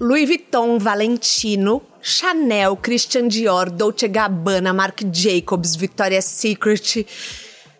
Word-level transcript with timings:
Louis 0.00 0.26
Vuitton, 0.26 0.76
Valentino, 0.76 1.80
Chanel, 2.02 2.76
Christian 2.76 3.28
Dior, 3.28 3.70
Dolce 3.70 4.08
Gabbana, 4.08 4.72
Marc 4.72 5.04
Jacobs, 5.12 5.76
Victoria's 5.76 6.24
Secret, 6.24 7.06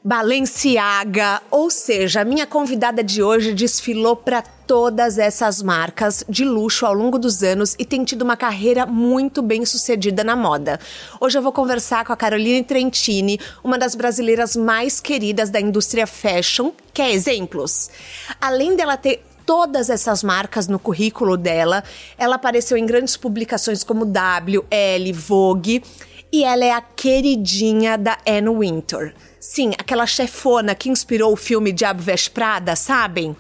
Balenciaga, 0.05 1.43
ou 1.51 1.69
seja, 1.69 2.21
a 2.21 2.25
minha 2.25 2.47
convidada 2.47 3.03
de 3.03 3.21
hoje 3.21 3.53
desfilou 3.53 4.15
para 4.15 4.43
todas 4.43 5.19
essas 5.19 5.61
marcas 5.61 6.25
de 6.29 6.45
luxo 6.45 6.87
ao 6.87 6.95
longo 6.95 7.19
dos 7.19 7.43
anos 7.43 7.75
e 7.81 7.85
tem 7.85 8.05
tido 8.05 8.23
uma 8.23 8.37
carreira 8.37 8.87
muito 8.87 9.43
bem 9.43 9.67
sucedida 9.67 10.23
na 10.23 10.37
moda. 10.37 10.79
Hoje 11.21 11.37
eu 11.37 11.43
vou 11.43 11.53
conversar 11.53 12.05
com 12.05 12.13
a 12.13 12.17
Caroline 12.17 12.63
Trentini, 12.63 13.41
uma 13.65 13.77
das 13.77 13.97
brasileiras 13.97 14.55
mais 14.55 15.01
queridas 15.01 15.51
da 15.51 15.61
indústria 15.61 16.07
fashion, 16.07 16.71
que 16.93 17.03
é 17.03 17.13
exemplos. 17.13 17.91
Além 18.41 18.77
dela 18.77 18.97
ter 18.97 19.21
todas 19.47 19.91
essas 19.91 20.23
marcas 20.23 20.69
no 20.69 20.79
currículo 20.79 21.37
dela. 21.37 21.85
Ela 22.19 22.37
apareceu 22.37 22.77
em 22.77 22.87
grandes 22.87 23.17
publicações 23.17 23.85
como 23.85 24.05
W, 24.05 24.65
L, 24.71 25.13
Vogue. 25.13 25.83
E 26.33 26.43
ela 26.43 26.65
é 26.65 26.73
a 26.73 26.81
queridinha 26.81 27.97
da 27.97 28.19
Anne 28.27 28.51
Winter. 28.51 29.15
Sim, 29.39 29.73
aquela 29.79 30.07
chefona 30.07 30.75
que 30.75 30.89
inspirou 30.89 31.33
o 31.33 31.37
filme 31.37 31.71
Diabo 31.71 32.03
Veste 32.03 32.31
Prada, 32.31 32.75
sabem? 32.75 33.37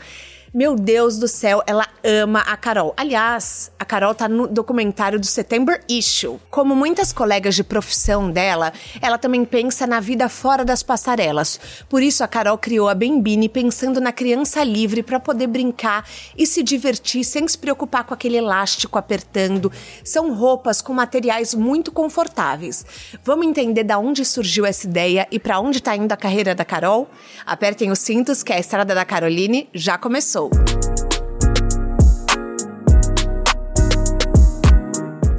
Meu 0.57 0.77
Deus 0.77 1.19
do 1.19 1.27
céu, 1.27 1.65
ela 1.67 1.85
ama 2.05 2.39
a 2.39 2.57
Carol. 2.57 2.95
Aliás, 2.97 3.73
a 3.77 3.85
Carol 3.85 4.15
tá 4.15 4.29
no 4.29 4.47
documentário 4.47 5.19
do 5.19 5.27
September 5.27 5.83
Issue. 5.89 6.39
Como 6.49 6.77
muitas 6.77 7.13
colegas 7.13 7.57
de 7.57 7.65
profissão 7.65 8.31
dela, 8.31 8.73
ela 9.03 9.19
também 9.19 9.45
pensa 9.45 9.85
na 9.85 9.99
vida 9.99 10.29
fora 10.29 10.65
das 10.65 10.81
passarelas. 10.81 11.59
Por 11.89 12.05
isso, 12.05 12.23
a 12.23 12.29
Carol 12.29 12.57
criou 12.57 12.89
a 12.89 12.95
Bembini 12.95 13.49
pensando 13.49 14.01
na 14.01 14.13
criança 14.13 14.63
livre 14.63 15.03
para 15.03 15.19
poder 15.19 15.49
brincar 15.49 16.09
e 16.39 16.47
se 16.47 16.63
divertir 16.63 17.25
sem 17.25 17.49
se 17.49 17.59
preocupar 17.59 18.05
com 18.05 18.15
aquele 18.15 18.37
elástico 18.37 18.97
apertando. 18.97 19.73
São 20.05 20.33
roupas 20.33 20.81
com 20.81 20.93
materiais 20.93 21.53
muito 21.53 21.91
confortáveis. 21.91 22.87
Vamos 23.25 23.45
entender 23.45 23.83
da 23.83 23.99
onde 23.99 24.25
surgiu 24.25 24.65
essa 24.65 24.87
ideia 24.87 25.27
e 25.33 25.41
para 25.41 25.59
onde 25.59 25.79
está 25.79 25.97
indo 25.97 26.13
a 26.13 26.17
carreira 26.17 26.55
da 26.55 26.65
Carol? 26.65 27.11
Apertem 27.45 27.91
os 27.91 27.99
cintos 27.99 28.45
que 28.45 28.53
a 28.53 28.61
estrada 28.61 28.95
da 28.95 29.05
Caroline 29.05 29.69
já 29.75 29.99
começou. 29.99 30.44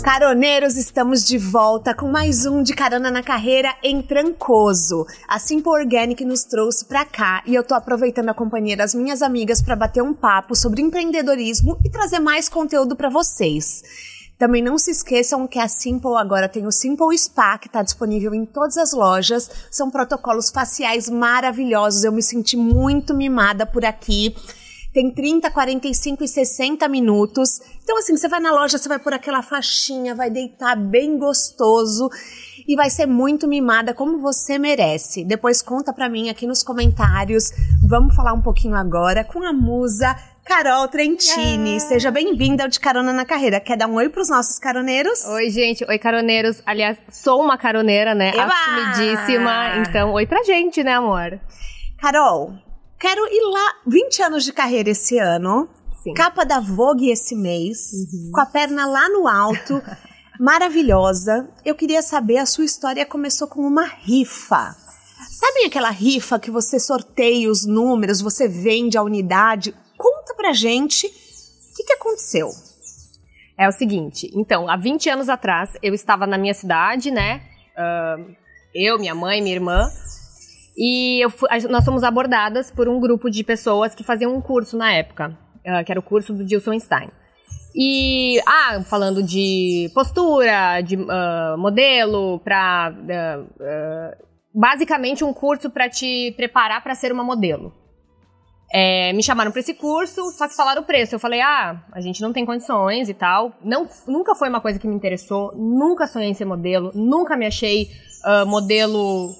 Caroneiros, 0.03 0.77
estamos 0.77 1.25
de 1.25 1.37
volta 1.37 1.93
com 1.93 2.07
mais 2.07 2.45
um 2.45 2.63
de 2.63 2.73
Carona 2.73 3.11
na 3.11 3.21
Carreira 3.21 3.75
em 3.83 4.01
Trancoso. 4.01 5.05
A 5.27 5.37
Simple 5.39 5.71
Organic 5.71 6.23
nos 6.23 6.43
trouxe 6.43 6.85
pra 6.85 7.03
cá 7.03 7.43
e 7.45 7.53
eu 7.53 7.63
tô 7.63 7.73
aproveitando 7.73 8.29
a 8.29 8.33
companhia 8.33 8.77
das 8.77 8.95
minhas 8.95 9.21
amigas 9.21 9.61
para 9.61 9.75
bater 9.75 10.01
um 10.01 10.13
papo 10.13 10.55
sobre 10.55 10.81
empreendedorismo 10.81 11.77
e 11.83 11.89
trazer 11.89 12.19
mais 12.19 12.47
conteúdo 12.47 12.95
para 12.95 13.09
vocês. 13.09 13.83
Também 14.37 14.61
não 14.61 14.77
se 14.77 14.91
esqueçam 14.91 15.47
que 15.47 15.59
a 15.59 15.67
Simple 15.67 16.15
agora 16.17 16.49
tem 16.49 16.67
o 16.67 16.71
Simple 16.71 17.17
Spa, 17.17 17.57
que 17.57 17.67
está 17.67 17.81
disponível 17.81 18.33
em 18.33 18.45
todas 18.45 18.77
as 18.77 18.93
lojas. 18.93 19.49
São 19.71 19.89
protocolos 19.89 20.49
faciais 20.49 21.09
maravilhosos. 21.09 22.03
Eu 22.03 22.11
me 22.11 22.21
senti 22.21 22.57
muito 22.57 23.13
mimada 23.13 23.65
por 23.65 23.85
aqui 23.85 24.35
tem 24.95 25.11
30, 25.11 25.51
45 25.51 26.23
e 26.23 26.27
60 26.27 26.87
minutos. 26.87 27.59
Então, 27.83 27.97
assim, 27.97 28.15
você 28.15 28.29
vai 28.29 28.39
na 28.39 28.53
loja, 28.53 28.77
você 28.77 28.87
vai 28.87 28.97
por 28.97 29.11
aquela 29.11 29.41
faixinha, 29.41 30.15
vai 30.15 30.29
deitar 30.29 30.73
bem 30.77 31.19
gostoso 31.19 32.09
e 32.65 32.77
vai 32.77 32.89
ser 32.89 33.05
muito 33.05 33.45
mimada 33.45 33.93
como 33.93 34.19
você 34.19 34.57
merece. 34.57 35.25
Depois 35.25 35.61
conta 35.61 35.91
pra 35.91 36.07
mim 36.07 36.29
aqui 36.29 36.47
nos 36.47 36.63
comentários. 36.63 37.51
Vamos 37.85 38.15
falar 38.15 38.31
um 38.31 38.41
pouquinho 38.41 38.73
agora 38.73 39.25
com 39.25 39.43
a 39.43 39.51
musa 39.51 40.15
Carol 40.45 40.87
Trentini. 40.87 41.77
Seja 41.81 42.09
bem-vinda 42.09 42.63
ao 42.63 42.69
De 42.69 42.79
Carona 42.79 43.11
na 43.11 43.25
Carreira. 43.25 43.59
Quer 43.59 43.75
dar 43.75 43.87
um 43.87 43.95
oi 43.95 44.07
pros 44.07 44.29
nossos 44.29 44.57
caroneiros? 44.57 45.25
Oi, 45.25 45.49
gente. 45.49 45.83
Oi, 45.83 45.99
caroneiros. 45.99 46.63
Aliás, 46.65 46.97
sou 47.11 47.43
uma 47.43 47.57
caroneira, 47.57 48.15
né? 48.15 48.29
Eba! 48.29 48.45
Assumidíssima. 48.45 49.77
Então, 49.79 50.13
oi 50.13 50.25
pra 50.25 50.41
gente, 50.43 50.85
né, 50.85 50.93
amor? 50.93 51.37
Carol, 51.99 52.53
quero 52.99 53.21
ir 53.27 53.51
lá. 53.51 53.73
20 53.87 54.23
anos 54.23 54.43
de 54.43 54.53
carreira 54.53 54.89
esse 54.89 55.17
ano. 55.17 55.69
Sim. 56.03 56.13
Capa 56.13 56.45
da 56.45 56.59
Vogue 56.59 57.09
esse 57.09 57.35
mês. 57.35 57.91
Com 58.31 58.39
a 58.39 58.45
perna 58.45 58.85
lá 58.85 59.09
no 59.09 59.27
alto. 59.27 59.81
maravilhosa. 60.39 61.49
Eu 61.63 61.75
queria 61.75 62.01
saber, 62.01 62.37
a 62.37 62.45
sua 62.45 62.65
história 62.65 63.05
começou 63.05 63.47
com 63.47 63.61
uma 63.61 63.85
rifa. 63.85 64.75
Sabem 65.31 65.65
aquela 65.65 65.89
rifa 65.89 66.39
que 66.39 66.51
você 66.51 66.79
sorteia 66.79 67.49
os 67.49 67.65
números, 67.65 68.21
você 68.21 68.47
vende 68.47 68.97
a 68.97 69.03
unidade? 69.03 69.73
Conta 69.97 70.33
pra 70.35 70.53
gente 70.53 71.07
o 71.07 71.75
que, 71.75 71.83
que 71.83 71.93
aconteceu. 71.93 72.49
É 73.57 73.67
o 73.67 73.71
seguinte, 73.71 74.29
então, 74.33 74.69
há 74.69 74.75
20 74.75 75.09
anos 75.09 75.29
atrás, 75.29 75.77
eu 75.81 75.93
estava 75.93 76.27
na 76.27 76.37
minha 76.37 76.53
cidade, 76.53 77.09
né? 77.09 77.41
Ah, 77.75 78.17
eu, 78.73 78.99
minha 78.99 79.15
mãe, 79.15 79.41
minha 79.41 79.55
irmã. 79.55 79.89
E 80.77 81.23
eu 81.23 81.31
nós 81.69 81.85
fomos 81.85 82.03
abordadas 82.03 82.69
por 82.69 82.87
um 82.87 82.99
grupo 82.99 83.29
de 83.29 83.43
pessoas 83.43 83.95
que 83.95 84.03
faziam 84.03 84.35
um 84.35 84.41
curso 84.41 84.77
na 84.77 84.91
época, 84.91 85.37
ah, 85.65 85.83
que 85.83 85.91
era 85.91 85.99
o 85.99 86.03
curso 86.03 86.33
do 86.33 86.47
Gilson 86.47 86.77
Stein. 86.79 87.09
E, 87.73 88.39
ah, 88.47 88.81
falando 88.83 89.21
de 89.21 89.91
postura, 89.93 90.81
de 90.81 90.97
ah, 91.09 91.55
modelo, 91.57 92.39
pra. 92.39 92.93
ah, 93.61 94.17
basicamente 94.53 95.23
um 95.23 95.33
curso 95.33 95.69
para 95.69 95.89
te 95.89 96.33
preparar 96.37 96.81
para 96.81 96.95
ser 96.95 97.11
uma 97.11 97.23
modelo. 97.23 97.73
É, 98.73 99.13
me 99.13 99.21
chamaram 99.21 99.51
para 99.51 99.59
esse 99.59 99.73
curso, 99.73 100.31
só 100.31 100.47
que 100.47 100.55
falaram 100.55 100.81
o 100.81 100.85
preço. 100.85 101.15
Eu 101.15 101.19
falei, 101.19 101.41
ah, 101.41 101.83
a 101.91 102.01
gente 102.01 102.21
não 102.21 102.33
tem 102.33 102.45
condições 102.45 103.09
e 103.09 103.13
tal. 103.13 103.53
Não, 103.63 103.87
nunca 104.07 104.35
foi 104.35 104.49
uma 104.49 104.61
coisa 104.61 104.79
que 104.79 104.87
me 104.87 104.95
interessou, 104.95 105.53
nunca 105.55 106.07
sonhei 106.07 106.29
em 106.29 106.33
ser 106.33 106.45
modelo, 106.45 106.91
nunca 106.93 107.37
me 107.37 107.45
achei 107.45 107.89
ah, 108.23 108.45
modelo, 108.45 109.33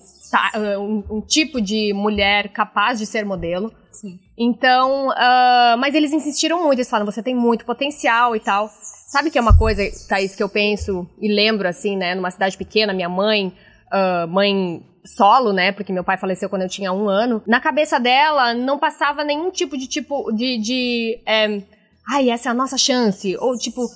um, 0.80 1.04
um 1.10 1.22
tipo 1.22 1.62
de 1.62 1.94
mulher 1.94 2.50
capaz 2.50 3.00
de 3.00 3.06
ser 3.06 3.26
modelo. 3.26 3.72
Sim. 3.92 4.20
Então, 4.38 5.12
ah, 5.12 5.76
mas 5.80 5.96
eles 5.96 6.12
insistiram 6.12 6.62
muito, 6.64 6.80
eles 6.80 6.90
falaram, 6.90 7.10
você 7.10 7.24
tem 7.24 7.36
muito 7.36 7.66
potencial 7.66 8.36
e 8.36 8.40
tal. 8.40 8.70
Sabe 9.08 9.32
que 9.32 9.38
é 9.38 9.42
uma 9.42 9.58
coisa, 9.58 9.84
Thaís, 10.10 10.36
que 10.36 10.44
eu 10.44 10.50
penso 10.50 11.08
e 11.22 11.32
lembro, 11.32 11.68
assim, 11.68 11.96
né, 11.96 12.16
numa 12.16 12.32
cidade 12.32 12.58
pequena, 12.58 12.94
minha 12.94 13.10
mãe, 13.10 13.54
ah, 13.92 14.28
mãe 14.28 14.84
solo, 15.06 15.54
né, 15.54 15.72
porque 15.72 15.94
meu 15.94 16.04
pai 16.04 16.18
faleceu 16.18 16.50
quando 16.50 16.64
eu 16.64 16.70
tinha 16.70 16.92
um 16.92 17.08
ano, 17.08 17.42
na 17.46 17.60
cabeça 17.60 18.00
dela 18.00 18.54
não 18.54 18.80
passava 18.80 19.24
nenhum 19.24 19.52
tipo 19.52 19.78
de, 19.78 19.88
tipo, 19.88 20.32
de, 20.32 20.58
de 20.58 21.22
é, 21.28 21.62
ai, 22.10 22.30
essa 22.30 22.50
é 22.50 22.52
a 22.52 22.56
nossa 22.56 22.78
chance, 22.78 23.38
ou 23.38 23.56
tipo, 23.56 23.88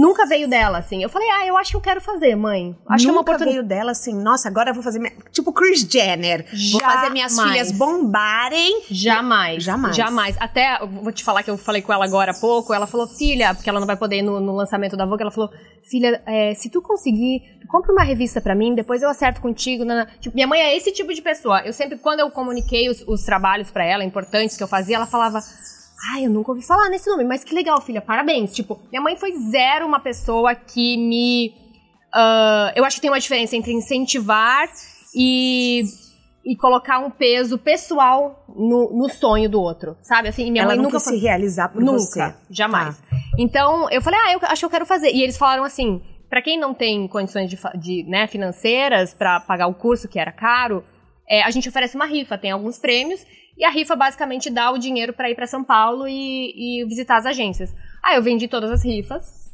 nunca 0.00 0.26
veio 0.26 0.48
dela, 0.48 0.78
assim. 0.78 1.02
Eu 1.02 1.08
falei, 1.08 1.28
ah, 1.30 1.46
eu 1.46 1.56
acho 1.56 1.70
que 1.70 1.76
eu 1.76 1.80
quero 1.80 2.00
fazer, 2.00 2.34
mãe. 2.34 2.76
Acho 2.88 3.04
que 3.04 3.10
é 3.10 3.12
uma 3.12 3.20
Nunca 3.20 3.32
oportunidade. 3.32 3.66
veio 3.66 3.68
dela 3.68 3.92
assim, 3.92 4.14
nossa, 4.14 4.48
agora 4.48 4.70
eu 4.70 4.74
vou 4.74 4.82
fazer. 4.82 4.98
Minha... 4.98 5.12
Tipo 5.30 5.52
Chris 5.52 5.80
Jenner. 5.80 6.46
Vou 6.72 6.80
fazer 6.80 7.10
minhas 7.10 7.34
Jamais. 7.34 7.52
filhas 7.52 7.72
bombarem. 7.72 8.82
Jamais. 8.90 9.62
Jamais. 9.62 9.96
Jamais. 9.96 10.36
Até, 10.40 10.78
eu 10.80 10.88
vou 10.88 11.12
te 11.12 11.22
falar 11.22 11.42
que 11.42 11.50
eu 11.50 11.56
falei 11.56 11.82
com 11.82 11.92
ela 11.92 12.04
agora 12.04 12.32
há 12.32 12.34
pouco, 12.34 12.72
ela 12.74 12.86
falou, 12.86 13.06
filha, 13.06 13.54
porque 13.54 13.68
ela 13.68 13.80
não 13.80 13.86
vai 13.86 13.96
poder 13.96 14.18
ir 14.18 14.22
no, 14.22 14.40
no 14.40 14.54
lançamento 14.54 14.96
da 14.96 15.06
Vogue, 15.06 15.22
ela 15.22 15.30
falou, 15.30 15.50
filha, 15.82 16.22
é, 16.26 16.54
se 16.54 16.68
tu 16.70 16.80
conseguir, 16.82 17.42
tu 17.60 17.66
compra 17.68 17.92
uma 17.92 18.02
revista 18.02 18.40
pra 18.40 18.54
mim, 18.54 18.74
depois 18.74 19.02
eu 19.02 19.08
acerto 19.08 19.40
contigo. 19.40 19.84
nana." 19.84 20.08
Tipo, 20.20 20.34
minha 20.34 20.46
mãe 20.46 20.60
é 20.60 20.76
esse 20.76 20.92
tipo 20.92 21.12
de 21.14 21.22
pessoa. 21.22 21.60
Eu 21.64 21.72
sempre, 21.72 21.98
quando 21.98 22.20
eu 22.20 22.30
comuniquei 22.30 22.88
os, 22.88 23.02
os 23.06 23.22
trabalhos 23.22 23.70
pra 23.70 23.84
ela, 23.84 24.04
importantes 24.04 24.56
que 24.56 24.62
eu 24.62 24.68
fazia, 24.68 24.96
ela 24.96 25.06
falava, 25.06 25.40
ai, 26.12 26.26
eu 26.26 26.30
nunca 26.30 26.50
ouvi 26.52 26.62
falar 26.64 26.88
nesse 26.90 27.08
nome, 27.08 27.24
mas 27.24 27.42
que 27.44 27.54
legal, 27.54 27.80
filha, 27.80 28.00
parabéns. 28.00 28.52
Tipo, 28.52 28.80
minha 28.90 29.00
mãe 29.02 29.16
foi 29.16 29.32
zero 29.50 29.86
uma 29.86 30.00
pessoa 30.00 30.54
que 30.54 30.96
me... 30.96 31.54
ah, 32.12 32.72
eu 32.76 32.84
acho 32.84 32.96
que 32.96 33.02
tem 33.02 33.10
uma 33.10 33.20
diferença 33.20 33.56
entre 33.56 33.72
incentivar 33.72 34.68
e 35.14 35.84
e 36.46 36.54
colocar 36.54 36.98
um 36.98 37.10
peso 37.10 37.56
pessoal 37.56 38.44
no, 38.54 38.90
no 38.94 39.08
sonho 39.08 39.48
do 39.48 39.58
outro, 39.58 39.96
sabe? 40.02 40.28
Assim, 40.28 40.46
e 40.46 40.50
minha 40.50 40.64
ela 40.64 40.74
mãe 40.74 40.84
nunca 40.84 41.00
foi- 41.00 41.14
se 41.14 41.18
realizar 41.18 41.70
por 41.70 41.80
Nunca, 41.82 41.98
você. 42.00 42.18
Tá. 42.18 42.36
jamais. 42.50 43.02
Então, 43.38 43.88
eu 43.90 44.02
falei, 44.02 44.20
ah, 44.26 44.32
eu 44.34 44.38
acho 44.42 44.60
que 44.60 44.66
eu 44.66 44.70
quero 44.70 44.84
fazer. 44.84 45.10
E 45.10 45.22
eles 45.22 45.38
falaram 45.38 45.64
assim, 45.64 46.02
pra 46.28 46.42
quem 46.42 46.58
não 46.60 46.74
tem 46.74 47.08
condições 47.08 47.48
de, 47.48 47.58
de, 47.78 48.02
né, 48.10 48.26
financeiras 48.26 49.14
pra 49.14 49.40
pagar 49.40 49.68
o 49.68 49.74
curso, 49.74 50.06
que 50.06 50.18
era 50.18 50.30
caro, 50.30 50.84
é, 51.26 51.42
a 51.42 51.50
gente 51.50 51.66
oferece 51.66 51.96
uma 51.96 52.04
rifa, 52.04 52.36
tem 52.36 52.50
alguns 52.50 52.78
prêmios, 52.78 53.24
e 53.56 53.64
a 53.64 53.70
rifa 53.70 53.94
basicamente 53.94 54.50
dá 54.50 54.70
o 54.70 54.78
dinheiro 54.78 55.12
pra 55.12 55.30
ir 55.30 55.34
pra 55.34 55.46
São 55.46 55.62
Paulo 55.62 56.06
e, 56.08 56.80
e 56.80 56.84
visitar 56.86 57.16
as 57.16 57.26
agências. 57.26 57.74
Aí 58.02 58.16
eu 58.16 58.22
vendi 58.22 58.48
todas 58.48 58.70
as 58.70 58.84
rifas, 58.84 59.44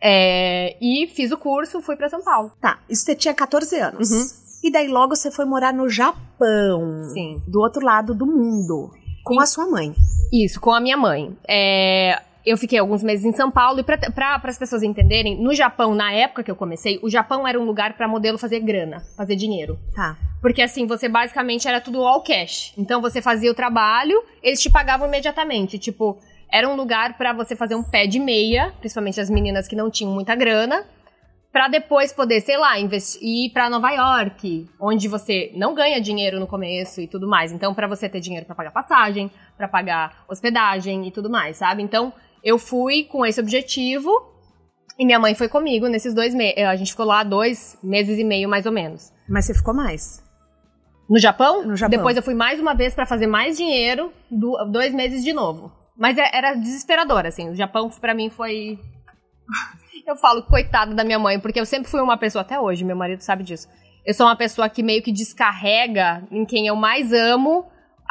é, 0.00 0.76
e 0.80 1.06
fiz 1.08 1.32
o 1.32 1.38
curso, 1.38 1.80
fui 1.80 1.96
pra 1.96 2.08
São 2.08 2.22
Paulo. 2.22 2.52
Tá, 2.60 2.78
isso 2.88 3.04
você 3.04 3.14
tinha 3.14 3.34
14 3.34 3.78
anos. 3.78 4.10
Uhum. 4.10 4.26
E 4.64 4.70
daí 4.70 4.88
logo 4.88 5.14
você 5.14 5.30
foi 5.30 5.44
morar 5.44 5.72
no 5.72 5.88
Japão. 5.88 7.08
Sim. 7.12 7.42
Do 7.46 7.60
outro 7.60 7.84
lado 7.84 8.14
do 8.14 8.26
mundo. 8.26 8.90
Com 9.24 9.34
Sim. 9.34 9.40
a 9.40 9.46
sua 9.46 9.66
mãe. 9.66 9.94
Isso, 10.32 10.60
com 10.60 10.72
a 10.72 10.80
minha 10.80 10.96
mãe. 10.96 11.36
É, 11.48 12.20
eu 12.46 12.56
fiquei 12.56 12.78
alguns 12.78 13.02
meses 13.02 13.24
em 13.24 13.32
São 13.32 13.50
Paulo 13.50 13.80
e 13.80 13.82
para 13.82 14.40
as 14.44 14.56
pessoas 14.56 14.84
entenderem, 14.84 15.42
no 15.42 15.52
Japão, 15.52 15.96
na 15.96 16.12
época 16.12 16.44
que 16.44 16.50
eu 16.50 16.54
comecei, 16.54 17.00
o 17.02 17.10
Japão 17.10 17.46
era 17.46 17.58
um 17.58 17.64
lugar 17.64 17.94
para 17.94 18.06
modelo 18.06 18.38
fazer 18.38 18.60
grana, 18.60 19.02
fazer 19.16 19.34
dinheiro. 19.34 19.76
Tá. 19.92 20.16
Porque 20.40 20.62
assim, 20.62 20.86
você 20.86 21.08
basicamente 21.08 21.66
era 21.66 21.80
tudo 21.80 22.04
all 22.04 22.22
cash. 22.22 22.72
Então 22.78 23.00
você 23.00 23.20
fazia 23.20 23.50
o 23.50 23.54
trabalho, 23.54 24.22
eles 24.40 24.62
te 24.62 24.70
pagavam 24.70 25.08
imediatamente. 25.08 25.76
Tipo, 25.76 26.20
era 26.48 26.68
um 26.68 26.76
lugar 26.76 27.18
para 27.18 27.32
você 27.32 27.56
fazer 27.56 27.74
um 27.74 27.82
pé 27.82 28.06
de 28.06 28.20
meia, 28.20 28.72
principalmente 28.78 29.20
as 29.20 29.28
meninas 29.28 29.66
que 29.66 29.74
não 29.74 29.90
tinham 29.90 30.12
muita 30.12 30.36
grana, 30.36 30.86
para 31.50 31.68
depois 31.68 32.12
poder, 32.12 32.42
sei 32.42 32.58
lá, 32.58 32.78
investir, 32.78 33.20
ir 33.22 33.50
para 33.50 33.70
Nova 33.70 33.90
York, 33.90 34.68
onde 34.78 35.08
você 35.08 35.50
não 35.56 35.74
ganha 35.74 36.00
dinheiro 36.00 36.38
no 36.38 36.46
começo 36.46 37.00
e 37.00 37.08
tudo 37.08 37.26
mais. 37.26 37.50
Então, 37.50 37.74
para 37.74 37.88
você 37.88 38.08
ter 38.08 38.20
dinheiro 38.20 38.44
para 38.46 38.54
pagar 38.54 38.70
passagem, 38.70 39.30
para 39.56 39.66
pagar 39.66 40.24
hospedagem 40.28 41.08
e 41.08 41.10
tudo 41.10 41.30
mais, 41.30 41.56
sabe? 41.56 41.82
Então, 41.82 42.12
eu 42.46 42.58
fui 42.58 43.02
com 43.04 43.26
esse 43.26 43.40
objetivo 43.40 44.08
e 44.96 45.04
minha 45.04 45.18
mãe 45.18 45.34
foi 45.34 45.48
comigo 45.48 45.88
nesses 45.88 46.14
dois 46.14 46.32
meses. 46.32 46.58
A 46.64 46.76
gente 46.76 46.92
ficou 46.92 47.04
lá 47.04 47.24
dois 47.24 47.76
meses 47.82 48.16
e 48.18 48.22
meio, 48.24 48.48
mais 48.48 48.64
ou 48.66 48.72
menos. 48.72 49.12
Mas 49.28 49.44
você 49.46 49.52
ficou 49.54 49.74
mais. 49.74 50.22
No 51.10 51.18
Japão? 51.18 51.64
No 51.66 51.76
Japão. 51.76 51.96
Depois 51.98 52.16
eu 52.16 52.22
fui 52.22 52.34
mais 52.34 52.60
uma 52.60 52.72
vez 52.74 52.94
pra 52.94 53.04
fazer 53.04 53.26
mais 53.26 53.56
dinheiro, 53.56 54.12
do- 54.30 54.56
dois 54.70 54.94
meses 54.94 55.24
de 55.24 55.32
novo. 55.32 55.72
Mas 55.98 56.16
é- 56.18 56.30
era 56.32 56.54
desesperador, 56.54 57.26
assim. 57.26 57.50
O 57.50 57.54
Japão 57.56 57.90
pra 58.00 58.14
mim 58.14 58.30
foi. 58.30 58.78
eu 60.06 60.14
falo 60.16 60.42
coitada 60.44 60.94
da 60.94 61.02
minha 61.04 61.18
mãe, 61.18 61.40
porque 61.40 61.58
eu 61.60 61.66
sempre 61.66 61.90
fui 61.90 62.00
uma 62.00 62.16
pessoa, 62.16 62.42
até 62.42 62.60
hoje, 62.60 62.84
meu 62.84 62.96
marido 62.96 63.22
sabe 63.22 63.42
disso. 63.42 63.66
Eu 64.04 64.14
sou 64.14 64.24
uma 64.26 64.36
pessoa 64.36 64.68
que 64.68 64.82
meio 64.84 65.02
que 65.02 65.10
descarrega 65.10 66.22
em 66.30 66.44
quem 66.44 66.68
eu 66.68 66.76
mais 66.76 67.12
amo 67.12 67.66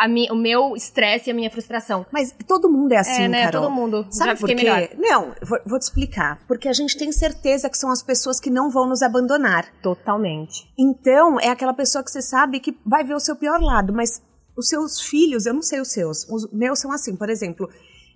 mi- 0.08 0.28
o 0.30 0.36
meu 0.36 0.76
estresse 0.76 1.30
e 1.30 1.32
a 1.32 1.34
minha 1.34 1.50
frustração. 1.50 2.06
Mas 2.12 2.36
todo 2.48 2.70
mundo 2.70 2.92
é 2.92 2.98
assim, 2.98 3.24
é, 3.24 3.28
né? 3.28 3.44
Carol. 3.46 3.62
Todo 3.64 3.72
mundo. 3.72 4.06
Sabe 4.12 4.32
Já 4.32 4.36
por 4.38 4.48
quê? 4.48 4.56
melhor. 4.56 4.90
Não, 4.98 5.34
vou, 5.42 5.60
vou 5.66 5.80
te 5.80 5.84
explicar. 5.84 6.40
Porque 6.48 6.68
a 6.68 6.74
gente 6.74 6.98
tem 6.98 7.12
certeza 7.12 7.70
que 7.70 7.78
são 7.78 7.90
as 7.90 8.04
pessoas 8.04 8.40
que 8.40 8.50
não 8.50 8.70
vão 8.70 8.88
nos 8.88 9.02
abandonar. 9.02 9.66
Totalmente. 9.82 10.68
Então, 10.78 11.40
é 11.40 11.50
aquela 11.50 11.74
pessoa 11.74 12.04
que 12.04 12.12
você 12.12 12.22
sabe 12.22 12.60
que 12.60 12.78
vai 12.86 13.04
ver 13.04 13.16
o 13.16 13.20
seu 13.20 13.36
pior 13.36 13.62
lado, 13.62 13.94
mas 13.94 14.22
os 14.58 14.68
seus 14.68 15.02
filhos, 15.02 15.46
eu 15.46 15.54
não 15.54 15.62
sei 15.62 15.80
os 15.82 15.92
seus, 15.92 16.28
os 16.30 16.50
meus 16.52 16.80
são 16.80 16.92
assim, 16.92 17.16
por 17.16 17.30
exemplo, 17.30 17.70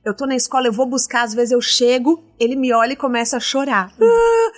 eu 0.06 0.14
tô 0.16 0.26
na 0.26 0.36
escola, 0.36 0.68
eu 0.68 0.74
vou 0.74 0.86
buscar, 0.86 1.24
às 1.24 1.34
vezes 1.34 1.52
eu 1.52 1.60
chego, 1.62 2.24
ele 2.40 2.56
me 2.56 2.72
olha 2.74 2.94
e 2.94 2.96
começa 2.96 3.36
a 3.38 3.40
chorar. 3.42 3.92
Ah! 4.02 4.52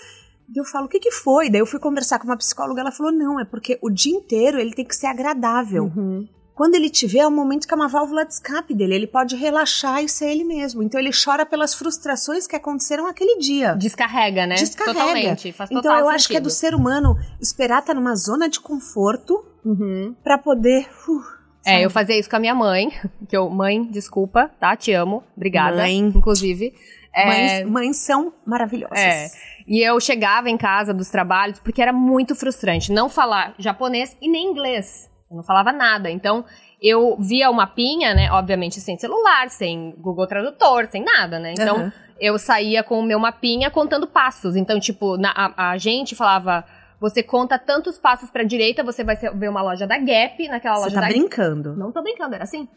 Daí 0.48 0.58
eu 0.58 0.66
falo, 0.66 0.86
o 0.86 0.90
que 0.90 1.00
que 1.00 1.10
foi? 1.12 1.50
Daí 1.50 1.62
eu 1.62 1.66
fui 1.66 1.80
conversar 1.80 2.20
com 2.20 2.26
uma 2.26 2.38
psicóloga, 2.38 2.82
ela 2.82 2.92
falou, 2.92 3.12
não, 3.12 3.40
é 3.40 3.46
porque 3.46 3.80
o 3.82 3.90
dia 3.90 4.16
inteiro 4.16 4.60
ele 4.60 4.74
tem 4.74 4.86
que 4.86 4.96
ser 4.96 5.08
agradável. 5.08 5.86
Uhum. 5.86 6.28
Quando 6.54 6.76
ele 6.76 6.90
tiver, 6.90 7.20
é 7.20 7.28
um 7.28 7.32
momento 7.32 7.68
que 7.68 7.74
é 7.74 7.76
uma 7.78 7.88
válvula 7.88 8.26
de 8.26 8.34
escape 8.34 8.74
dele, 8.74 8.94
ele 8.94 9.08
pode 9.08 9.36
relaxar 9.36 10.04
e 10.04 10.10
ser 10.10 10.30
ele 10.32 10.44
mesmo. 10.44 10.84
Então 10.84 11.00
ele 11.00 11.10
chora 11.12 11.46
pelas 11.46 11.74
frustrações 11.74 12.46
que 12.46 12.56
aconteceram 12.56 13.08
aquele 13.08 13.40
dia. 13.40 13.74
Descarrega, 13.74 14.46
né? 14.46 14.56
Descarrega. 14.56 15.00
Totalmente. 15.00 15.52
Faz 15.54 15.72
Então 15.72 15.82
total 15.82 16.00
eu 16.00 16.10
acho 16.10 16.28
que 16.28 16.36
é 16.38 16.40
do 16.40 16.50
sentido. 16.50 16.72
ser 16.72 16.76
humano 16.76 17.18
esperar 17.40 17.80
estar 17.80 17.94
numa 17.94 18.16
zona 18.16 18.48
de 18.50 18.60
conforto 18.60 19.44
Uhum. 19.64 20.16
pra 20.24 20.38
poder. 20.38 20.88
uh, 21.08 21.22
É, 21.66 21.86
eu 21.86 21.90
fazia 21.90 22.18
isso 22.20 22.30
com 22.30 22.36
a 22.36 22.40
minha 22.40 22.56
mãe, 22.56 22.90
que 23.30 23.38
eu, 23.38 23.50
mãe, 23.50 23.84
desculpa, 23.84 24.50
tá? 24.60 24.76
Te 24.76 24.92
amo, 24.92 25.24
obrigada. 25.38 25.78
Mãe. 25.78 25.98
Inclusive. 26.00 26.74
É, 27.14 27.26
Mães, 27.28 27.70
mães 27.70 27.98
são 27.98 28.34
maravilhosas. 28.46 28.98
é. 28.98 29.28
E 29.68 29.80
eu 29.88 30.00
chegava 30.00 30.50
em 30.50 30.58
casa 30.58 30.94
dos 30.94 31.10
trabalhos 31.10 31.60
porque 31.60 31.82
era 31.82 31.94
muito 31.94 32.36
frustrante 32.36 32.92
não 32.92 33.08
falar 33.10 33.54
japonês 33.60 34.18
e 34.22 34.28
nem 34.30 34.48
inglês. 34.50 35.10
Eu 35.32 35.38
não 35.38 35.44
falava 35.44 35.72
nada. 35.72 36.12
Então, 36.12 36.44
eu 36.82 37.16
via 37.20 37.50
o 37.50 37.54
mapinha, 37.54 38.14
né? 38.14 38.30
Obviamente 38.32 38.80
sem 38.82 38.98
celular, 39.00 39.50
sem 39.50 39.96
Google 39.98 40.28
Tradutor, 40.28 40.88
sem 40.88 41.04
nada, 41.04 41.40
né? 41.40 41.54
Então, 41.54 41.78
Aham. 41.78 41.94
eu 42.20 42.38
saía 42.38 42.84
com 42.84 43.00
o 43.00 43.04
meu 43.04 43.18
mapinha 43.20 43.72
contando 43.72 44.06
passos. 44.06 44.56
Então, 44.56 44.80
tipo, 44.80 45.18
na- 45.18 45.34
a, 45.36 45.72
a 45.72 45.78
gente 45.78 46.16
falava. 46.16 46.64
Você 47.00 47.24
conta 47.24 47.58
tantos 47.58 47.98
passos 47.98 48.30
pra 48.30 48.44
direita, 48.44 48.84
você 48.84 49.04
vai 49.04 49.16
ver 49.16 49.50
uma 49.50 49.64
loja 49.64 49.88
da 49.88 49.98
Gap, 49.98 50.48
naquela 50.48 50.76
Você 50.76 50.84
loja 50.84 50.96
tá 50.96 51.02
da 51.02 51.08
brincando. 51.08 51.76
não 51.76 51.92
tô 51.92 52.00
brincando, 52.04 52.36
era 52.36 52.44
assim. 52.44 52.68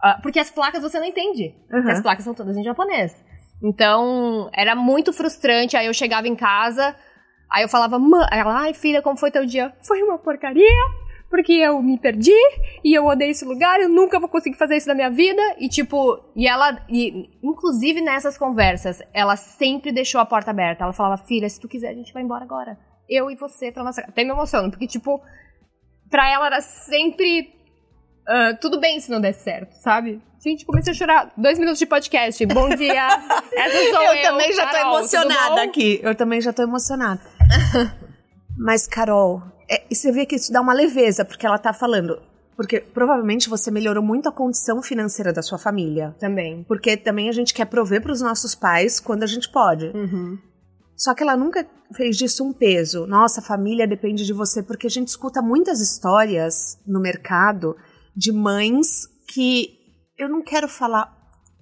Ah, 0.00 0.16
porque 0.22 0.38
as 0.38 0.48
placas 0.48 0.80
você 0.80 0.96
não 1.00 1.06
entende. 1.06 1.52
Uhum. 1.72 1.90
as 1.90 2.00
placas 2.00 2.22
são 2.24 2.34
todas 2.34 2.56
em 2.56 2.62
japonês. 2.62 3.20
Então, 3.60 4.48
era 4.52 4.76
muito 4.76 5.12
frustrante. 5.12 5.76
Aí 5.76 5.86
eu 5.86 5.94
chegava 5.94 6.28
em 6.28 6.36
casa, 6.36 6.94
aí 7.50 7.64
eu 7.64 7.68
falava, 7.68 7.98
mãe, 7.98 8.24
ela, 8.30 8.60
ai 8.60 8.74
filha, 8.74 9.02
como 9.02 9.16
foi 9.16 9.30
teu 9.32 9.44
dia? 9.44 9.72
Foi 9.82 10.02
uma 10.04 10.18
porcaria, 10.18 10.70
porque 11.34 11.52
eu 11.52 11.82
me 11.82 11.98
perdi 11.98 12.30
e 12.84 12.94
eu 12.94 13.06
odeio 13.06 13.32
esse 13.32 13.44
lugar, 13.44 13.80
eu 13.80 13.88
nunca 13.88 14.20
vou 14.20 14.28
conseguir 14.28 14.56
fazer 14.56 14.76
isso 14.76 14.86
na 14.86 14.94
minha 14.94 15.10
vida. 15.10 15.42
E 15.58 15.68
tipo, 15.68 16.22
e 16.36 16.46
ela, 16.46 16.78
e, 16.88 17.28
inclusive 17.42 18.00
nessas 18.00 18.38
conversas, 18.38 19.02
ela 19.12 19.34
sempre 19.34 19.90
deixou 19.90 20.20
a 20.20 20.24
porta 20.24 20.52
aberta. 20.52 20.84
Ela 20.84 20.92
falava, 20.92 21.20
filha, 21.20 21.48
se 21.48 21.58
tu 21.58 21.66
quiser, 21.66 21.88
a 21.88 21.94
gente 21.94 22.12
vai 22.12 22.22
embora 22.22 22.44
agora. 22.44 22.78
Eu 23.08 23.32
e 23.32 23.34
você 23.34 23.72
pra 23.72 23.82
nossa 23.82 24.00
casa. 24.00 24.12
Até 24.12 24.22
me 24.22 24.30
emociono, 24.30 24.70
porque 24.70 24.86
tipo, 24.86 25.20
pra 26.08 26.30
ela 26.30 26.46
era 26.46 26.60
sempre 26.60 27.52
ah, 28.28 28.56
tudo 28.60 28.78
bem 28.78 29.00
se 29.00 29.10
não 29.10 29.20
der 29.20 29.34
certo, 29.34 29.72
sabe? 29.72 30.22
Gente, 30.38 30.64
comecei 30.64 30.92
a 30.92 30.96
chorar. 30.96 31.32
Dois 31.36 31.58
minutos 31.58 31.80
de 31.80 31.86
podcast. 31.86 32.46
Bom 32.46 32.68
dia. 32.76 33.08
Essa 33.52 33.90
sou 33.90 34.02
eu. 34.02 34.14
eu 34.14 34.22
também 34.22 34.52
já 34.52 34.66
tô 34.66 34.72
Carol, 34.72 34.98
emocionada 34.98 35.62
aqui. 35.62 36.00
Eu 36.00 36.14
também 36.14 36.40
já 36.40 36.52
tô 36.52 36.62
emocionada. 36.62 37.20
Mas, 38.56 38.86
Carol, 38.86 39.42
é, 39.68 39.84
você 39.92 40.12
vê 40.12 40.26
que 40.26 40.36
isso 40.36 40.52
dá 40.52 40.60
uma 40.60 40.72
leveza, 40.72 41.24
porque 41.24 41.46
ela 41.46 41.58
tá 41.58 41.72
falando. 41.72 42.20
Porque 42.56 42.80
provavelmente 42.80 43.48
você 43.48 43.70
melhorou 43.70 44.02
muito 44.02 44.28
a 44.28 44.32
condição 44.32 44.80
financeira 44.80 45.32
da 45.32 45.42
sua 45.42 45.58
família. 45.58 46.14
Também. 46.20 46.64
Porque 46.68 46.96
também 46.96 47.28
a 47.28 47.32
gente 47.32 47.52
quer 47.52 47.64
prover 47.64 48.00
para 48.00 48.12
os 48.12 48.20
nossos 48.20 48.54
pais 48.54 49.00
quando 49.00 49.24
a 49.24 49.26
gente 49.26 49.50
pode. 49.50 49.86
Uhum. 49.86 50.38
Só 50.96 51.14
que 51.14 51.22
ela 51.24 51.36
nunca 51.36 51.66
fez 51.96 52.16
disso 52.16 52.44
um 52.44 52.52
peso. 52.52 53.06
Nossa, 53.06 53.42
família 53.42 53.88
depende 53.88 54.24
de 54.24 54.32
você, 54.32 54.62
porque 54.62 54.86
a 54.86 54.90
gente 54.90 55.08
escuta 55.08 55.42
muitas 55.42 55.80
histórias 55.80 56.78
no 56.86 57.00
mercado 57.00 57.76
de 58.16 58.30
mães 58.30 59.08
que 59.28 59.70
eu 60.16 60.28
não 60.28 60.42
quero 60.42 60.68
falar 60.68 61.12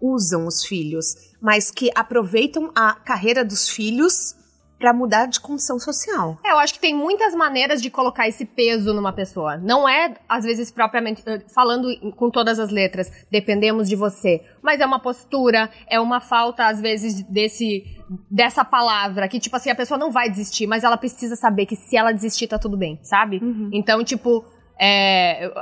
usam 0.01 0.47
os 0.47 0.65
filhos, 0.65 1.15
mas 1.41 1.71
que 1.71 1.91
aproveitam 1.95 2.71
a 2.75 2.93
carreira 2.93 3.45
dos 3.45 3.69
filhos 3.69 4.35
para 4.83 4.93
mudar 4.93 5.27
de 5.27 5.39
condição 5.39 5.79
social. 5.79 6.37
É, 6.45 6.51
eu 6.51 6.59
acho 6.59 6.75
que 6.75 6.81
tem 6.81 6.93
muitas 6.93 7.37
maneiras 7.37 7.81
de 7.81 7.89
colocar 7.89 8.27
esse 8.27 8.45
peso 8.45 8.93
numa 8.93 9.13
pessoa. 9.13 9.57
Não 9.57 9.89
é, 9.89 10.13
às 10.29 10.43
vezes, 10.43 10.73
propriamente, 10.73 11.23
eh, 11.25 11.41
falando 11.55 11.89
com 12.17 12.29
todas 12.29 12.59
as 12.59 12.69
letras, 12.69 13.09
dependemos 13.31 13.89
de 13.89 13.95
você. 13.95 14.43
Mas 14.61 14.81
é 14.81 14.87
uma 14.87 14.99
postura, 14.99 15.71
é 15.89 16.01
uma 16.01 16.19
falta, 16.19 16.67
às 16.67 16.81
vezes, 16.81 17.23
desse, 17.23 17.85
dessa 18.29 18.65
palavra, 18.65 19.29
que, 19.29 19.39
tipo 19.39 19.55
assim, 19.55 19.71
a 19.71 19.75
pessoa 19.75 19.97
não 19.97 20.11
vai 20.11 20.29
desistir, 20.29 20.67
mas 20.67 20.83
ela 20.83 20.97
precisa 20.97 21.37
saber 21.37 21.67
que 21.67 21.77
se 21.77 21.97
ela 21.97 22.11
desistir, 22.11 22.49
tá 22.49 22.59
tudo 22.59 22.77
bem, 22.77 22.99
sabe? 23.05 23.41
Então, 23.73 24.03
tipo, 24.03 24.45
é, 24.79 25.47
eu- 25.47 25.53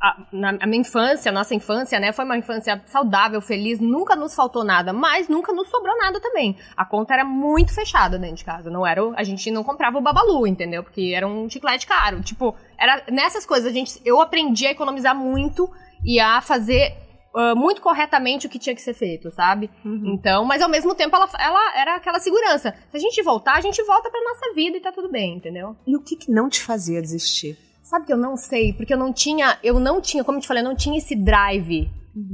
a, 0.00 0.26
na 0.32 0.48
a 0.60 0.66
minha 0.66 0.80
infância, 0.80 1.30
a 1.30 1.32
nossa 1.32 1.54
infância, 1.54 1.98
né, 2.00 2.12
foi 2.12 2.24
uma 2.24 2.36
infância 2.36 2.82
saudável, 2.86 3.40
feliz, 3.40 3.78
nunca 3.80 4.16
nos 4.16 4.34
faltou 4.34 4.64
nada, 4.64 4.92
mas 4.92 5.28
nunca 5.28 5.52
nos 5.52 5.68
sobrou 5.68 5.96
nada 5.98 6.20
também. 6.20 6.56
A 6.76 6.84
conta 6.84 7.14
era 7.14 7.24
muito 7.24 7.74
fechada 7.74 8.18
dentro 8.18 8.36
de 8.36 8.44
casa, 8.44 8.70
não 8.70 8.86
era, 8.86 9.04
o- 9.04 9.12
a 9.16 9.22
gente 9.24 9.50
não 9.50 9.62
comprava 9.62 9.98
o 9.98 10.00
babalu, 10.00 10.46
entendeu? 10.46 10.82
Porque 10.82 11.12
era 11.14 11.26
um 11.26 11.48
chiclete 11.48 11.86
caro, 11.86 12.22
tipo, 12.22 12.54
era 12.78 13.02
nessas 13.10 13.44
coisas 13.46 13.70
a 13.70 13.72
gente, 13.74 14.00
eu 14.04 14.20
aprendi 14.20 14.66
a 14.66 14.70
economizar 14.70 15.14
muito 15.14 15.70
e 16.04 16.18
a 16.18 16.40
fazer 16.40 16.94
ah, 17.34 17.54
muito 17.54 17.80
corretamente 17.80 18.46
o 18.46 18.50
que 18.50 18.58
tinha 18.58 18.74
que 18.74 18.82
ser 18.82 18.92
feito, 18.92 19.30
sabe? 19.30 19.70
Então, 19.84 20.44
mas 20.44 20.60
ao 20.60 20.68
mesmo 20.68 20.94
tempo 20.94 21.16
ela, 21.16 21.26
ela 21.38 21.78
era 21.80 21.96
aquela 21.96 22.18
segurança. 22.18 22.74
Se 22.90 22.96
a 22.96 23.00
gente 23.00 23.22
voltar, 23.22 23.54
a 23.54 23.60
gente 23.62 23.82
volta 23.84 24.10
pra 24.10 24.20
nossa 24.22 24.52
vida 24.54 24.76
e 24.76 24.80
tá 24.80 24.92
tudo 24.92 25.10
bem, 25.10 25.36
entendeu? 25.36 25.74
E 25.86 25.96
o 25.96 26.00
que, 26.02 26.14
que 26.16 26.30
não 26.30 26.48
te 26.50 26.60
fazia 26.60 27.00
desistir? 27.00 27.56
Sabe 27.92 28.06
que 28.06 28.12
eu 28.12 28.16
não 28.16 28.38
sei, 28.38 28.72
porque 28.72 28.94
eu 28.94 28.98
não 28.98 29.12
tinha, 29.12 29.58
eu 29.62 29.78
não 29.78 30.00
tinha, 30.00 30.24
como 30.24 30.38
eu 30.38 30.42
te 30.42 30.48
falei, 30.48 30.62
eu 30.62 30.68
não 30.68 30.74
tinha 30.74 30.96
esse 30.96 31.14
drive 31.14 31.90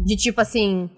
de 0.07 0.17
tipo 0.17 0.41
assim, 0.41 0.89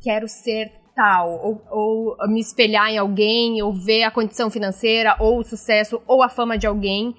quero 0.00 0.28
ser 0.28 0.70
tal, 0.94 1.28
ou, 1.44 1.62
ou 1.68 2.28
me 2.28 2.38
espelhar 2.40 2.88
em 2.90 2.96
alguém, 2.98 3.60
ou 3.60 3.72
ver 3.72 4.04
a 4.04 4.12
condição 4.12 4.48
financeira, 4.48 5.16
ou 5.18 5.40
o 5.40 5.42
sucesso, 5.44 6.00
ou 6.06 6.22
a 6.22 6.28
fama 6.28 6.56
de 6.56 6.64
alguém 6.64 7.12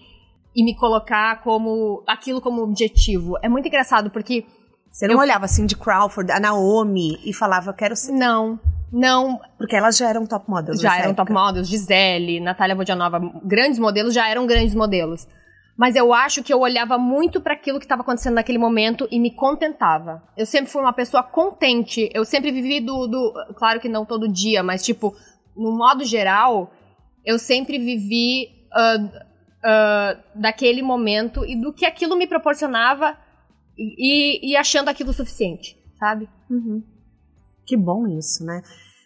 e 0.56 0.64
me 0.64 0.74
colocar 0.74 1.44
como 1.44 2.02
aquilo 2.08 2.40
como 2.40 2.62
objetivo. 2.62 3.34
É 3.44 3.50
muito 3.50 3.68
engraçado 3.68 4.10
porque 4.10 4.46
Você 4.90 5.06
não 5.06 5.16
Eu- 5.16 5.20
olhava 5.20 5.44
assim 5.44 5.66
de 5.66 5.76
Crawford, 5.76 6.32
a 6.32 6.40
Naomi 6.40 7.20
e 7.26 7.34
falava, 7.34 7.74
quero 7.74 7.94
ser. 7.98 8.14
não, 8.14 8.58
não, 8.90 9.38
Porque 9.58 9.76
elas 9.76 9.98
já 9.98 10.08
eram 10.10 10.26
top 10.26 10.50
models. 10.50 10.80
já 10.80 10.94
eram 10.98 11.10
época. 11.12 11.26
top 11.26 11.34
models, 11.34 11.68
Gisele, 11.68 12.40
Natália 12.40 12.74
Vodianova, 12.74 13.20
grandes 13.44 13.78
modelos, 13.78 14.14
já 14.14 14.30
eram 14.30 14.48
grandes 14.48 14.74
modelos. 14.74 15.28
Mas 15.78 15.96
eu 15.96 16.14
acho 16.14 16.42
que 16.42 16.54
eu 16.54 16.60
olhava 16.60 16.98
muito 16.98 17.42
para 17.42 17.54
aquilo 17.54 17.80
que 17.80 17.86
estava 17.86 18.02
acontecendo 18.02 18.36
naquele 18.36 18.58
momento 18.58 19.08
e 19.12 19.20
me 19.20 19.30
contentava. 19.30 20.24
Eu 20.38 20.46
sempre 20.46 20.72
fui 20.72 20.82
uma 20.82 20.94
pessoa 20.94 21.22
contente. 21.22 22.10
Eu 22.14 22.24
sempre 22.24 22.52
vivi 22.52 22.80
do, 22.80 23.08
do. 23.08 23.34
Claro 23.56 23.80
que 23.80 23.90
não 23.90 24.06
todo 24.06 24.32
dia, 24.32 24.64
mas 24.64 24.84
tipo, 24.86 25.14
no 25.56 25.78
modo 25.78 26.06
geral, 26.06 26.72
eu 27.26 27.38
sempre 27.38 27.78
vivi. 27.78 28.68
ah, 28.72 29.26
uh, 29.66 30.40
daquele 30.40 30.82
momento 30.82 31.44
e 31.44 31.60
do 31.60 31.74
que 31.74 31.86
aquilo 31.86 32.16
me 32.16 32.28
proporcionava 32.28 33.18
e, 33.78 34.52
e 34.52 34.56
achando 34.56 34.90
aquilo 34.90 35.12
suficiente, 35.12 35.76
sabe? 36.00 36.30
Uhum. 36.50 36.84
Que 37.66 37.76
bom 37.76 38.08
isso, 38.08 38.46
né? 38.46 38.62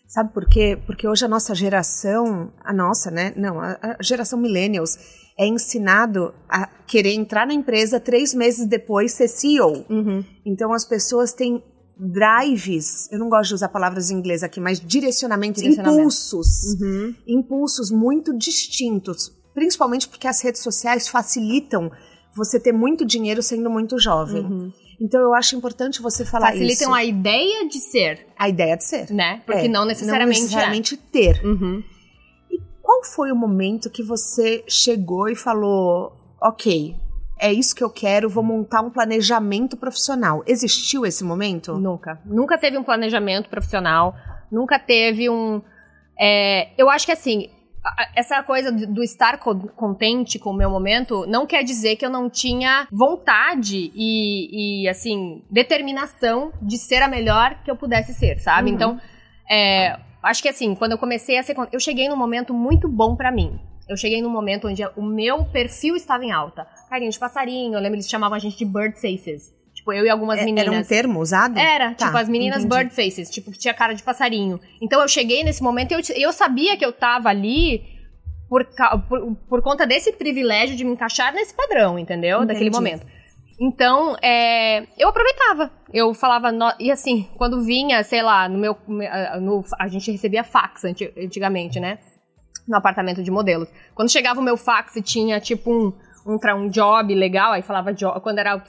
Sabe 0.09 0.33
por 0.33 0.49
quê? 0.49 0.75
Porque 0.87 1.07
hoje 1.07 1.23
a 1.23 1.27
nossa 1.27 1.53
geração, 1.53 2.51
a 2.65 2.73
nossa, 2.73 3.11
né? 3.11 3.31
Não, 3.37 3.59
a, 3.61 3.77
a 3.99 4.03
geração 4.03 4.39
millennials 4.39 4.97
é 5.37 5.45
ensinado 5.47 6.33
a 6.49 6.65
querer 6.87 7.13
entrar 7.13 7.45
na 7.45 7.53
empresa 7.53 7.99
três 7.99 8.33
meses 8.33 8.65
depois 8.67 9.13
ser 9.13 9.27
CEO. 9.27 9.85
Uhum. 9.87 10.25
Então 10.43 10.73
as 10.73 10.83
pessoas 10.83 11.31
têm 11.31 11.63
drives, 11.95 13.07
eu 13.11 13.19
não 13.19 13.29
gosto 13.29 13.49
de 13.49 13.55
usar 13.55 13.69
palavras 13.69 14.09
em 14.09 14.15
inglês 14.15 14.41
aqui, 14.41 14.59
mas 14.59 14.79
direcionamentos, 14.79 15.61
Direcionamento. 15.61 15.99
impulsos, 16.01 16.47
Uhum. 16.81 17.13
impulsos 17.27 17.91
muito 17.91 18.35
distintos, 18.35 19.29
principalmente 19.53 20.07
porque 20.07 20.27
as 20.27 20.41
redes 20.41 20.61
sociais 20.63 21.07
facilitam 21.07 21.91
você 22.35 22.59
ter 22.59 22.71
muito 22.71 23.05
dinheiro 23.05 23.43
sendo 23.43 23.69
muito 23.69 23.99
jovem. 23.99 24.73
Então 25.01 25.21
eu 25.21 25.33
acho 25.33 25.55
importante 25.55 26.01
você 26.01 26.25
falar 26.25 26.47
Facilitam 26.47 26.89
isso. 26.89 26.93
a 26.93 27.03
ideia 27.03 27.67
de 27.67 27.79
ser, 27.79 28.27
a 28.37 28.49
ideia 28.49 28.75
de 28.75 28.83
ser. 28.83 29.09
né? 29.11 29.41
Porque 29.45 29.65
É, 29.65 29.67
não 29.69 29.85
necessariamente, 29.85 30.39
não 30.39 30.43
necessariamente 30.45 30.97
ter. 30.97 31.39
é. 31.41 31.45
Uhum. 31.47 31.83
Qual 32.81 33.03
foi 33.03 33.31
o 33.31 33.35
momento 33.35 33.89
que 33.89 34.01
você 34.03 34.63
chegou 34.67 35.29
e 35.29 35.35
falou, 35.35 36.11
ok, 36.41 36.95
é 37.39 37.53
isso 37.53 37.75
que 37.75 37.83
eu 37.83 37.89
quero, 37.89 38.29
vou 38.29 38.43
montar 38.43 38.81
um 38.81 38.89
planejamento 38.89 39.77
profissional? 39.77 40.43
Existiu 40.45 41.05
esse 41.05 41.23
momento? 41.23 41.77
Nunca. 41.77 42.19
Nunca 42.25 42.57
teve 42.57 42.77
um 42.77 42.83
planejamento 42.83 43.49
profissional. 43.49 44.15
Nunca 44.51 44.77
teve 44.79 45.29
um. 45.29 45.61
é, 46.19 46.69
eu 46.77 46.89
acho 46.89 47.05
que 47.05 47.11
assim. 47.11 47.49
Essa 48.15 48.41
coisa 48.43 48.71
do 48.71 49.03
estar 49.03 49.37
co- 49.39 49.55
contente 49.75 50.37
com 50.39 50.51
o 50.51 50.53
meu 50.53 50.69
momento 50.69 51.25
não 51.27 51.45
quer 51.45 51.63
dizer 51.63 51.95
que 51.95 52.05
eu 52.05 52.09
não 52.09 52.29
tinha 52.29 52.87
vontade 52.91 53.91
e, 53.95 54.83
e, 54.83 54.89
assim, 54.89 55.43
determinação 55.49 56.51
de 56.61 56.77
ser 56.77 57.01
a 57.01 57.07
melhor 57.07 57.61
que 57.63 57.71
eu 57.71 57.75
pudesse 57.75 58.13
ser, 58.13 58.39
sabe? 58.39 58.69
Uhum. 58.69 58.75
Então, 58.75 59.01
é, 59.49 59.97
acho 60.23 60.41
que 60.41 60.49
assim, 60.49 60.75
quando 60.75 60.91
eu 60.93 60.97
comecei 60.97 61.37
a 61.37 61.43
ser. 61.43 61.55
Eu 61.71 61.79
cheguei 61.79 62.07
num 62.09 62.15
momento 62.17 62.53
muito 62.53 62.87
bom 62.87 63.15
pra 63.15 63.31
mim. 63.31 63.59
Eu 63.87 63.97
cheguei 63.97 64.21
num 64.21 64.29
momento 64.29 64.67
onde 64.67 64.83
o 64.95 65.01
meu 65.01 65.45
perfil 65.45 65.95
estava 65.95 66.23
em 66.23 66.31
alta. 66.31 66.67
Carinho 66.89 67.11
de 67.11 67.17
passarinho, 67.17 67.73
eu 67.73 67.79
lembro 67.79 67.95
eles 67.95 68.07
chamavam 68.07 68.35
a 68.35 68.39
gente 68.39 68.55
de 68.57 68.65
bird 68.65 68.93
faces. 69.01 69.51
Tipo, 69.89 69.93
eu 69.93 70.05
e 70.05 70.09
algumas 70.09 70.39
É- 70.39 70.45
meninas. 70.45 70.67
Era 70.67 70.77
um 70.79 70.83
termo 70.83 71.19
usado? 71.19 71.57
Era, 71.57 71.93
Tá, 71.95 72.05
tipo, 72.05 72.17
as 72.17 72.29
meninas 72.29 72.63
entendi. 72.63 72.83
bird 72.83 72.95
faces, 72.95 73.29
tipo, 73.29 73.51
que 73.51 73.57
tinha 73.57 73.73
cara 73.73 73.93
de 73.93 74.03
passarinho. 74.03 74.59
Então 74.81 75.01
eu 75.01 75.07
cheguei 75.07 75.43
nesse 75.43 75.61
momento 75.63 75.91
e 75.91 75.95
eu, 75.95 76.01
eu 76.15 76.33
sabia 76.33 76.77
que 76.77 76.85
eu 76.85 76.91
tava 76.91 77.29
ali 77.29 77.83
por, 78.47 78.65
por, 79.07 79.35
por 79.47 79.61
conta 79.61 79.85
desse 79.85 80.11
privilégio 80.13 80.75
de 80.75 80.83
me 80.83 80.91
encaixar 80.91 81.33
nesse 81.33 81.53
padrão, 81.53 81.97
entendeu? 81.99 82.39
Daquele 82.45 82.69
Entendi. 82.69 82.75
momento. 82.75 83.05
Então, 83.61 84.15
é, 84.21 84.83
eu 84.97 85.09
aproveitava. 85.09 85.69
Eu 85.93 86.13
falava, 86.13 86.51
no- 86.51 86.73
e 86.79 86.89
assim, 86.91 87.27
quando 87.37 87.61
vinha, 87.63 88.01
sei 88.03 88.21
lá, 88.21 88.47
no 88.47 88.57
meu. 88.57 88.77
no- 89.41 89.63
a 89.77 89.87
gente 89.87 90.09
recebia 90.11 90.43
fax 90.43 90.85
anti- 90.85 91.13
antigamente, 91.17 91.79
né? 91.79 91.99
No 92.67 92.77
apartamento 92.77 93.21
de 93.21 93.29
modelos. 93.31 93.67
Quando 93.93 94.09
chegava 94.11 94.39
o 94.39 94.43
meu 94.43 94.55
fax 94.55 94.95
e 94.95 95.01
tinha, 95.01 95.39
tipo, 95.41 95.71
um, 95.71 95.93
um, 96.25 96.37
tra- 96.37 96.55
um 96.55 96.69
job 96.69 97.13
legal, 97.15 97.53
aí 97.53 97.61
falava 97.61 97.93
job. 97.93 98.19
Quando 98.21 98.39
era 98.39 98.55
uh, 98.57 98.61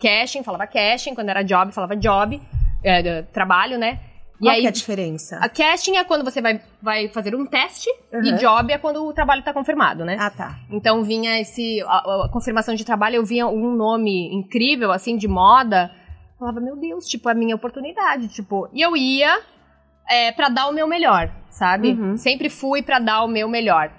cashing, 0.00 0.42
falava 0.42 0.66
cashing. 0.66 1.14
Quando 1.14 1.28
era 1.28 1.42
job, 1.42 1.72
falava 1.72 1.96
job. 1.96 2.40
é, 2.84 3.22
trabalho, 3.22 3.78
né? 3.78 4.00
E 4.40 4.44
Qual 4.44 4.54
aí, 4.54 4.60
que 4.62 4.66
é 4.66 4.70
a 4.70 4.72
diferença? 4.72 5.36
a 5.40 5.48
casting 5.48 5.96
é 5.96 6.02
quando 6.02 6.24
você 6.24 6.42
vai, 6.42 6.60
vai 6.82 7.06
fazer 7.08 7.32
um 7.36 7.46
teste 7.46 7.88
Uhum. 8.12 8.24
e 8.24 8.32
job 8.32 8.72
é 8.72 8.76
quando 8.78 9.04
o 9.06 9.12
trabalho 9.12 9.40
tá 9.42 9.52
confirmado, 9.52 10.04
né? 10.04 10.16
Ah, 10.18 10.30
tá. 10.30 10.56
Então 10.68 11.04
vinha 11.04 11.40
esse. 11.40 11.80
A, 11.82 12.24
a 12.24 12.28
confirmação 12.28 12.74
de 12.74 12.84
trabalho, 12.84 13.16
eu 13.16 13.24
via 13.24 13.46
um 13.46 13.76
nome 13.76 14.34
incrível, 14.34 14.90
assim, 14.90 15.16
de 15.16 15.28
moda. 15.28 15.92
Falava, 16.40 16.60
meu 16.60 16.74
Deus, 16.76 17.06
tipo, 17.06 17.28
é 17.28 17.32
a 17.32 17.34
minha 17.36 17.54
oportunidade. 17.54 18.26
Tipo, 18.28 18.68
e 18.72 18.82
eu 18.82 18.96
ia 18.96 19.40
é, 20.10 20.32
para 20.32 20.48
dar 20.48 20.66
o 20.68 20.72
meu 20.72 20.88
melhor, 20.88 21.30
sabe? 21.48 21.92
Uhum. 21.92 22.16
Sempre 22.16 22.50
fui 22.50 22.82
pra 22.82 22.98
dar 22.98 23.22
o 23.22 23.28
meu 23.28 23.48
melhor. 23.48 23.92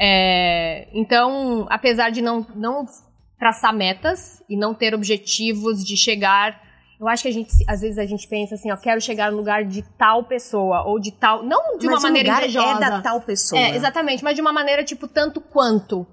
É, 0.00 0.88
então, 0.92 1.66
apesar 1.70 2.10
de 2.10 2.20
não, 2.22 2.46
não 2.54 2.84
traçar 3.38 3.74
metas 3.74 4.42
e 4.48 4.56
não 4.56 4.74
ter 4.74 4.94
objetivos 4.94 5.84
de 5.84 5.96
chegar. 5.96 6.60
Eu 6.98 7.06
acho 7.08 7.22
que 7.24 7.28
a 7.28 7.32
gente, 7.32 7.50
às 7.68 7.82
vezes, 7.82 7.98
a 7.98 8.06
gente 8.06 8.26
pensa 8.26 8.54
assim, 8.54 8.72
ó, 8.72 8.76
quero 8.76 9.00
chegar 9.02 9.30
no 9.30 9.36
lugar 9.36 9.64
de 9.64 9.82
tal 9.98 10.24
pessoa, 10.24 10.82
ou 10.86 10.98
de 10.98 11.12
tal. 11.12 11.42
Não 11.42 11.76
de 11.76 11.86
Mas 11.86 11.96
uma 11.96 12.00
maneira 12.08 12.28
lugar 12.30 12.42
invejosa. 12.48 12.76
é 12.76 12.90
da 12.90 13.00
tal 13.02 13.20
pessoa. 13.20 13.60
É, 13.60 13.76
exatamente, 13.76 14.24
mas 14.24 14.34
de 14.34 14.40
uma 14.40 14.52
maneira, 14.52 14.82
tipo, 14.82 15.06
tanto 15.06 15.38
quanto. 15.40 16.06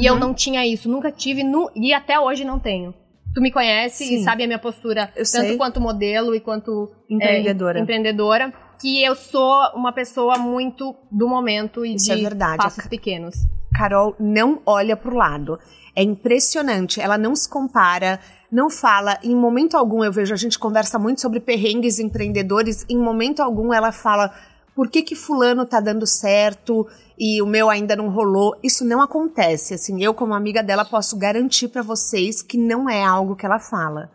E 0.00 0.06
eu 0.08 0.16
não 0.16 0.32
tinha 0.32 0.64
isso, 0.66 0.88
nunca 0.88 1.10
tive, 1.10 1.42
nu- 1.42 1.70
e 1.74 1.92
até 1.92 2.20
hoje 2.20 2.44
não 2.44 2.58
tenho. 2.60 2.94
Tu 3.34 3.40
me 3.40 3.50
conhece 3.50 4.04
Sim. 4.04 4.14
e 4.16 4.22
sabe 4.22 4.44
a 4.44 4.46
minha 4.46 4.58
postura, 4.58 5.10
Eu 5.16 5.24
tanto 5.24 5.48
sei. 5.48 5.56
quanto 5.56 5.80
modelo 5.80 6.34
e 6.34 6.40
quanto 6.40 6.92
Empreendedora. 7.10 7.78
é, 7.78 7.82
empreendedora, 7.82 8.52
que 8.80 9.02
eu 9.02 9.14
sou 9.14 9.70
uma 9.74 9.92
pessoa 9.92 10.38
muito 10.38 10.94
do 11.10 11.28
momento 11.28 11.84
e 11.84 11.94
Isso 11.94 12.06
de 12.06 12.12
é 12.12 12.16
verdade. 12.16 12.58
passos 12.58 12.86
pequenos. 12.86 13.36
Carol 13.74 14.14
não 14.18 14.60
olha 14.64 14.96
pro 14.96 15.16
lado. 15.16 15.58
É 15.94 16.02
impressionante. 16.02 17.00
Ela 17.00 17.18
não 17.18 17.34
se 17.34 17.48
compara, 17.48 18.20
não 18.50 18.70
fala. 18.70 19.18
Em 19.22 19.34
momento 19.34 19.76
algum, 19.76 20.04
eu 20.04 20.12
vejo, 20.12 20.32
a 20.32 20.36
gente 20.36 20.58
conversa 20.58 20.98
muito 20.98 21.20
sobre 21.20 21.40
perrengues 21.40 21.98
empreendedores. 21.98 22.86
Em 22.88 22.98
momento 22.98 23.40
algum, 23.40 23.72
ela 23.72 23.92
fala 23.92 24.32
por 24.74 24.88
que 24.88 25.02
que 25.02 25.16
fulano 25.16 25.66
tá 25.66 25.80
dando 25.80 26.06
certo 26.06 26.86
e 27.18 27.42
o 27.42 27.46
meu 27.46 27.68
ainda 27.68 27.96
não 27.96 28.08
rolou. 28.10 28.56
Isso 28.62 28.84
não 28.84 29.02
acontece. 29.02 29.74
Assim, 29.74 30.02
eu 30.02 30.14
como 30.14 30.34
amiga 30.34 30.62
dela 30.62 30.84
posso 30.84 31.16
garantir 31.16 31.68
pra 31.68 31.82
vocês 31.82 32.42
que 32.42 32.56
não 32.56 32.88
é 32.88 33.04
algo 33.04 33.34
que 33.34 33.44
ela 33.44 33.58
fala. 33.58 34.08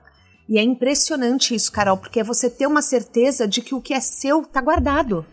E 0.47 0.57
é 0.57 0.63
impressionante 0.63 1.55
isso, 1.55 1.71
Carol, 1.71 1.97
porque 1.97 2.19
é 2.19 2.23
você 2.23 2.49
ter 2.49 2.67
uma 2.67 2.81
certeza 2.81 3.47
de 3.47 3.61
que 3.61 3.73
o 3.73 3.81
que 3.81 3.93
é 3.93 3.99
seu 3.99 4.45
tá 4.45 4.61
guardado. 4.61 5.25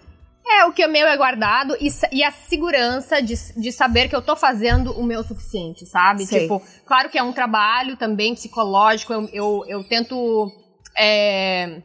É, 0.47 0.65
o 0.65 0.73
que 0.73 0.83
é 0.83 0.89
meu 0.89 1.07
é 1.07 1.17
guardado 1.17 1.77
e, 1.81 1.89
e 2.13 2.25
a 2.25 2.31
segurança 2.31 3.21
de, 3.21 3.35
de 3.57 3.71
saber 3.71 4.09
que 4.09 4.17
eu 4.17 4.23
tô 4.23 4.35
fazendo 4.35 4.93
o 4.93 5.05
meu 5.05 5.23
suficiente, 5.23 5.87
sabe? 5.87 6.27
Sei. 6.27 6.43
Tipo, 6.43 6.63
claro 6.85 7.09
que 7.09 7.19
é 7.19 7.23
um 7.23 7.33
trabalho 7.33 7.97
também 7.97 8.35
psicológico, 8.35 9.13
eu, 9.13 9.29
eu, 9.33 9.65
eu 9.69 9.85
tento 9.85 10.51
é, 10.97 11.83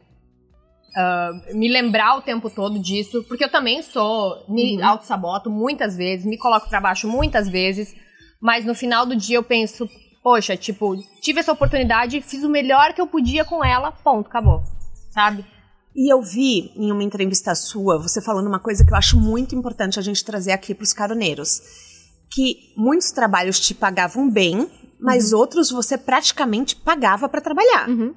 ah, 0.96 1.30
me 1.52 1.68
lembrar 1.68 2.16
o 2.16 2.22
tempo 2.22 2.48
todo 2.48 2.78
disso, 2.78 3.22
porque 3.28 3.44
eu 3.44 3.50
também 3.50 3.82
sou, 3.82 4.44
me 4.48 4.76
Uhum. 4.78 4.84
auto-saboto 4.84 5.50
muitas 5.50 5.94
vezes, 5.94 6.24
me 6.24 6.38
coloco 6.38 6.70
pra 6.70 6.80
baixo 6.80 7.06
muitas 7.06 7.48
vezes, 7.48 7.94
mas 8.40 8.64
no 8.64 8.74
final 8.74 9.04
do 9.04 9.14
dia 9.14 9.36
eu 9.36 9.42
penso, 9.42 9.86
poxa, 10.26 10.56
tipo, 10.56 10.96
tive 11.22 11.38
essa 11.38 11.52
oportunidade, 11.52 12.20
fiz 12.20 12.42
o 12.42 12.48
melhor 12.48 12.92
que 12.92 13.00
eu 13.00 13.06
podia 13.06 13.44
com 13.44 13.64
ela, 13.64 13.92
ponto, 13.92 14.26
acabou, 14.26 14.60
sabe? 15.12 15.44
E 15.94 16.12
eu 16.12 16.20
vi 16.20 16.72
em 16.74 16.90
uma 16.90 17.04
entrevista 17.04 17.54
sua 17.54 17.96
você 17.96 18.20
falando 18.20 18.48
uma 18.48 18.58
coisa 18.58 18.84
que 18.84 18.92
eu 18.92 18.96
acho 18.96 19.16
muito 19.16 19.54
importante 19.54 20.00
a 20.00 20.02
gente 20.02 20.24
trazer 20.24 20.50
aqui 20.50 20.74
para 20.74 20.82
os 20.82 20.92
caroneiros. 20.92 21.60
Que 22.34 22.56
muitos 22.76 23.12
trabalhos 23.12 23.60
te 23.60 23.72
pagavam 23.72 24.28
bem, 24.28 24.68
mas 25.00 25.32
outros 25.32 25.70
você 25.70 25.96
praticamente 25.96 26.74
pagava 26.74 27.28
para 27.28 27.40
trabalhar. 27.40 27.88
Uhum. 27.88 28.12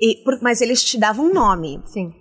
E, 0.00 0.24
por- 0.24 0.42
mas 0.42 0.60
eles 0.60 0.82
te 0.82 0.98
davam 0.98 1.26
um 1.26 1.32
nome. 1.32 1.80
Sim. 1.86 2.12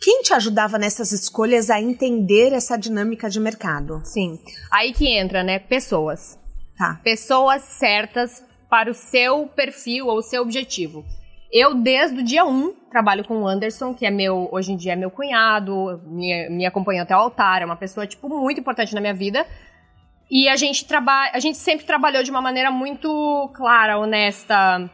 Quem 0.00 0.22
te 0.22 0.32
ajudava 0.32 0.78
nessas 0.78 1.12
escolhas 1.12 1.68
a 1.68 1.78
entender 1.78 2.54
essa 2.54 2.78
dinâmica 2.78 3.28
de 3.28 3.38
mercado? 3.38 4.00
Sim. 4.02 4.38
Aí 4.72 4.94
que 4.94 5.06
entra, 5.06 5.42
né? 5.44 5.58
Pessoas. 5.58 6.42
Tá. 6.76 7.00
Pessoas 7.02 7.62
certas 7.62 8.44
para 8.68 8.90
o 8.90 8.94
seu 8.94 9.46
perfil 9.46 10.06
ou 10.06 10.22
seu 10.22 10.42
objetivo. 10.42 11.04
Eu, 11.52 11.74
desde 11.74 12.18
o 12.18 12.24
dia 12.24 12.44
1, 12.44 12.72
trabalho 12.90 13.24
com 13.24 13.42
o 13.42 13.46
Anderson, 13.46 13.94
que 13.94 14.04
é 14.04 14.10
meu, 14.10 14.48
hoje 14.50 14.72
em 14.72 14.76
dia 14.76 14.94
é 14.94 14.96
meu 14.96 15.10
cunhado, 15.10 16.00
me, 16.04 16.48
me 16.48 16.66
acompanha 16.66 17.02
até 17.02 17.14
o 17.14 17.20
altar, 17.20 17.62
é 17.62 17.64
uma 17.64 17.76
pessoa, 17.76 18.06
tipo, 18.06 18.28
muito 18.28 18.60
importante 18.60 18.92
na 18.92 19.00
minha 19.00 19.14
vida. 19.14 19.46
E 20.28 20.48
a 20.48 20.56
gente 20.56 20.84
trabalha, 20.84 21.30
a 21.32 21.38
gente 21.38 21.56
sempre 21.56 21.86
trabalhou 21.86 22.24
de 22.24 22.30
uma 22.30 22.42
maneira 22.42 22.72
muito 22.72 23.48
clara, 23.54 23.98
honesta, 23.98 24.90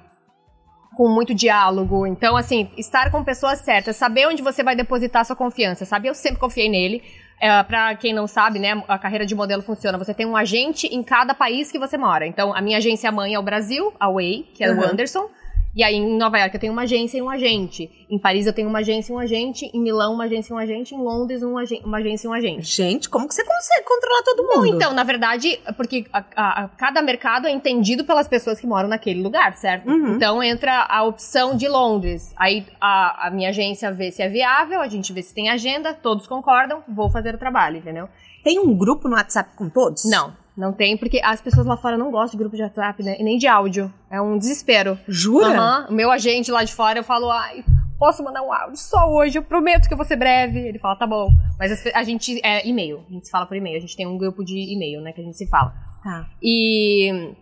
com 0.95 1.09
muito 1.09 1.35
diálogo. 1.35 2.07
Então, 2.07 2.37
assim, 2.37 2.71
estar 2.77 3.11
com 3.11 3.25
pessoas 3.25 3.61
certas, 3.61 3.97
saber 3.97 4.27
onde 4.27 4.43
você 4.43 4.63
vai 4.63 4.77
depositar 4.77 5.25
sua 5.25 5.37
confiança, 5.37 5.87
sabe? 5.87 6.09
Eu 6.09 6.15
sempre 6.15 6.39
confiei 6.39 6.69
nele. 6.69 7.03
É, 7.41 7.63
para 7.63 7.95
quem 7.95 8.13
não 8.13 8.27
sabe, 8.27 8.59
né, 8.59 8.83
a 8.87 8.99
carreira 8.99 9.25
de 9.25 9.35
modelo 9.35 9.63
funciona. 9.63 9.97
Você 9.97 10.13
tem 10.13 10.27
um 10.27 10.37
agente 10.37 10.87
em 10.89 11.03
cada 11.03 11.35
país 11.35 11.73
que 11.73 11.79
você 11.79 11.97
mora. 11.97 12.27
Então, 12.27 12.55
a 12.55 12.61
minha 12.61 12.77
agência 12.77 13.11
mãe 13.11 13.35
é 13.35 13.39
o 13.39 13.43
Brasil, 13.43 13.93
a 13.99 14.11
Way, 14.11 14.47
que 14.55 14.63
é 14.63 14.71
Uhum. 14.71 14.79
o 14.81 14.85
Anderson. 14.85 15.31
E 15.75 15.85
aí, 15.85 15.95
em 15.95 16.19
Nova 16.19 16.37
York, 16.39 16.55
eu 16.55 16.61
tenho 16.61 16.73
uma 16.73 16.83
agência 16.83 17.17
e 17.17 17.23
um 17.23 17.31
agente. 17.31 17.89
Em 18.11 18.19
Paris, 18.19 18.45
eu 18.47 18.53
tenho 18.53 18.69
uma 18.69 18.81
agência 18.81 19.13
e 19.13 19.15
um 19.17 19.19
agente. 19.21 19.71
Em 19.73 19.81
Milão, 19.81 20.15
uma 20.15 20.25
agência 20.25 20.53
e 20.53 20.57
um 20.57 20.59
agente. 20.59 20.95
Em 20.97 20.99
Londres, 20.99 21.45
um 21.45 21.57
agen- 21.57 21.81
uma 21.85 21.99
agência 21.99 22.27
e 22.27 22.31
um 22.31 22.33
agente. 22.33 22.63
Gente, 22.63 23.09
como 23.09 23.29
que 23.29 23.35
você 23.35 23.45
consegue 23.45 23.85
controlar 23.87 24.23
todo 24.25 24.43
mundo? 24.43 24.67
Então, 24.67 24.93
na 24.93 25.05
verdade, 25.05 25.61
porque 25.77 26.07
a- 26.13 26.25
a- 26.35 26.65
a- 26.65 26.69
cada 26.71 27.01
mercado 27.01 27.47
é 27.47 27.53
entendido 27.53 28.05
pelas 28.05 28.27
pessoas 28.27 28.59
que 28.61 28.67
moram 28.67 28.89
naquele 28.89 29.23
lugar, 29.23 29.55
certo? 29.57 29.89
Uhum. 29.89 30.17
Então 30.17 30.43
entra 30.43 30.87
a 30.89 31.05
opção 31.05 31.57
de 31.57 31.69
Londres. 31.69 32.35
Aí 32.37 32.67
a, 32.81 33.29
a 33.29 33.31
minha 33.31 33.51
agência 33.51 33.93
vê 33.93 34.11
se 34.11 34.23
é 34.23 34.29
viável, 34.29 34.81
a 34.81 34.89
gente 34.89 35.13
vê 35.13 35.23
se 35.23 35.33
tem 35.33 35.51
agenda, 35.51 35.95
todos 35.95 36.27
concordam, 36.27 36.83
vou 36.89 37.09
fazer 37.09 37.33
o 37.35 37.39
trabalho, 37.39 37.77
entendeu? 37.77 38.09
Tem 38.43 38.59
um 38.59 38.75
grupo 38.77 39.07
no 39.09 39.15
WhatsApp 39.15 39.51
com 39.55 39.69
todos? 39.69 40.05
Não. 40.07 40.33
Não 40.57 40.73
tem, 40.73 40.97
porque 40.97 41.21
as 41.25 41.41
pessoas 41.41 41.67
lá 41.67 41.77
fora 41.77 41.97
não 41.97 42.11
gostam 42.11 42.33
de 42.33 42.43
grupo 42.43 42.57
de 42.57 42.63
WhatsApp, 42.63 43.03
né? 43.03 43.17
E 43.19 43.23
nem 43.23 43.39
de 43.39 43.47
áudio. 43.47 43.93
É 44.11 44.21
um 44.21 44.37
desespero. 44.37 44.99
Jura? 45.09 45.49
Aham. 45.49 45.87
O 45.89 45.93
meu 45.93 46.11
agente 46.11 46.51
lá 46.51 46.65
de 46.65 46.75
fora, 46.75 46.99
eu 46.99 47.05
falo, 47.05 47.31
ai, 47.31 47.65
posso 47.99 48.23
mandar 48.25 48.43
um 48.43 48.53
áudio 48.53 48.77
só 48.77 49.11
hoje, 49.11 49.39
eu 49.39 49.43
prometo 49.43 49.87
que 49.87 49.95
eu 49.95 49.97
vou 49.97 50.07
ser 50.07 50.17
breve. 50.17 50.59
Ele 50.59 50.79
fala, 50.79 50.97
tá 50.97 51.07
bom. 51.07 51.31
Mas 51.59 51.87
a 51.95 52.03
gente, 52.03 52.41
é 52.45 52.67
e-mail, 52.67 53.05
a 53.09 53.13
gente 53.13 53.27
se 53.27 53.31
fala 53.31 53.47
por 53.47 53.57
e-mail. 53.57 53.77
A 53.77 53.81
gente 53.81 53.97
tem 53.97 54.07
um 54.07 54.19
grupo 54.19 54.45
de 54.45 54.57
e-mail, 54.57 55.01
né, 55.01 55.13
que 55.13 55.21
a 55.21 55.25
gente 55.25 55.37
se 55.37 55.47
fala. 55.49 55.73
Tá. 56.03 56.27
E 56.43 57.35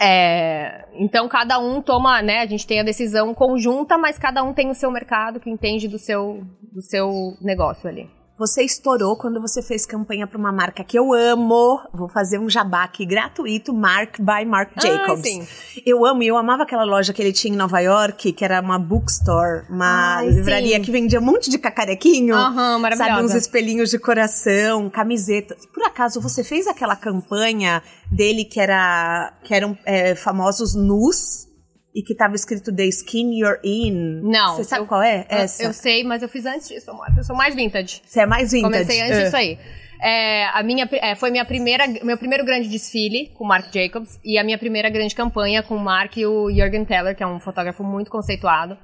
é, 0.00 0.84
então 0.94 1.28
cada 1.28 1.60
um 1.60 1.80
toma, 1.80 2.20
né? 2.20 2.40
A 2.40 2.46
gente 2.46 2.66
tem 2.66 2.80
a 2.80 2.82
decisão 2.82 3.32
conjunta, 3.32 3.96
mas 3.96 4.18
cada 4.18 4.42
um 4.42 4.52
tem 4.52 4.68
o 4.68 4.74
seu 4.74 4.90
mercado 4.90 5.38
que 5.38 5.48
entende 5.48 5.86
do 5.86 5.98
seu, 5.98 6.42
do 6.72 6.82
seu 6.82 7.36
negócio 7.40 7.88
ali. 7.88 8.10
Você 8.42 8.64
estourou 8.64 9.14
quando 9.14 9.40
você 9.40 9.62
fez 9.62 9.86
campanha 9.86 10.26
para 10.26 10.36
uma 10.36 10.50
marca 10.50 10.82
que 10.82 10.98
eu 10.98 11.12
amo. 11.14 11.80
Vou 11.94 12.08
fazer 12.08 12.40
um 12.40 12.50
jabá 12.50 12.82
aqui 12.82 13.06
gratuito, 13.06 13.72
Mark 13.72 14.18
by 14.18 14.44
Mark 14.44 14.72
Jacobs. 14.82 15.20
Ah, 15.20 15.44
sim. 15.44 15.46
Eu 15.86 16.04
amo, 16.04 16.24
e 16.24 16.26
eu 16.26 16.36
amava 16.36 16.64
aquela 16.64 16.82
loja 16.82 17.12
que 17.12 17.22
ele 17.22 17.32
tinha 17.32 17.54
em 17.54 17.56
Nova 17.56 17.78
York, 17.78 18.32
que 18.32 18.44
era 18.44 18.60
uma 18.60 18.80
bookstore, 18.80 19.62
uma 19.70 20.16
Ai, 20.16 20.30
livraria 20.30 20.74
sim. 20.78 20.82
que 20.82 20.90
vendia 20.90 21.20
um 21.20 21.22
monte 21.22 21.48
de 21.48 21.56
cacarequinho. 21.56 22.34
Aham, 22.34 22.80
maravilhosa. 22.80 23.14
Sabe, 23.14 23.26
uns 23.26 23.34
espelhinhos 23.36 23.90
de 23.90 23.98
coração, 24.00 24.90
camisetas. 24.90 25.64
Por 25.66 25.84
acaso, 25.84 26.20
você 26.20 26.42
fez 26.42 26.66
aquela 26.66 26.96
campanha 26.96 27.80
dele 28.10 28.44
que 28.44 28.58
era 28.58 29.34
que 29.44 29.54
eram 29.54 29.78
é, 29.86 30.16
famosos 30.16 30.74
nus 30.74 31.46
e 31.94 32.02
que 32.02 32.14
tava 32.14 32.34
escrito 32.34 32.74
The 32.74 32.84
Skin 32.86 33.38
You're 33.38 33.60
In? 33.62 34.22
Não, 34.22 34.56
Você 34.56 34.64
sabe 34.64 34.82
eu- 34.82 34.86
qual 34.86 35.02
é? 35.02 35.26
Eu- 35.30 35.38
Essa. 35.38 35.62
Eu, 35.64 35.72
sei, 35.72 36.02
mas 36.04 36.22
eu 36.22 36.28
fiz 36.28 36.46
antes 36.46 36.68
disso, 36.68 36.90
amor. 36.90 37.06
Eu 37.16 37.22
sou 37.24 37.36
mais 37.36 37.54
vintage. 37.54 38.00
Você 38.04 38.20
é 38.20 38.26
mais 38.26 38.52
vintage. 38.52 38.72
Comecei 38.72 39.00
antes 39.02 39.18
Ah. 39.18 39.22
disso 39.24 39.36
aí. 39.36 39.58
É, 40.04 40.46
a 40.46 40.62
minha, 40.64 40.88
é, 40.92 41.14
foi 41.14 41.30
minha 41.30 41.44
primeira, 41.44 41.86
meu 42.02 42.18
primeiro 42.18 42.44
grande 42.44 42.68
desfile 42.68 43.28
com 43.36 43.44
o 43.44 43.46
Marc 43.46 43.72
Jacobs 43.72 44.18
e 44.24 44.36
a 44.36 44.42
minha 44.42 44.58
primeira 44.58 44.90
grande 44.90 45.14
campanha 45.14 45.62
com 45.62 45.76
o 45.76 45.78
Mark 45.80 46.16
e 46.16 46.26
o 46.26 46.50
Jürgen 46.50 46.84
Teller, 46.84 47.14
que 47.16 47.22
é 47.22 47.26
um 47.26 47.38
fotógrafo 47.38 47.84
muito 47.84 48.10
conceituado. 48.10 48.76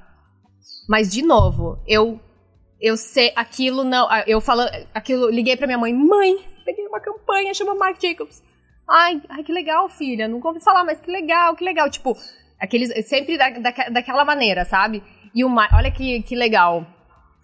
Mas, 0.88 1.10
de 1.10 1.22
novo, 1.22 1.82
eu 1.86 2.20
eu 2.80 2.96
sei, 2.96 3.32
aquilo 3.34 3.82
não. 3.82 4.06
Eu 4.28 4.40
falando, 4.40 4.70
aquilo, 4.94 5.28
liguei 5.28 5.56
pra 5.56 5.66
minha 5.66 5.78
mãe, 5.78 5.92
mãe, 5.92 6.36
peguei 6.64 6.86
uma 6.86 7.00
campanha, 7.00 7.52
chama 7.52 7.74
Marc 7.74 8.00
Jacobs. 8.00 8.40
Ai, 8.88 9.20
ai, 9.28 9.42
que 9.42 9.52
legal, 9.52 9.88
filha. 9.88 10.28
Nunca 10.28 10.46
ouvi 10.48 10.60
falar, 10.62 10.84
mas 10.84 11.00
que 11.00 11.10
legal, 11.10 11.56
que 11.56 11.64
legal. 11.64 11.90
Tipo, 11.90 12.16
aqueles. 12.60 13.06
Sempre 13.08 13.36
da, 13.38 13.50
da- 13.50 13.88
daquela 13.90 14.24
maneira, 14.24 14.64
sabe? 14.64 15.02
E 15.34 15.44
o 15.44 15.48
Mark, 15.48 15.72
olha 15.74 15.90
que, 15.90 16.22
que 16.22 16.34
legal. 16.34 16.86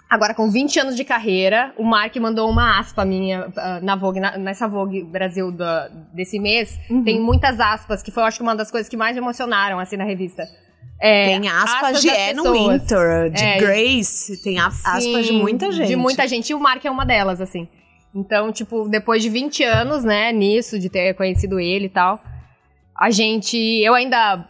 Agora, 0.09 0.35
com 0.35 0.51
20 0.51 0.79
anos 0.81 0.97
de 0.97 1.03
carreira, 1.05 1.73
o 1.77 1.83
Mark 1.83 2.15
mandou 2.17 2.49
uma 2.49 2.79
aspa 2.79 3.05
minha 3.05 3.51
ah, 3.57 3.81
na 3.83 3.97
Vogue, 3.97 4.21
na- 4.21 4.37
nessa 4.39 4.69
Vogue 4.69 5.03
Brasil 5.03 5.51
da- 5.51 5.89
desse 6.13 6.39
mês. 6.39 6.79
Tem 7.05 7.19
muitas 7.21 7.59
aspas, 7.59 8.03
que 8.03 8.11
foi, 8.11 8.23
acho, 8.23 8.37
que 8.39 8.43
uma 8.43 8.55
das 8.55 8.71
coisas 8.71 8.89
que 8.89 8.97
mais 8.97 9.17
me 9.17 9.23
emocionaram, 9.23 9.81
assim, 9.81 9.97
na 9.97 10.05
revista. 10.05 10.47
É, 11.01 11.27
Tem 11.39 11.49
aspas, 11.49 12.01
de 12.01 12.09
das 12.09 12.39
Anne. 12.47 12.69
Winter, 12.69 13.31
de 13.31 13.43
É, 13.43 13.59
Grace, 13.59 14.41
tem 14.43 14.59
a- 14.59 14.67
aspas 14.69 15.03
de 15.03 15.33
Sim, 15.33 15.41
muita 15.41 15.73
gente. 15.73 15.89
De 15.89 15.97
muita 15.97 16.29
gente, 16.29 16.51
e 16.51 16.55
o 16.55 16.61
Mark 16.61 16.85
é 16.85 16.91
uma 16.91 17.05
delas, 17.05 17.41
assim. 17.41 17.67
Então, 18.15 18.53
tipo, 18.53 18.89
depois 18.89 19.21
de 19.23 19.29
20 19.29 19.65
anos, 19.65 20.05
né, 20.05 20.31
nisso, 20.33 20.79
de 20.79 20.89
ter 20.89 21.15
conhecido 21.15 21.59
ele 21.59 21.87
e 21.87 21.89
tal, 21.89 22.23
a 22.97 23.11
gente. 23.11 23.57
Eu 23.83 23.95
ainda. 23.95 24.47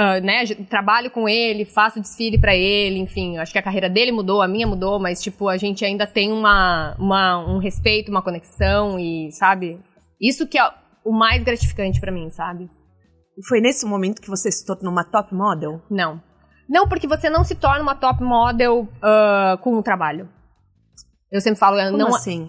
Ah, 0.00 0.20
né, 0.20 0.46
trabalho 0.70 1.10
com 1.10 1.28
ele, 1.28 1.64
faço 1.64 2.00
desfile 2.00 2.38
pra 2.38 2.54
ele, 2.54 3.00
enfim, 3.00 3.36
acho 3.36 3.50
que 3.50 3.58
a 3.58 3.62
carreira 3.62 3.90
dele 3.90 4.12
mudou, 4.12 4.40
a 4.40 4.46
minha 4.46 4.64
mudou, 4.64 5.00
mas, 5.00 5.20
tipo, 5.20 5.48
a 5.48 5.56
gente 5.56 5.84
ainda 5.84 6.06
tem 6.06 6.30
uma, 6.30 6.94
uma, 7.00 7.38
um 7.38 7.58
respeito, 7.58 8.08
uma 8.08 8.22
conexão 8.22 8.96
e, 8.96 9.32
sabe? 9.32 9.80
Isso 10.20 10.46
que 10.46 10.56
é 10.56 10.70
o 11.04 11.10
mais 11.10 11.42
gratificante 11.42 12.00
pra 12.00 12.12
mim, 12.12 12.30
sabe? 12.30 12.68
Foi 13.48 13.60
nesse 13.60 13.84
momento 13.84 14.22
que 14.22 14.30
você 14.30 14.52
se 14.52 14.64
tornou 14.64 14.92
uma 14.92 15.02
top 15.02 15.34
model? 15.34 15.82
Não. 15.90 16.22
Não, 16.68 16.86
porque 16.86 17.08
você 17.08 17.28
não 17.28 17.42
se 17.42 17.56
torna 17.56 17.82
uma 17.82 17.96
top 17.96 18.22
model 18.22 18.86
ah, 19.02 19.58
com 19.60 19.74
o 19.76 19.82
trabalho. 19.82 20.28
Eu 21.28 21.40
sempre 21.40 21.58
falo, 21.58 21.76
Como 21.76 21.98
não, 21.98 22.14
assim? 22.14 22.48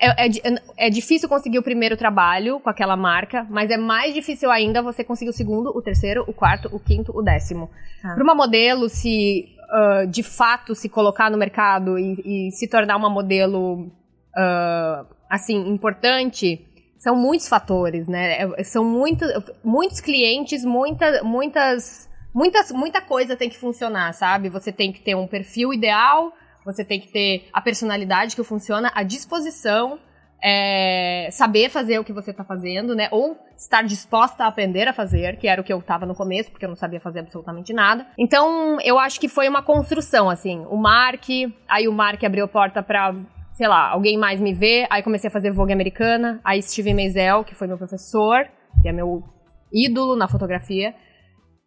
É, 0.00 0.26
é 0.26 0.88
é 0.88 0.90
difícil 0.90 1.28
conseguir 1.28 1.58
o 1.58 1.62
primeiro 1.62 1.96
trabalho 1.96 2.60
com 2.60 2.70
aquela 2.70 2.96
marca, 2.96 3.46
mas 3.50 3.70
é 3.70 3.76
mais 3.76 4.14
difícil 4.14 4.50
ainda 4.50 4.82
você 4.82 5.02
conseguir 5.02 5.30
o 5.30 5.34
segundo, 5.34 5.70
o 5.70 5.82
terceiro, 5.82 6.24
o 6.26 6.32
quarto, 6.32 6.68
o 6.74 6.78
quinto, 6.78 7.16
o 7.16 7.22
décimo. 7.22 7.70
Tá. 8.02 8.14
Para 8.14 8.22
uma 8.22 8.34
modelo 8.34 8.88
se 8.88 9.48
ah, 9.70 10.04
de 10.08 10.22
fato 10.22 10.74
se 10.74 10.88
colocar 10.88 11.30
no 11.30 11.36
mercado 11.36 11.98
e, 11.98 12.48
e 12.48 12.50
se 12.52 12.66
tornar 12.66 12.96
uma 12.96 13.10
modelo 13.10 13.90
ah, 14.34 15.04
assim 15.28 15.68
importante, 15.68 16.64
são 16.96 17.14
muitos 17.14 17.48
fatores, 17.48 18.08
né? 18.08 18.42
É- 18.42 18.64
São 18.64 18.84
muitos, 18.84 19.28
muitos 19.62 20.00
clientes, 20.00 20.64
muita, 20.64 21.22
muitas, 21.22 22.08
muitas, 22.34 22.72
muita 22.72 23.00
coisa 23.00 23.36
tem 23.36 23.50
que 23.50 23.58
funcionar, 23.58 24.12
sabe? 24.14 24.48
Você 24.48 24.72
tem 24.72 24.90
que 24.90 25.02
ter 25.02 25.14
um 25.14 25.26
perfil 25.26 25.72
ideal, 25.72 26.32
você 26.72 26.84
tem 26.84 27.00
que 27.00 27.08
ter 27.08 27.48
a 27.52 27.60
personalidade 27.60 28.36
que 28.36 28.44
funciona, 28.44 28.92
a 28.94 29.02
disposição, 29.02 29.98
é, 30.42 31.28
saber 31.32 31.68
fazer 31.68 31.98
o 31.98 32.04
que 32.04 32.12
você 32.12 32.30
está 32.30 32.44
fazendo, 32.44 32.94
né? 32.94 33.08
Ou 33.10 33.36
estar 33.56 33.82
disposta 33.82 34.44
a 34.44 34.48
aprender 34.48 34.86
a 34.86 34.92
fazer, 34.92 35.36
que 35.36 35.48
era 35.48 35.60
o 35.60 35.64
que 35.64 35.72
eu 35.72 35.78
estava 35.78 36.06
no 36.06 36.14
começo, 36.14 36.50
porque 36.50 36.64
eu 36.64 36.68
não 36.68 36.76
sabia 36.76 37.00
fazer 37.00 37.20
absolutamente 37.20 37.72
nada. 37.72 38.06
Então, 38.16 38.78
eu 38.82 38.98
acho 38.98 39.18
que 39.18 39.28
foi 39.28 39.48
uma 39.48 39.62
construção, 39.62 40.30
assim. 40.30 40.64
O 40.70 40.76
Mark, 40.76 41.24
aí 41.68 41.88
o 41.88 41.92
Mark 41.92 42.22
abriu 42.22 42.44
a 42.44 42.48
porta 42.48 42.82
para 42.82 43.14
sei 43.58 43.66
lá, 43.66 43.90
alguém 43.90 44.16
mais 44.16 44.40
me 44.40 44.54
ver, 44.54 44.86
aí 44.88 45.02
comecei 45.02 45.26
a 45.26 45.32
fazer 45.32 45.50
Vogue 45.50 45.72
americana, 45.72 46.40
aí 46.44 46.62
Steve 46.62 46.94
Meisel, 46.94 47.42
que 47.42 47.56
foi 47.56 47.66
meu 47.66 47.76
professor, 47.76 48.48
que 48.80 48.88
é 48.88 48.92
meu 48.92 49.24
ídolo 49.72 50.14
na 50.14 50.28
fotografia. 50.28 50.94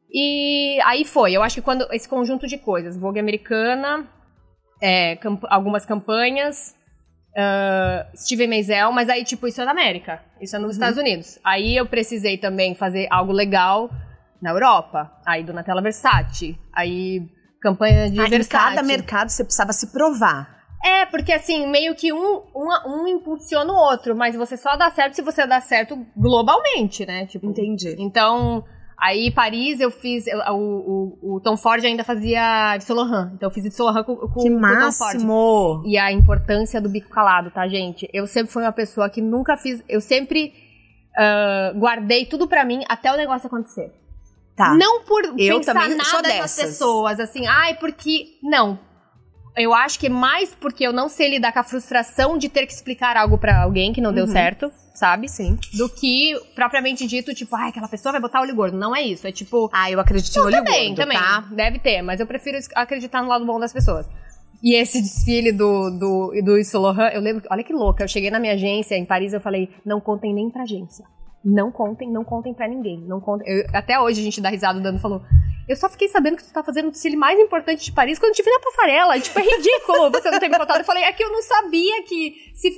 E 0.09 0.79
aí 0.85 1.03
foi, 1.03 1.33
eu 1.33 1.43
acho 1.43 1.55
que 1.55 1.61
quando 1.61 1.85
esse 1.91 2.07
conjunto 2.07 2.47
de 2.47 2.57
coisas, 2.57 2.97
Vogue 2.97 3.19
americana, 3.19 4.07
é, 4.81 5.15
camp- 5.17 5.45
algumas 5.49 5.85
campanhas, 5.85 6.75
ah, 7.37 8.07
Steve 8.15 8.47
Meisel, 8.47 8.91
mas 8.91 9.07
aí 9.09 9.23
tipo, 9.23 9.47
isso 9.47 9.61
é 9.61 9.65
na 9.65 9.71
América, 9.71 10.21
isso 10.41 10.55
é 10.55 10.59
nos 10.59 10.73
Estados 10.75 10.97
Unidos. 10.97 11.39
Aí 11.43 11.75
eu 11.77 11.85
precisei 11.85 12.37
também 12.37 12.75
fazer 12.75 13.07
algo 13.09 13.31
legal 13.31 13.89
na 14.41 14.49
Europa, 14.51 15.11
aí 15.25 15.43
Donatella 15.43 15.81
Versace, 15.81 16.57
aí 16.73 17.29
campanha 17.61 18.09
de 18.09 18.19
Ah, 18.19 18.25
em 18.25 18.29
Versace. 18.29 18.49
cada 18.75 18.83
mercado 18.83 19.29
você 19.29 19.43
precisava 19.43 19.71
se 19.71 19.91
provar. 19.91 20.59
É, 20.83 21.05
porque 21.05 21.31
assim, 21.31 21.67
meio 21.67 21.93
que 21.93 22.11
um, 22.11 22.41
um, 22.55 22.67
um 23.03 23.07
impulsiona 23.07 23.71
o 23.71 23.75
outro, 23.75 24.15
mas 24.15 24.35
você 24.35 24.57
só 24.57 24.75
dá 24.75 24.89
certo 24.89 25.13
se 25.13 25.21
você 25.21 25.45
dá 25.45 25.61
certo 25.61 25.95
globalmente, 26.17 27.05
né? 27.05 27.27
Tipo, 27.27 27.45
Entendi. 27.45 27.95
Então, 27.99 28.63
aí 29.01 29.31
Paris 29.31 29.79
eu 29.79 29.89
fiz. 29.91 30.27
eu- 30.27 30.39
o, 30.53 31.17
o, 31.21 31.35
o 31.35 31.39
Tom 31.41 31.57
Ford 31.57 31.83
ainda 31.83 32.03
fazia 32.03 32.75
Yves 32.75 32.87
Laurent. 32.89 33.33
Então 33.33 33.47
eu 33.49 33.53
fiz 33.53 33.65
Yves 33.65 33.77
Laurent 33.79 34.05
com, 34.05 34.15
com, 34.15 34.27
Que 34.43 34.49
com 34.49 34.55
o 34.55 34.61
Tom 34.61 34.91
Ford. 34.97 35.19
E 35.85 35.97
a 35.97 36.11
importância 36.11 36.79
do 36.79 36.87
bico 36.89 37.09
calado, 37.09 37.49
tá, 37.51 37.67
gente? 37.67 38.07
Eu 38.13 38.27
sempre 38.27 38.51
fui 38.51 38.63
uma 38.63 38.71
pessoa 38.71 39.09
que 39.09 39.21
nunca 39.21 39.57
fiz. 39.57 39.83
Eu 39.89 39.99
sempre 40.01 40.53
ah, 41.17 41.73
guardei 41.75 42.25
tudo 42.25 42.47
pra 42.47 42.63
mim 42.63 42.83
até 42.87 43.11
o 43.11 43.17
negócio 43.17 43.47
acontecer. 43.47 43.91
Tá. 44.55 44.73
Não 44.75 45.03
por 45.03 45.23
Eu 45.37 45.59
pensar 45.59 45.73
nada 45.89 46.27
nas 46.39 46.55
pessoas, 46.55 47.19
assim, 47.19 47.47
ai, 47.47 47.75
porque. 47.75 48.37
Não. 48.43 48.77
Eu 49.55 49.73
acho 49.73 49.99
que 49.99 50.07
é 50.07 50.09
mais 50.09 50.55
porque 50.55 50.85
eu 50.85 50.93
não 50.93 51.09
sei 51.09 51.29
lidar 51.29 51.51
com 51.51 51.59
a 51.59 51.63
frustração 51.63 52.37
de 52.37 52.47
ter 52.47 52.65
que 52.65 52.73
explicar 52.73 53.17
algo 53.17 53.37
pra 53.37 53.63
alguém 53.63 53.91
que 53.91 53.99
não 53.99 54.13
deu 54.13 54.25
certo, 54.25 54.71
sabe? 54.95 55.27
Uhum. 55.27 55.33
Sim. 55.33 55.59
Do 55.77 55.89
que 55.89 56.33
propriamente 56.55 57.05
dito, 57.05 57.33
tipo, 57.33 57.55
ai, 57.55 57.69
aquela 57.69 57.87
pessoa 57.89 58.13
vai 58.13 58.21
botar 58.21 58.41
olho 58.41 58.55
gordo. 58.55 58.77
Não 58.77 58.95
é 58.95 59.01
isso. 59.01 59.27
É 59.27 59.31
tipo. 59.31 59.69
Ah, 59.73 59.91
eu 59.91 59.99
acredito 59.99 60.33
no 60.39 60.45
olho 60.45 60.55
também, 60.55 60.87
gordo, 60.95 60.97
também. 61.01 61.17
tá? 61.17 61.45
Deve 61.51 61.79
ter, 61.79 62.01
mas 62.01 62.19
eu 62.19 62.25
prefiro 62.25 62.57
acreditar 62.75 63.21
no 63.21 63.27
lado 63.27 63.45
bom 63.45 63.59
das 63.59 63.73
pessoas. 63.73 64.07
E 64.63 64.75
esse 64.75 65.01
desfile 65.01 65.51
do, 65.51 65.89
do, 65.89 66.31
do 66.45 66.55
Yves 66.57 66.71
Laurent, 66.73 67.13
eu 67.15 67.19
lembro, 67.21 67.43
olha 67.49 67.63
que 67.63 67.73
louca, 67.73 68.03
eu 68.03 68.07
cheguei 68.07 68.29
na 68.29 68.39
minha 68.39 68.53
agência 68.53 68.95
em 68.95 69.03
Paris, 69.05 69.33
eu 69.33 69.41
falei, 69.41 69.69
não 69.83 69.99
contem 69.99 70.33
nem 70.33 70.49
pra 70.51 70.61
agência. 70.63 71.03
Não 71.43 71.71
contem, 71.71 72.09
não 72.11 72.23
contem 72.23 72.53
pra 72.53 72.67
ninguém. 72.67 73.03
Não 73.07 73.19
contem. 73.19 73.47
Eu- 73.51 73.65
até 73.73 73.99
hoje 73.99 74.21
a 74.21 74.23
gente 74.23 74.39
dá 74.39 74.49
risada, 74.49 74.77
o 74.77 74.81
Dano 74.83 74.99
falou, 74.99 75.23
eu 75.71 75.77
só 75.77 75.89
fiquei 75.89 76.07
sabendo 76.07 76.37
que 76.37 76.43
tu 76.43 76.51
tá 76.53 76.63
fazendo 76.63 76.87
o 76.87 76.91
desfile 76.91 77.15
mais 77.15 77.39
importante 77.39 77.83
de 77.85 77.91
Paris 77.91 78.19
quando 78.19 78.31
eu 78.31 78.35
te 78.35 78.43
vi 78.43 78.49
na 78.51 78.59
passarela. 78.59 79.19
Tipo, 79.19 79.39
é 79.39 79.43
ridículo 79.43 80.11
você 80.11 80.29
não 80.31 80.39
ter 80.39 80.49
me 80.49 80.57
contado. 80.57 80.79
Eu 80.79 80.85
falei, 80.85 81.03
é 81.03 81.11
que 81.11 81.23
eu 81.23 81.31
não 81.31 81.41
sabia 81.41 82.03
que 82.03 82.51
se... 82.53 82.69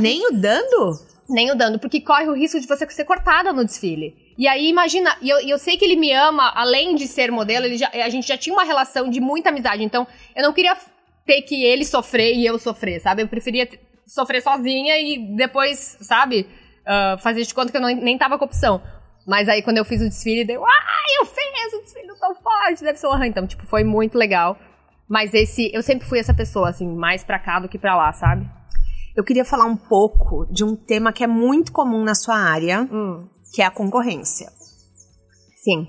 Nem 0.00 0.26
o 0.26 0.30
dando? 0.32 1.06
nem 1.28 1.50
o 1.50 1.54
dando, 1.54 1.78
porque 1.78 2.00
corre 2.00 2.26
o 2.26 2.32
risco 2.34 2.58
de 2.58 2.66
você 2.66 2.88
ser 2.88 3.04
cortada 3.04 3.52
no 3.52 3.62
desfile. 3.62 4.16
E 4.38 4.48
aí, 4.48 4.66
imagina, 4.70 5.14
e 5.20 5.28
eu, 5.28 5.38
eu 5.40 5.58
sei 5.58 5.76
que 5.76 5.84
ele 5.84 5.94
me 5.96 6.10
ama, 6.10 6.50
além 6.56 6.94
de 6.94 7.06
ser 7.06 7.30
modelo, 7.30 7.66
ele 7.66 7.76
já- 7.76 7.90
a 7.92 8.08
gente 8.08 8.26
já 8.26 8.38
tinha 8.38 8.54
uma 8.54 8.64
relação 8.64 9.10
de 9.10 9.20
muita 9.20 9.50
amizade, 9.50 9.84
então 9.84 10.06
eu 10.34 10.42
não 10.42 10.54
queria 10.54 10.74
ter 11.26 11.42
que 11.42 11.62
ele 11.64 11.84
sofrer 11.84 12.34
e 12.34 12.46
eu 12.46 12.58
sofrer, 12.58 12.98
sabe? 13.02 13.20
Eu 13.22 13.28
preferia 13.28 13.68
sofrer 14.06 14.40
sozinha 14.42 14.98
e 14.98 15.18
depois, 15.36 15.98
sabe, 16.00 16.46
ah, 16.86 17.18
fazer 17.22 17.42
de 17.42 17.52
conta 17.52 17.70
que 17.70 17.76
eu 17.76 17.80
não- 17.82 17.88
nem 17.94 18.16
tava 18.16 18.38
com 18.38 18.46
opção. 18.46 18.80
Mas 19.28 19.46
aí, 19.48 19.62
quando 19.62 19.76
eu 19.76 19.84
fiz 19.84 20.00
o 20.00 20.08
desfile, 20.08 20.44
deu, 20.44 20.64
ai, 20.64 21.20
eu 21.20 21.26
fiz 21.26 21.74
o 21.74 21.82
desfile 21.82 22.18
tão 22.18 22.34
forte, 22.34 22.82
deve 22.82 22.98
ser 22.98 23.06
o 23.06 23.24
Então, 23.24 23.46
tipo, 23.46 23.66
foi 23.66 23.84
muito 23.84 24.16
legal. 24.16 24.56
Mas 25.06 25.34
esse, 25.34 25.70
eu 25.74 25.82
sempre 25.82 26.08
fui 26.08 26.18
essa 26.18 26.32
pessoa, 26.32 26.70
assim, 26.70 26.88
mais 26.96 27.22
pra 27.22 27.38
cá 27.38 27.60
do 27.60 27.68
que 27.68 27.78
pra 27.78 27.94
lá, 27.94 28.12
sabe? 28.12 28.48
eu 29.16 29.24
queria 29.24 29.44
falar 29.44 29.64
um 29.64 29.76
pouco 29.76 30.46
de 30.46 30.62
um 30.62 30.76
tema 30.76 31.12
que 31.12 31.24
é 31.24 31.26
muito 31.26 31.72
comum 31.72 32.04
na 32.04 32.14
sua 32.14 32.36
área, 32.36 32.82
Hum, 32.82 33.28
que 33.52 33.60
é 33.60 33.64
a 33.64 33.70
concorrência. 33.70 34.48
sim. 35.64 35.84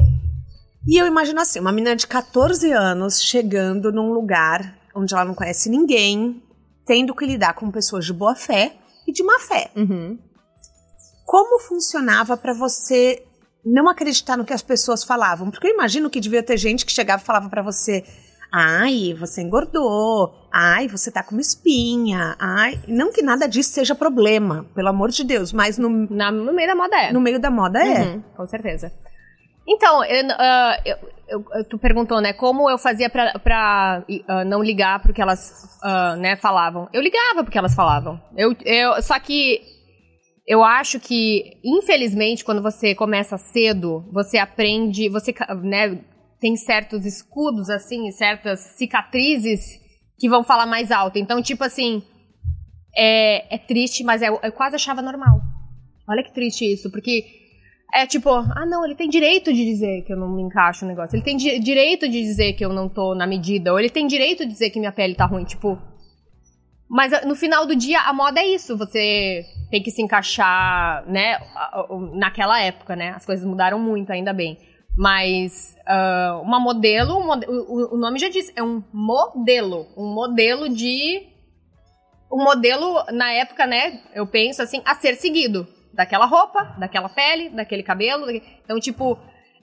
E 0.88 0.98
eu 1.00 1.06
imagino 1.06 1.40
assim, 1.40 1.60
uma 1.60 1.72
menina 1.72 1.96
de 1.96 2.08
14 2.08 2.72
anos 2.72 3.22
chegando 3.22 3.92
num 3.92 4.12
lugar 4.12 4.80
onde 4.96 5.14
ela 5.14 5.26
não 5.26 5.36
conhece 5.36 5.70
ninguém, 5.70 6.42
tendo 6.88 7.14
que 7.14 7.24
lidar 7.24 7.54
com 7.54 7.70
pessoas 7.70 8.04
de 8.06 8.14
boa 8.14 8.34
fé 8.36 8.76
e 9.08 9.12
de 9.12 9.22
má 9.24 9.38
fé. 9.40 9.70
Uhum. 9.76 10.18
Como 11.24 11.60
funcionava 11.60 12.36
pra 12.36 12.54
você 12.54 13.24
não 13.66 13.90
acreditar 13.90 14.38
no 14.38 14.46
que 14.46 14.54
as 14.54 14.62
pessoas 14.62 15.04
falavam? 15.04 15.50
Porque 15.52 15.68
eu 15.68 15.74
imagino 15.74 16.10
que 16.10 16.20
devia 16.20 16.44
ter 16.44 16.58
gente 16.58 16.86
que 16.86 16.92
chegava 16.92 17.22
e 17.22 17.26
falava 17.26 17.50
pra 17.50 17.62
você: 17.62 18.04
"Ai, 18.52 19.14
você 19.20 19.42
engordou. 19.42 20.34
Ai, 20.52 20.88
você 20.88 21.12
tá 21.12 21.22
com 21.24 21.32
uma 21.36 21.42
espinha. 21.42 22.36
Ai, 22.40 22.80
não 22.88 23.12
que 23.12 23.22
nada 23.22 23.48
disso 23.48 23.72
seja 23.72 23.94
problema, 23.94 24.66
pelo 24.74 24.88
amor 24.90 25.10
de 25.10 25.24
Deus, 25.24 25.54
mas 25.54 25.78
no, 25.78 25.90
Na, 26.10 26.32
no 26.32 26.52
meio 26.54 26.68
da 26.68 26.76
moda 26.76 26.96
é. 26.98 27.12
no 27.14 27.22
meio 27.22 27.40
da 27.40 27.52
moda 27.52 27.80
é. 27.84 28.02
Uhum, 28.02 28.24
com 28.36 28.46
certeza. 28.48 28.92
Então, 29.68 30.04
eu, 30.04 30.26
ah, 30.32 30.78
eu- 30.84 30.98
eu- 31.54 31.64
tu 31.64 31.78
perguntou, 31.78 32.20
né, 32.20 32.34
como 32.34 32.68
eu 32.72 32.78
fazia 32.80 33.08
pra, 33.08 33.38
pra 33.38 34.04
ah, 34.28 34.44
não 34.44 34.64
ligar 34.64 35.00
pro 35.00 35.14
que 35.14 35.22
elas, 35.22 35.78
ah, 35.84 36.16
né, 36.16 36.36
falavam. 36.38 36.90
Eu 36.92 37.02
ligava 37.04 37.44
pro 37.44 37.52
que 37.52 37.58
elas 37.58 37.76
falavam. 37.76 38.20
Eu, 38.36 38.56
eu, 38.66 39.00
só 39.04 39.20
que 39.20 39.62
eu 40.52 40.64
acho 40.64 41.00
que, 41.00 41.60
infelizmente, 41.64 42.44
quando 42.44 42.60
você 42.64 42.96
começa 42.96 43.38
cedo, 43.38 44.04
você 44.12 44.40
aprende, 44.40 45.08
você, 45.08 45.32
né, 45.62 46.00
tem 46.42 46.56
certos 46.56 47.06
escudos, 47.06 47.70
assim, 47.70 48.10
certas 48.10 48.60
cicatrizes 48.76 49.80
que 50.18 50.28
vão 50.28 50.44
falar 50.44 50.66
mais 50.66 50.90
alto. 50.92 51.20
Então, 51.20 51.40
tipo 51.40 51.64
assim, 51.64 52.02
é, 52.98 53.54
é 53.54 53.58
triste, 53.60 54.04
mas 54.04 54.24
eu, 54.24 54.40
eu 54.42 54.52
quase 54.52 54.76
achava 54.76 55.04
normal. 55.04 55.40
Olha 56.10 56.24
que 56.24 56.34
triste 56.34 56.66
isso, 56.66 56.90
porque 56.90 57.24
é 57.94 58.08
tipo, 58.08 58.30
ah 58.32 58.66
não, 58.66 58.84
ele 58.84 58.96
tem 58.96 59.08
direito 59.08 59.54
de 59.54 59.64
dizer 59.64 60.02
que 60.02 60.12
eu 60.12 60.18
não 60.18 60.36
me 60.36 60.42
encaixo 60.42 60.84
no 60.84 60.90
negócio. 60.90 61.16
Ele 61.16 61.24
tem 61.24 61.38
di- 61.38 61.60
direito 61.60 62.10
de 62.10 62.22
dizer 62.24 62.54
que 62.54 62.66
eu 62.66 62.74
não 62.74 62.90
tô 62.90 63.14
na 63.14 63.28
medida. 63.28 63.72
Ou 63.72 63.80
ele 63.80 63.90
tem 63.90 64.08
direito 64.08 64.44
de 64.48 64.52
dizer 64.52 64.72
que 64.72 64.80
minha 64.80 64.92
pele 64.92 65.14
tá 65.14 65.26
ruim, 65.28 65.44
tipo. 65.46 65.78
Mas 66.90 67.14
ah, 67.14 67.22
no 67.26 67.36
final 67.36 67.66
do 67.66 67.76
dia, 67.76 68.00
a 68.02 68.12
moda 68.14 68.40
é 68.40 68.48
isso. 68.48 68.76
Você 68.78 69.46
tem 69.70 69.82
que 69.84 69.92
se 69.92 70.02
encaixar, 70.02 71.06
né? 71.08 71.40
Naquela 72.14 72.60
época, 72.62 72.96
né? 72.96 73.10
As 73.16 73.26
coisas 73.26 73.46
mudaram 73.46 73.78
muito, 73.80 74.12
ainda 74.12 74.34
bem. 74.34 74.58
Mas 74.98 75.76
ah, 75.86 76.40
uma 76.44 76.60
modelo, 76.60 77.18
um 77.20 77.30
o, 77.48 77.96
o 77.96 77.98
nome 77.98 78.18
já 78.20 78.30
diz, 78.30 78.52
é 78.56 78.64
um 78.64 78.84
modelo. 78.92 79.88
Um 79.96 80.14
modelo 80.14 80.68
de. 80.68 81.28
Um 82.32 82.44
modelo, 82.44 83.04
na 83.12 83.32
época, 83.32 83.66
né? 83.66 84.02
Eu 84.14 84.26
penso 84.28 84.62
assim, 84.62 84.82
a 84.86 84.96
ser 84.96 85.16
seguido. 85.16 85.68
Daquela 85.94 86.26
roupa, 86.26 86.76
daquela 86.80 87.10
pele, 87.10 87.50
daquele 87.50 87.82
cabelo. 87.84 88.26
daque- 88.28 88.44
Então, 88.64 88.80
tipo, 88.80 89.18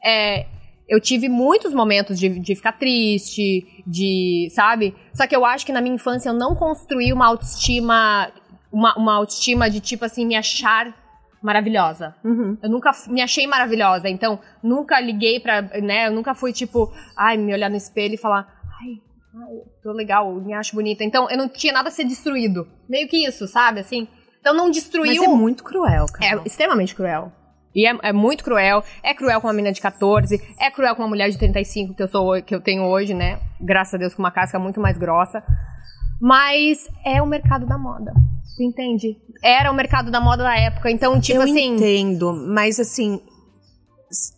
é, 0.04 0.46
eu 0.88 1.00
tive 1.00 1.28
muitos 1.28 1.72
momentos 1.74 2.18
de, 2.18 2.28
de 2.38 2.54
ficar 2.54 2.72
triste, 2.72 3.82
de. 3.86 4.48
Sabe? 4.52 4.94
Só 5.12 5.26
que 5.26 5.34
eu 5.34 5.44
acho 5.44 5.66
que 5.66 5.72
na 5.72 5.80
minha 5.80 5.94
infância 5.94 6.28
eu 6.28 6.34
não 6.34 6.54
construí 6.54 7.12
uma 7.12 7.26
autoestima. 7.26 8.30
Uma, 8.72 8.94
uma 8.96 9.14
autoestima 9.14 9.70
de, 9.70 9.80
tipo 9.80 10.04
assim, 10.04 10.26
me 10.26 10.36
achar 10.36 10.94
maravilhosa. 11.42 12.14
Uhum. 12.24 12.58
Eu 12.62 12.68
nunca 12.68 12.90
me 13.08 13.22
achei 13.22 13.46
maravilhosa, 13.46 14.08
então 14.08 14.38
nunca 14.62 15.00
liguei 15.00 15.38
pra, 15.40 15.62
né, 15.62 16.08
eu 16.08 16.12
nunca 16.12 16.34
fui 16.34 16.52
tipo, 16.52 16.92
ai, 17.16 17.36
me 17.36 17.54
olhar 17.54 17.70
no 17.70 17.76
espelho 17.76 18.14
e 18.14 18.18
falar, 18.18 18.46
ai, 18.82 19.00
ai, 19.42 19.56
tô 19.82 19.92
legal, 19.92 20.34
me 20.34 20.52
acho 20.52 20.74
bonita. 20.74 21.04
Então 21.04 21.30
eu 21.30 21.38
não 21.38 21.48
tinha 21.48 21.72
nada 21.72 21.88
a 21.88 21.92
ser 21.92 22.04
destruído. 22.04 22.66
Meio 22.88 23.08
que 23.08 23.24
isso, 23.26 23.46
sabe, 23.46 23.80
assim. 23.80 24.08
Então 24.40 24.52
não 24.54 24.66
Mas 24.66 24.76
destruiu. 24.76 25.24
é 25.24 25.28
muito 25.28 25.62
cruel, 25.64 26.06
É 26.20 26.28
cara. 26.30 26.42
extremamente 26.44 26.94
cruel. 26.94 27.32
E 27.76 27.86
é, 27.86 27.94
é 28.04 28.12
muito 28.12 28.42
cruel. 28.42 28.82
É 29.02 29.12
cruel 29.12 29.38
com 29.40 29.46
uma 29.48 29.52
menina 29.52 29.72
de 29.74 29.80
14, 29.82 30.40
é 30.58 30.70
cruel 30.70 30.96
com 30.96 31.02
uma 31.02 31.08
mulher 31.08 31.28
de 31.30 31.36
35 31.38 31.94
que 31.94 32.02
eu 32.02 32.08
sou 32.08 32.42
que 32.42 32.54
eu 32.54 32.60
tenho 32.60 32.84
hoje, 32.84 33.12
né? 33.12 33.38
Graças 33.60 33.92
a 33.94 33.98
Deus 33.98 34.14
com 34.14 34.22
uma 34.22 34.30
casca 34.30 34.58
muito 34.58 34.80
mais 34.80 34.96
grossa. 34.96 35.44
Mas 36.20 36.88
é 37.04 37.20
o 37.20 37.26
mercado 37.26 37.66
da 37.66 37.76
moda. 37.76 38.14
Tu 38.56 38.62
entende? 38.62 39.18
Era 39.44 39.70
o 39.70 39.74
mercado 39.74 40.10
da 40.10 40.18
moda 40.20 40.42
da 40.42 40.56
época. 40.58 40.90
Então, 40.90 41.20
tipo 41.20 41.36
eu 41.38 41.42
assim. 41.42 41.74
entendo, 41.74 42.32
mas 42.32 42.80
assim, 42.80 43.20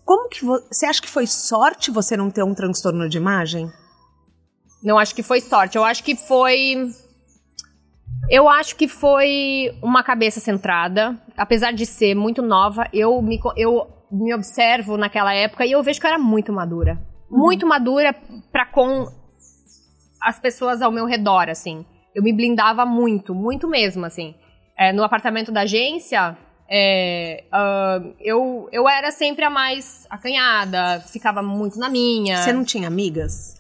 como 0.05 0.29
que 0.29 0.45
vo- 0.45 0.61
você 0.71 0.87
acha 0.87 1.01
que 1.01 1.09
foi 1.09 1.27
sorte 1.29 1.93
você 1.93 2.17
não 2.17 2.29
ter 2.31 2.43
um 2.43 2.53
transtorno 2.53 3.09
de 3.09 3.17
imagem? 3.17 3.71
Não 4.83 4.99
acho 4.99 5.15
que 5.15 5.23
foi 5.23 5.41
sorte. 5.41 5.77
Eu 5.79 5.85
acho 5.85 6.03
que 6.03 6.17
foi. 6.17 6.91
Eu 8.31 8.49
acho 8.49 8.77
que 8.77 8.89
foi 8.89 9.77
uma 9.83 10.03
cabeça 10.03 10.41
centrada. 10.41 11.17
Apesar 11.37 11.73
de 11.73 11.87
ser 11.87 12.15
muito 12.15 12.43
nova, 12.43 12.89
eu 12.93 13.21
me, 13.23 13.41
eu 13.57 13.87
me 14.11 14.35
observo 14.35 14.97
naquela 14.97 15.35
época 15.35 15.65
e 15.65 15.73
eu 15.73 15.83
vejo 15.83 16.01
que 16.01 16.07
eu 16.07 16.11
era 16.11 16.19
muito 16.19 16.53
madura. 16.53 16.99
Muito 17.31 17.67
madura 17.67 18.15
pra 18.51 18.67
com 18.67 19.07
as 20.23 20.39
pessoas 20.39 20.83
ao 20.83 20.91
meu 20.91 21.07
redor, 21.07 21.49
assim. 21.49 21.85
Eu 22.15 22.23
me 22.23 22.33
blindava 22.33 22.85
muito, 22.85 23.35
muito 23.35 23.69
mesmo, 23.69 24.05
assim. 24.05 24.35
É, 24.77 24.93
no 24.93 25.05
apartamento 25.05 25.53
da 25.53 25.63
agência, 25.63 26.37
é, 26.69 27.45
ah, 27.53 28.01
eu, 28.21 28.69
eu 28.73 28.89
era 28.89 29.11
sempre 29.11 29.45
a 29.45 29.51
mais 29.51 30.07
acanhada, 30.11 31.01
ficava 31.01 31.43
muito 31.43 31.79
na 31.79 31.89
minha 31.89 32.43
Você 32.43 32.53
não 32.53 32.65
tinha 32.65 32.89
amigas? 32.89 33.59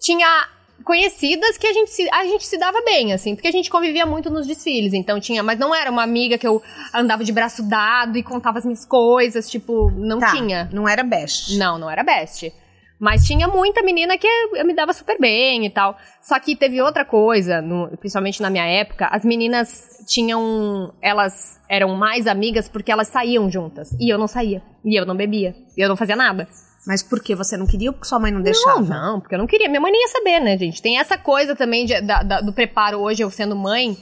tinha 0.00 0.48
conhecidas 0.84 1.56
que 1.58 1.66
a 1.66 1.72
gente, 1.72 1.90
se, 1.90 2.08
a 2.10 2.24
gente 2.24 2.46
se 2.46 2.58
dava 2.58 2.80
bem, 2.82 3.12
assim, 3.12 3.34
porque 3.34 3.48
a 3.48 3.52
gente 3.52 3.70
convivia 3.70 4.04
muito 4.06 4.30
nos 4.30 4.46
desfiles, 4.46 4.92
então 4.94 5.20
tinha, 5.20 5.42
mas 5.42 5.58
não 5.58 5.74
era 5.74 5.90
uma 5.90 6.02
amiga 6.02 6.38
que 6.38 6.46
eu 6.46 6.62
andava 6.94 7.22
de 7.24 7.32
braço 7.32 7.62
dado 7.68 8.16
e 8.18 8.22
contava 8.22 8.58
as 8.58 8.64
minhas 8.64 8.84
coisas, 8.84 9.48
tipo, 9.50 9.90
não 9.92 10.18
Tá, 10.18 10.32
tinha. 10.32 10.68
Não 10.72 10.88
era 10.88 11.02
best. 11.02 11.56
Não, 11.58 11.78
não 11.78 11.90
era 11.90 12.02
best. 12.02 12.52
Mas 12.98 13.24
tinha 13.24 13.48
muita 13.48 13.82
menina 13.82 14.18
que 14.18 14.26
eu 14.26 14.62
me 14.66 14.74
dava 14.74 14.92
super 14.92 15.18
bem 15.18 15.64
e 15.64 15.70
tal. 15.70 15.96
Só 16.20 16.38
que 16.38 16.54
teve 16.54 16.82
outra 16.82 17.02
coisa, 17.02 17.62
no- 17.62 17.88
principalmente 17.96 18.42
na 18.42 18.50
minha 18.50 18.66
época, 18.66 19.06
as 19.06 19.24
meninas 19.24 19.88
tinham. 20.06 20.92
Elas 21.00 21.58
eram 21.66 21.94
mais 21.96 22.26
amigas 22.26 22.68
porque 22.68 22.92
elas 22.92 23.08
saíam 23.08 23.50
juntas. 23.50 23.96
E 23.98 24.12
eu 24.12 24.18
não 24.18 24.26
saía. 24.26 24.62
E 24.84 24.94
eu 25.00 25.06
não 25.06 25.16
bebia. 25.16 25.54
E 25.78 25.80
eu 25.80 25.88
não 25.88 25.96
fazia 25.96 26.14
nada. 26.14 26.46
Mas 26.86 27.02
por 27.02 27.22
que 27.22 27.34
você 27.34 27.56
não 27.56 27.66
queria 27.66 27.90
ou 27.90 27.92
porque 27.92 28.08
sua 28.08 28.18
mãe 28.18 28.32
não 28.32 28.40
deixava? 28.40 28.80
Não, 28.80 29.12
não, 29.12 29.20
porque 29.20 29.34
eu 29.34 29.38
não 29.38 29.46
queria. 29.46 29.68
Minha 29.68 29.80
mãe 29.80 29.92
nem 29.92 30.00
ia 30.02 30.08
saber, 30.08 30.40
né, 30.40 30.56
gente? 30.56 30.80
Tem 30.80 30.98
essa 30.98 31.18
coisa 31.18 31.54
também 31.54 31.84
de- 31.84 32.00
da- 32.00 32.22
da- 32.22 32.40
do 32.40 32.52
preparo 32.52 32.98
hoje, 32.98 33.22
eu 33.22 33.30
sendo 33.30 33.54
mãe, 33.54 33.96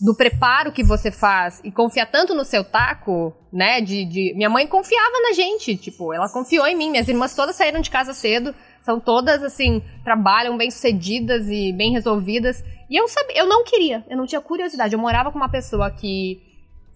do 0.00 0.14
preparo 0.14 0.70
que 0.72 0.82
você 0.82 1.10
faz 1.10 1.60
e 1.64 1.70
confiar 1.70 2.06
tanto 2.06 2.34
no 2.34 2.44
seu 2.44 2.62
taco, 2.64 3.34
né? 3.52 3.80
De, 3.80 4.04
de- 4.04 4.34
Minha 4.34 4.48
mãe 4.50 4.66
confiava 4.66 5.20
na 5.22 5.32
gente, 5.32 5.76
tipo, 5.76 6.12
ela 6.12 6.28
confiou 6.28 6.66
em 6.66 6.74
mim. 6.76 6.90
Minhas 6.90 7.08
irmãs 7.08 7.34
todas 7.34 7.56
saíram 7.56 7.80
de 7.80 7.90
casa 7.90 8.12
cedo, 8.14 8.54
são 8.82 8.98
todas, 9.00 9.42
assim, 9.42 9.82
trabalham 10.04 10.56
bem 10.56 10.70
sucedidas 10.70 11.48
e 11.48 11.72
bem 11.72 11.92
resolvidas. 11.92 12.62
E 12.88 12.96
eu 12.96 13.08
sabia, 13.08 13.38
eu 13.38 13.46
não 13.46 13.64
queria, 13.64 14.04
eu 14.08 14.16
não 14.16 14.26
tinha 14.26 14.40
curiosidade. 14.40 14.92
Eu 14.94 14.98
morava 15.00 15.30
com 15.30 15.38
uma 15.38 15.50
pessoa 15.50 15.90
que 15.90 16.40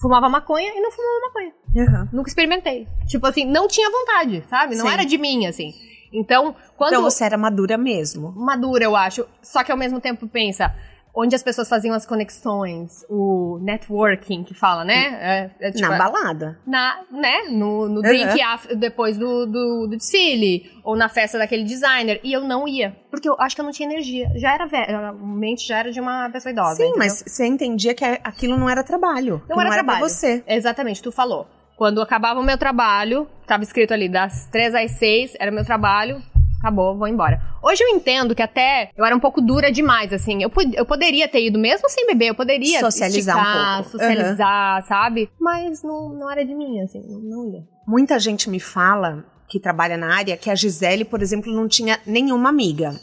fumava 0.04 0.28
maconha 0.28 0.70
e 0.76 0.80
não 0.80 0.90
fumava 0.90 1.20
maconha. 1.26 1.52
Aham. 1.88 2.08
Nunca 2.12 2.28
experimentei. 2.28 2.86
Tipo 3.06 3.26
assim, 3.26 3.46
não 3.46 3.66
tinha 3.66 3.90
vontade, 3.90 4.44
sabe? 4.50 4.76
Não 4.76 4.84
Sim. 4.86 4.92
era 4.92 5.04
de 5.04 5.16
mim, 5.16 5.46
assim. 5.46 5.72
Então, 6.12 6.54
quando. 6.76 6.92
Então 6.92 7.02
você 7.02 7.24
era 7.24 7.38
madura 7.38 7.78
mesmo. 7.78 8.30
Madura, 8.36 8.84
eu 8.84 8.94
acho. 8.94 9.26
Só 9.42 9.64
que 9.64 9.72
ao 9.72 9.78
mesmo 9.78 10.00
tempo 10.00 10.28
pensa. 10.28 10.74
Onde 11.16 11.36
as 11.36 11.42
pessoas 11.44 11.68
faziam 11.68 11.94
as 11.94 12.04
conexões, 12.04 13.04
o 13.08 13.58
networking 13.62 14.42
que 14.42 14.52
fala, 14.52 14.84
né? 14.84 15.50
É, 15.60 15.68
é 15.68 15.70
tipo, 15.70 15.88
Na 15.88 15.96
balada. 15.96 16.58
na, 16.66 17.02
né? 17.10 17.42
No, 17.50 17.88
no 17.88 17.96
Uhum. 17.96 18.02
drink 18.02 18.40
af- 18.42 18.74
depois 18.74 19.16
do, 19.16 19.46
do, 19.46 19.86
do 19.86 19.96
desfile, 19.96 20.70
ou 20.82 20.96
na 20.96 21.08
festa 21.08 21.38
daquele 21.38 21.62
designer. 21.64 22.20
E 22.24 22.32
eu 22.32 22.40
não 22.42 22.66
ia. 22.66 22.96
Porque 23.10 23.28
eu 23.28 23.36
acho 23.38 23.54
que 23.54 23.60
eu 23.60 23.64
não 23.64 23.70
tinha 23.72 23.88
energia. 23.88 24.28
Já 24.36 24.54
era 24.54 24.66
velha, 24.66 25.08
a 25.08 25.12
mente 25.12 25.66
já 25.66 25.78
era 25.78 25.92
de 25.92 26.00
uma 26.00 26.28
pessoa 26.30 26.50
idosa. 26.52 26.74
Sim, 26.76 26.82
entendeu? 26.82 26.98
mas 26.98 27.22
você 27.26 27.46
entendia 27.46 27.94
que 27.94 28.04
aquilo 28.04 28.56
não 28.56 28.68
era 28.68 28.82
trabalho. 28.82 29.40
que 29.46 29.50
Não 29.54 29.60
era 29.60 29.70
trabalho. 29.70 30.00
pra 30.00 30.08
você. 30.08 30.42
Exatamente, 30.46 31.00
tu 31.02 31.12
falou. 31.12 31.46
Quando 31.76 32.00
acabava 32.00 32.38
o 32.38 32.42
meu 32.42 32.56
trabalho, 32.58 33.28
tava 33.46 33.62
escrito 33.62 33.92
ali 33.92 34.08
das 34.08 34.46
três 34.46 34.74
às 34.74 34.92
seis, 34.92 35.32
era 35.40 35.50
meu 35.50 35.64
trabalho, 35.64 36.20
acabou, 36.64 36.96
vou 36.96 37.06
embora. 37.06 37.40
Hoje 37.62 37.84
eu 37.84 37.88
entendo 37.90 38.34
que 38.34 38.42
até 38.42 38.90
eu 38.96 39.04
era 39.04 39.14
um 39.14 39.20
pouco 39.20 39.40
dura 39.42 39.70
demais, 39.70 40.12
assim. 40.12 40.42
Eu, 40.42 40.50
eu 40.72 40.86
poderia 40.86 41.28
ter 41.28 41.44
ido 41.44 41.58
mesmo 41.58 41.88
sem 41.90 42.06
beber, 42.06 42.28
eu 42.28 42.34
poderia 42.34 42.80
Socializar 42.80 43.36
um 43.36 43.40
esticar, 43.40 43.74
pouco. 43.76 43.90
socializar, 43.90 44.86
sabe? 44.86 45.30
Mas 45.38 45.82
não, 45.82 46.08
não 46.08 46.30
era 46.30 46.44
de 46.44 46.54
mim, 46.54 46.80
assim, 46.80 47.02
não 47.22 47.52
ia. 47.52 47.62
Muita 47.86 48.18
gente 48.18 48.48
me 48.48 48.58
fala 48.58 49.24
que 49.46 49.60
trabalha 49.60 49.96
na 49.96 50.14
área 50.16 50.36
que 50.36 50.50
a 50.50 50.54
Gisele, 50.54 51.04
por 51.04 51.20
exemplo, 51.20 51.52
não 51.52 51.68
tinha 51.68 52.00
nenhuma 52.06 52.48
amiga. 52.48 52.98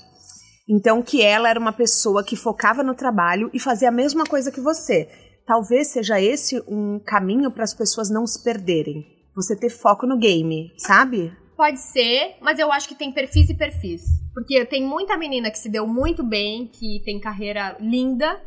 Então 0.67 1.01
que 1.01 1.21
ela 1.21 1.49
era 1.49 1.59
uma 1.59 1.73
pessoa 1.73 2.23
que 2.23 2.35
focava 2.35 2.81
no 2.81 2.95
trabalho 2.95 3.49
e 3.53 3.59
fazia 3.59 3.89
a 3.89 3.91
mesma 3.91 4.23
coisa 4.23 4.51
que 4.51 4.61
você. 4.61 5.07
Talvez 5.45 5.91
seja 5.91 6.19
esse 6.19 6.61
um 6.67 6.99
caminho 7.05 7.51
para 7.51 7.63
as 7.63 7.73
pessoas 7.73 8.09
não 8.09 8.25
se 8.25 8.43
perderem. 8.43 9.05
Você 9.35 9.55
ter 9.55 9.69
foco 9.69 10.05
no 10.05 10.17
game, 10.17 10.71
sabe? 10.77 11.31
Pode 11.61 11.79
ser, 11.79 12.37
mas 12.41 12.57
eu 12.57 12.71
acho 12.71 12.87
que 12.87 12.95
tem 12.95 13.11
perfis 13.11 13.47
e 13.51 13.53
perfis. 13.53 14.01
Porque 14.33 14.65
tem 14.65 14.83
muita 14.83 15.15
menina 15.15 15.51
que 15.51 15.59
se 15.59 15.69
deu 15.69 15.85
muito 15.85 16.23
bem, 16.23 16.65
que 16.65 17.03
tem 17.05 17.19
carreira 17.19 17.77
linda, 17.79 18.41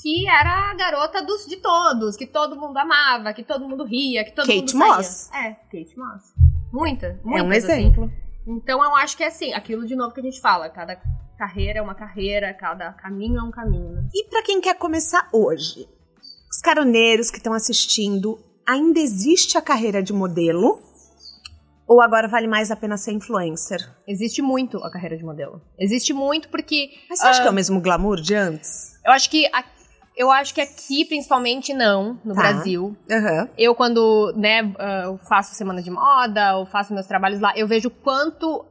que 0.00 0.28
era 0.28 0.70
a 0.70 0.74
garota 0.76 1.24
dos, 1.24 1.44
de 1.44 1.56
todos, 1.56 2.16
que 2.16 2.24
todo 2.24 2.54
mundo 2.54 2.76
amava, 2.76 3.32
que 3.32 3.42
todo 3.42 3.68
mundo 3.68 3.82
ria, 3.82 4.22
que 4.24 4.30
todo 4.30 4.46
Kate 4.46 4.60
mundo 4.60 4.70
saía. 4.70 4.94
Moss. 4.94 5.30
É, 5.32 5.50
Kate 5.72 5.98
Moss. 5.98 6.22
Muita, 6.72 7.20
muitas, 7.24 7.40
É 7.40 7.42
um 7.42 7.50
assim. 7.50 7.56
exemplo. 7.88 8.12
Então 8.46 8.84
eu 8.84 8.94
acho 8.94 9.16
que 9.16 9.24
é 9.24 9.26
assim, 9.26 9.52
aquilo 9.52 9.84
de 9.84 9.96
novo 9.96 10.14
que 10.14 10.20
a 10.20 10.22
gente 10.22 10.40
fala, 10.40 10.68
cada 10.70 10.94
carreira 11.36 11.80
é 11.80 11.82
uma 11.82 11.96
carreira, 11.96 12.54
cada 12.54 12.92
caminho 12.92 13.40
é 13.40 13.42
um 13.42 13.50
caminho. 13.50 13.90
né? 13.90 14.08
E 14.14 14.28
pra 14.28 14.40
quem 14.44 14.60
quer 14.60 14.78
começar 14.78 15.28
hoje, 15.32 15.88
os 16.48 16.58
caroneiros 16.62 17.28
que 17.28 17.38
estão 17.38 17.54
assistindo, 17.54 18.38
ainda 18.64 19.00
existe 19.00 19.58
a 19.58 19.60
carreira 19.60 20.00
de 20.00 20.12
modelo? 20.12 20.91
Ou 21.92 22.00
agora 22.00 22.26
vale 22.26 22.46
mais 22.46 22.70
a 22.70 22.76
pena 22.76 22.96
ser 22.96 23.12
influencer? 23.12 23.78
Existe 24.08 24.40
muito 24.40 24.78
a 24.78 24.90
carreira 24.90 25.14
de 25.16 25.22
modelo. 25.22 25.60
Existe 25.78 26.14
muito 26.14 26.48
porque 26.48 26.88
Mas 27.10 27.18
você 27.18 27.26
acha 27.26 27.42
que 27.42 27.48
é 27.48 27.50
o 27.50 27.54
mesmo 27.54 27.80
glamour 27.82 28.18
de 28.18 28.34
antes? 28.34 28.94
eu 29.04 29.12
acho 29.12 29.28
que 29.28 29.44
a- 29.52 29.64
eu 30.16 30.30
acho 30.30 30.54
que 30.54 30.60
aqui 30.62 31.04
principalmente 31.04 31.74
não, 31.74 32.18
no 32.24 32.34
Tá. 32.34 32.40
Brasil. 32.40 32.96
Aham. 33.10 33.48
Eu, 33.58 33.74
quando 33.74 34.32
né, 34.36 34.72
ah, 34.78 35.14
faço 35.28 35.54
semana 35.54 35.82
de 35.82 35.90
moda, 35.90 36.56
ou 36.56 36.64
faço 36.64 36.94
meus 36.94 37.06
trabalhos 37.06 37.40
lá, 37.40 37.52
eu 37.56 37.66
vejo 37.68 37.90
quanto 37.90 38.64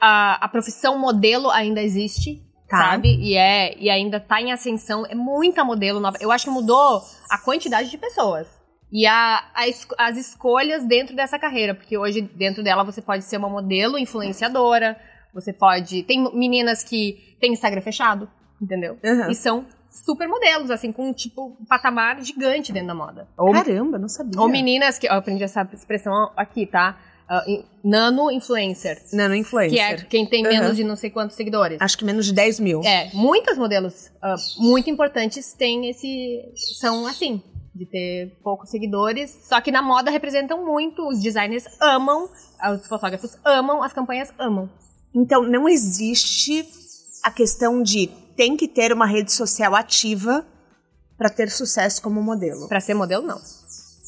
a, 0.00 0.44
a 0.44 0.48
profissão 0.48 0.96
modelo 0.98 1.50
ainda 1.50 1.82
existe, 1.82 2.40
Tá. 2.68 2.78
sabe? 2.90 3.08
E, 3.20 3.34
é, 3.36 3.76
e 3.78 3.88
ainda 3.90 4.20
tá 4.20 4.40
em 4.40 4.52
ascensão. 4.52 5.04
É 5.06 5.14
muita 5.16 5.64
modelo 5.64 5.98
nova. 6.00 6.16
Eu 6.20 6.30
acho 6.30 6.44
que 6.44 6.50
mudou 6.50 7.02
a 7.30 7.38
quantidade 7.38 7.90
de 7.90 7.98
pessoas. 7.98 8.46
E 8.90 9.06
a, 9.06 9.44
a 9.54 9.68
es- 9.68 9.86
as 9.98 10.16
escolhas 10.16 10.84
dentro 10.86 11.14
dessa 11.14 11.38
carreira. 11.38 11.74
Porque 11.74 11.96
hoje, 11.98 12.22
dentro 12.22 12.62
dela, 12.62 12.82
você 12.84 13.02
pode 13.02 13.24
ser 13.24 13.36
uma 13.36 13.48
modelo 13.48 13.98
influenciadora. 13.98 14.98
Você 15.34 15.52
pode. 15.52 16.02
Tem 16.04 16.24
meninas 16.34 16.82
que 16.82 17.36
têm 17.40 17.52
Instagram 17.52 17.82
fechado, 17.82 18.28
entendeu? 18.60 18.98
Aham. 19.04 19.30
E 19.30 19.34
são 19.34 19.66
super 19.90 20.26
modelos, 20.26 20.70
assim, 20.70 20.90
com 20.90 21.12
tipo 21.12 21.56
um 21.60 21.64
patamar 21.66 22.20
gigante 22.22 22.72
dentro 22.72 22.88
da 22.88 22.94
moda. 22.94 23.28
Ou 23.36 23.52
Caramba, 23.52 23.98
não 23.98 24.08
sabia. 24.08 24.40
ou 24.40 24.48
meninas 24.48 24.98
que. 24.98 25.06
Eu 25.06 25.12
aprendi 25.14 25.44
essa 25.44 25.68
expressão 25.72 26.30
aqui, 26.36 26.64
tá? 26.66 26.98
In- 27.46 27.62
nano 27.84 28.30
influencer. 28.30 29.02
Nano 29.12 29.34
influencer. 29.34 29.76
Que 29.76 29.82
é 29.82 30.08
quem 30.08 30.24
tem 30.26 30.42
menos 30.42 30.74
de 30.74 30.82
não 30.82 30.96
sei 30.96 31.10
quantos 31.10 31.36
seguidores. 31.36 31.78
Acho 31.78 31.98
que 31.98 32.04
menos 32.06 32.24
de 32.24 32.32
10 32.32 32.58
mil. 32.58 32.80
É, 32.82 33.10
muitas 33.12 33.58
modelos 33.58 34.10
ah, 34.22 34.34
muito 34.56 34.88
importantes 34.88 35.52
têm 35.52 35.90
esse. 35.90 36.42
são 36.80 37.06
assim, 37.06 37.42
de 37.78 37.86
ter 37.86 38.38
poucos 38.42 38.70
seguidores. 38.70 39.30
Só 39.48 39.60
que 39.60 39.70
na 39.70 39.80
moda 39.80 40.10
representam 40.10 40.66
muito, 40.66 41.06
os 41.08 41.20
designers 41.20 41.64
amam, 41.80 42.28
os 42.74 42.86
fotógrafos 42.88 43.36
amam, 43.44 43.82
as 43.82 43.92
campanhas 43.92 44.32
amam. 44.38 44.68
Então, 45.14 45.42
não 45.44 45.68
existe 45.68 46.66
a 47.22 47.30
questão 47.30 47.82
de 47.82 48.08
tem 48.36 48.56
que 48.56 48.68
ter 48.68 48.92
uma 48.92 49.06
rede 49.06 49.32
social 49.32 49.74
ativa 49.74 50.46
pra 51.16 51.30
ter 51.30 51.50
sucesso 51.50 52.02
como 52.02 52.22
modelo. 52.22 52.68
Pra 52.68 52.80
ser 52.80 52.94
modelo, 52.94 53.26
não. 53.26 53.38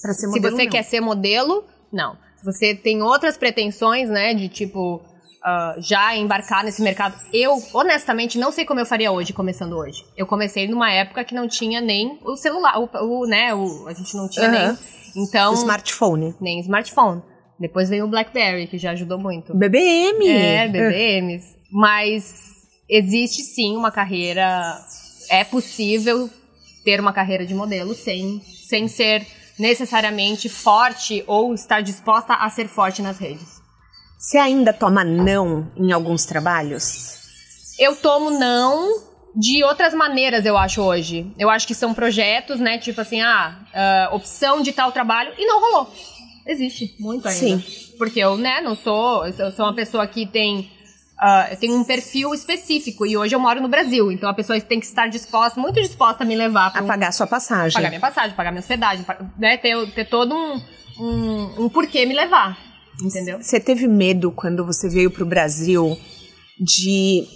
Pra 0.03 0.13
ser 0.15 0.21
Se 0.21 0.27
modelo, 0.27 0.57
você 0.57 0.65
não. 0.65 0.71
quer 0.71 0.83
ser 0.83 1.01
modelo, 1.01 1.65
não. 1.93 2.17
Se 2.37 2.45
você 2.45 2.75
tem 2.75 3.03
outras 3.03 3.37
pretensões, 3.37 4.09
né, 4.09 4.33
de 4.35 4.49
tipo 4.49 5.03
ah, 5.43 5.75
já 5.79 6.17
embarcar 6.17 6.65
nesse 6.65 6.83
mercado, 6.83 7.15
eu 7.33 7.57
honestamente 7.73 8.39
não 8.39 8.53
sei 8.53 8.65
como 8.65 8.81
eu 8.81 8.87
faria 8.87 9.11
hoje, 9.11 9.33
começando 9.33 9.77
hoje. 9.77 10.05
Eu 10.17 10.27
comecei 10.27 10.69
numa 10.69 10.91
época 10.93 11.25
que 11.25 11.35
não 11.35 11.49
tinha 11.49 11.81
nem 11.81 12.19
o 12.23 12.37
celular, 12.37 12.79
o, 12.79 12.89
o, 12.93 13.27
né, 13.27 13.55
o, 13.55 13.89
a 13.89 13.93
gente 13.95 14.15
não 14.17 14.29
tinha 14.29 14.49
Aham. 14.49 14.79
nem, 15.15 15.25
então 15.25 15.55
smartphone. 15.55 16.35
nem 16.41 16.61
smartphone. 16.61 17.23
Depois 17.59 17.91
veio 17.91 18.07
o 18.07 18.09
BlackBerry, 18.09 18.67
que 18.67 18.79
já 18.79 18.93
ajudou 18.93 19.19
muito. 19.19 19.55
BBM. 19.55 20.27
É, 20.27 20.67
BBMs. 20.67 21.59
Mas 21.71 22.51
existe 22.89 23.43
sim 23.43 23.77
uma 23.77 23.91
carreira. 23.91 24.79
É 25.29 25.45
possível 25.45 26.31
ter 26.85 26.99
uma 26.99 27.13
carreira 27.13 27.45
de 27.45 27.55
modelo 27.55 27.95
sem, 27.95 28.41
sem 28.67 28.89
ser 28.89 29.27
necessariamente 29.59 30.49
forte 30.49 31.23
ou 31.27 31.53
estar 31.53 31.83
disposta 31.83 32.33
a 32.35 32.49
ser 32.49 32.67
forte 32.67 33.03
nas 33.03 33.19
redes. 33.19 33.60
Você 34.21 34.37
ainda 34.37 34.71
toma 34.71 35.03
não 35.03 35.73
em 35.75 35.93
alguns 35.93 36.27
trabalhos? 36.27 37.17
Eu 37.79 37.97
tomo 37.97 38.31
não 38.31 39.09
de 39.35 39.65
outras 39.65 39.95
maneiras, 39.95 40.45
eu 40.45 40.59
acho, 40.59 40.83
hoje. 40.83 41.33
Eu 41.39 41.49
acho 41.49 41.67
que 41.67 41.75
são 41.75 41.95
projetos, 41.95 42.61
né? 42.61 42.77
Tipo 42.77 43.01
assim, 43.01 43.23
ah, 43.23 43.59
ah, 43.75 44.11
opção 44.13 44.61
de 44.61 44.73
tal 44.73 44.93
trabalho 44.93 45.33
e 45.39 45.47
não 45.47 45.59
rolou. 45.59 45.91
Existe, 46.47 46.95
muito 47.01 47.27
ainda. 47.27 47.41
Sim. 47.41 47.65
Porque 47.97 48.21
eu, 48.21 48.37
né, 48.37 48.61
não 48.61 48.77
sou. 48.77 49.27
Eu 49.27 49.51
sou 49.53 49.65
uma 49.65 49.75
pessoa 49.75 50.07
que 50.07 50.27
tem. 50.27 50.71
ah, 51.19 51.49
eu 51.51 51.57
tenho 51.57 51.75
um 51.75 51.85
perfil 51.85 52.35
específico 52.35 53.07
e 53.07 53.17
hoje 53.17 53.35
eu 53.35 53.41
moro 53.41 53.59
no 53.63 53.69
Brasil, 53.69 54.13
então 54.13 54.29
a 54.29 54.35
pessoa 54.35 54.61
tem 54.61 54.81
que 54.81 54.87
estar 54.87 55.07
disposta, 55.09 55.59
muito 55.59 55.81
disposta 55.81 56.25
a 56.25 56.27
me 56.27 56.37
levar 56.37 56.71
para 56.73 56.83
A 56.83 56.85
pagar 56.85 57.13
sua 57.13 57.27
passagem. 57.27 57.73
pagar 57.73 57.89
minha 57.89 58.01
passagem, 58.01 58.37
pagar 58.37 58.51
minha 58.51 58.61
hospedagem, 58.61 59.07
né, 59.39 59.57
ter, 59.57 59.91
ter 59.93 60.05
todo 60.07 60.35
um, 60.35 60.61
um, 60.99 61.65
um 61.65 61.69
porquê 61.69 62.05
me 62.05 62.15
levar, 62.15 62.59
entendeu? 63.03 63.43
Você 63.43 63.61
teve 63.61 63.87
medo 63.87 64.31
quando 64.31 64.65
você 64.65 64.89
veio 64.89 65.11
pro 65.11 65.27
Brasil 65.27 65.97
de, 66.59 67.27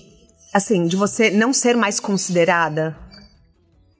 assim, 0.52 0.86
de 0.86 0.96
você 0.96 1.30
não 1.30 1.52
ser 1.52 1.76
mais 1.76 1.98
considerada? 2.00 2.96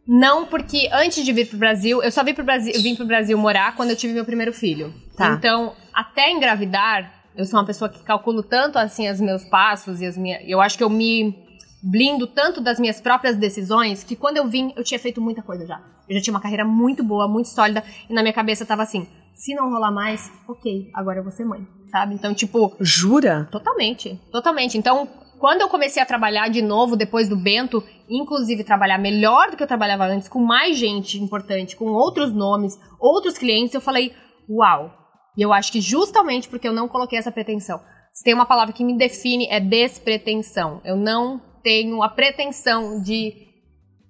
Não, 0.06 0.46
porque 0.46 0.88
antes 0.92 1.24
de 1.24 1.32
vir 1.32 1.48
pro 1.48 1.58
Brasil, 1.58 2.02
eu 2.02 2.10
só 2.10 2.22
vim 2.22 2.34
pro 2.34 2.44
Brasil, 2.44 2.72
eu 2.74 2.82
vim 2.82 2.94
pro 2.94 3.06
Brasil 3.06 3.36
morar 3.38 3.74
quando 3.74 3.90
eu 3.90 3.96
tive 3.96 4.12
meu 4.12 4.24
primeiro 4.24 4.52
filho. 4.52 4.92
Tá. 5.16 5.32
Então, 5.32 5.74
até 5.94 6.30
engravidar, 6.30 7.24
eu 7.34 7.46
sou 7.46 7.58
uma 7.58 7.66
pessoa 7.66 7.88
que 7.88 8.02
calculo 8.04 8.42
tanto 8.42 8.78
assim 8.78 9.10
os 9.10 9.20
meus 9.20 9.44
passos 9.44 10.00
e 10.00 10.06
as 10.06 10.16
minhas, 10.16 10.42
eu 10.46 10.60
acho 10.60 10.76
que 10.76 10.84
eu 10.84 10.90
me 10.90 11.34
blindo 11.82 12.26
tanto 12.26 12.60
das 12.60 12.78
minhas 12.78 13.00
próprias 13.00 13.36
decisões 13.36 14.04
que 14.04 14.16
quando 14.16 14.36
eu 14.36 14.46
vim, 14.46 14.72
eu 14.76 14.84
tinha 14.84 14.98
feito 14.98 15.20
muita 15.20 15.42
coisa 15.42 15.66
já. 15.66 15.80
Eu 16.08 16.16
já 16.16 16.22
tinha 16.22 16.34
uma 16.34 16.40
carreira 16.40 16.64
muito 16.64 17.02
boa, 17.02 17.26
muito 17.26 17.48
sólida 17.48 17.82
e 18.08 18.12
na 18.12 18.22
minha 18.22 18.32
cabeça 18.32 18.64
tava 18.66 18.82
assim, 18.82 19.06
se 19.34 19.54
não 19.54 19.70
rolar 19.70 19.92
mais, 19.92 20.32
OK, 20.48 20.90
agora 20.94 21.18
eu 21.18 21.22
vou 21.22 21.32
ser 21.32 21.44
mãe, 21.44 21.66
sabe? 21.90 22.14
Então, 22.14 22.32
tipo, 22.32 22.76
Jura? 22.80 23.48
Totalmente, 23.50 24.20
totalmente. 24.30 24.78
Então, 24.78 25.08
quando 25.38 25.60
eu 25.60 25.68
comecei 25.68 26.02
a 26.02 26.06
trabalhar 26.06 26.48
de 26.48 26.62
novo 26.62 26.96
depois 26.96 27.28
do 27.28 27.36
Bento, 27.36 27.82
inclusive 28.08 28.64
trabalhar 28.64 28.98
melhor 28.98 29.50
do 29.50 29.56
que 29.56 29.62
eu 29.62 29.66
trabalhava 29.66 30.06
antes, 30.06 30.28
com 30.28 30.38
mais 30.38 30.78
gente 30.78 31.18
importante, 31.20 31.76
com 31.76 31.86
outros 31.86 32.32
nomes, 32.32 32.78
outros 32.98 33.36
clientes, 33.36 33.74
eu 33.74 33.80
falei, 33.80 34.14
uau. 34.48 34.90
E 35.36 35.42
eu 35.42 35.52
acho 35.52 35.72
que 35.72 35.80
justamente 35.80 36.48
porque 36.48 36.68
eu 36.68 36.72
não 36.72 36.88
coloquei 36.88 37.18
essa 37.18 37.32
pretensão. 37.32 37.80
Se 38.12 38.22
tem 38.22 38.32
uma 38.32 38.46
palavra 38.46 38.72
que 38.72 38.84
me 38.84 38.96
define 38.96 39.48
é 39.50 39.58
despretensão. 39.58 40.80
Eu 40.84 40.96
não 40.96 41.40
tenho 41.62 42.02
a 42.02 42.08
pretensão 42.08 43.02
de 43.02 43.32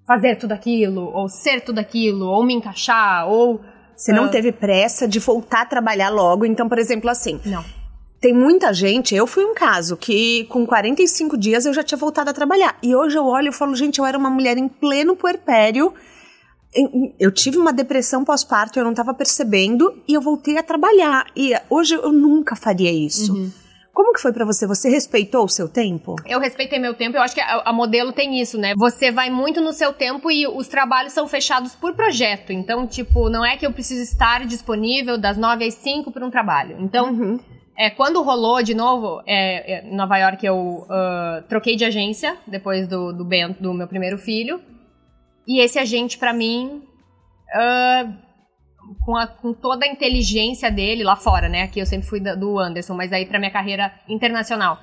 fazer 0.07 0.37
tudo 0.37 0.53
aquilo, 0.53 1.11
ou 1.15 1.29
ser 1.29 1.63
tudo 1.63 1.79
aquilo, 1.79 2.27
ou 2.27 2.45
me 2.45 2.55
encaixar, 2.55 3.27
ou. 3.29 3.61
Você 3.97 4.13
não 4.13 4.25
Ah. 4.25 4.29
teve 4.29 4.53
pressa 4.53 5.07
de 5.09 5.19
voltar 5.19 5.63
a 5.63 5.67
trabalhar 5.67 6.09
logo. 6.11 6.45
Então, 6.45 6.69
por 6.69 6.79
exemplo, 6.79 7.09
assim, 7.11 7.41
Não. 7.45 7.65
tem 8.21 8.33
muita 8.35 8.73
gente, 8.73 9.15
eu 9.15 9.27
fui 9.27 9.45
um 9.45 9.55
caso 9.55 9.97
que 9.97 10.45
com 10.45 10.67
45 10.67 11.37
dias 11.37 11.67
eu 11.67 11.73
já 11.75 11.83
tinha 11.83 11.99
voltado 11.99 12.31
a 12.31 12.33
trabalhar. 12.33 12.77
E 12.83 12.95
hoje 12.95 13.17
eu 13.17 13.25
olho 13.27 13.49
e 13.49 13.53
falo, 13.53 13.75
gente, 13.75 13.99
eu 13.99 14.07
era 14.07 14.17
uma 14.19 14.31
mulher 14.31 14.57
em 14.57 14.69
pleno 14.69 15.15
puerpério. 15.15 15.93
Eu 17.21 17.31
tive 17.31 17.57
uma 17.57 17.73
depressão 17.73 18.25
pós-parto, 18.25 18.79
eu 18.79 18.83
não 18.85 18.91
estava 18.91 19.15
percebendo 19.15 19.97
e 20.09 20.15
eu 20.15 20.21
voltei 20.21 20.59
a 20.59 20.63
trabalhar. 20.63 21.27
E 21.37 21.53
hoje 21.71 21.95
eu 21.95 22.13
nunca 22.13 22.57
faria 22.57 22.91
isso. 22.93 23.33
Uhum. 23.33 23.51
Como 23.95 24.13
que 24.13 24.21
foi 24.21 24.33
pra 24.33 24.45
você? 24.45 24.67
Você 24.67 24.91
respeitou 24.91 25.45
o 25.45 25.49
seu 25.49 25.69
tempo? 25.69 26.17
Eu 26.27 26.41
respeitei 26.41 26.81
meu 26.81 26.95
tempo, 26.95 27.17
eu 27.17 27.23
acho 27.23 27.35
que 27.35 27.41
a, 27.41 27.63
a 27.65 27.73
modelo 27.73 28.13
tem 28.13 28.41
isso, 28.41 28.59
né? 28.59 28.75
Você 28.77 29.13
vai 29.13 29.31
muito 29.31 29.61
no 29.61 29.73
seu 29.73 29.93
tempo 29.93 30.31
e 30.33 30.47
os 30.49 30.67
trabalhos 30.67 31.13
são 31.13 31.29
fechados 31.29 31.77
por 31.77 31.95
projeto. 31.95 32.53
Então, 32.53 32.87
tipo, 32.89 33.29
não 33.31 33.45
é 33.45 33.57
que 33.57 33.65
eu 33.65 33.73
preciso 33.73 34.03
estar 34.03 34.45
disponível 34.47 35.17
das 35.17 35.37
9 35.39 35.65
às 35.65 35.75
5 35.75 36.11
para 36.11 36.27
um 36.27 36.31
trabalho. 36.31 36.77
Então, 36.81 37.11
Uhum. 37.13 37.39
é, 37.79 37.89
quando 37.89 38.21
rolou 38.21 38.61
de 38.65 38.75
novo, 38.75 39.23
é, 39.27 39.75
é, 39.75 39.85
em 39.87 39.95
Nova 39.95 40.19
York 40.19 40.45
eu 40.45 40.85
ah, 40.91 41.45
troquei 41.49 41.77
de 41.77 41.85
agência 41.85 42.37
depois 42.49 42.89
do, 42.89 43.13
do, 43.13 43.25
Ben- 43.25 43.55
do 43.61 43.73
meu 43.73 43.87
primeiro 43.87 44.19
filho. 44.19 44.61
E 45.47 45.61
esse 45.61 45.79
agente, 45.79 46.19
pra 46.19 46.33
mim, 46.33 46.83
ah, 47.55 48.09
com, 49.05 49.17
a- 49.17 49.27
com 49.27 49.53
toda 49.53 49.85
a 49.87 49.89
inteligência 49.89 50.71
dele 50.71 51.05
lá 51.05 51.17
fora, 51.17 51.49
né? 51.49 51.63
Aqui 51.63 51.81
eu 51.81 51.87
sempre 51.87 52.07
fui 52.09 52.21
do 52.21 52.59
Anderson, 52.59 52.95
mas 52.95 53.13
aí 53.13 53.27
pra 53.27 53.39
minha 53.39 53.51
carreira 53.51 53.93
internacional. 54.09 54.79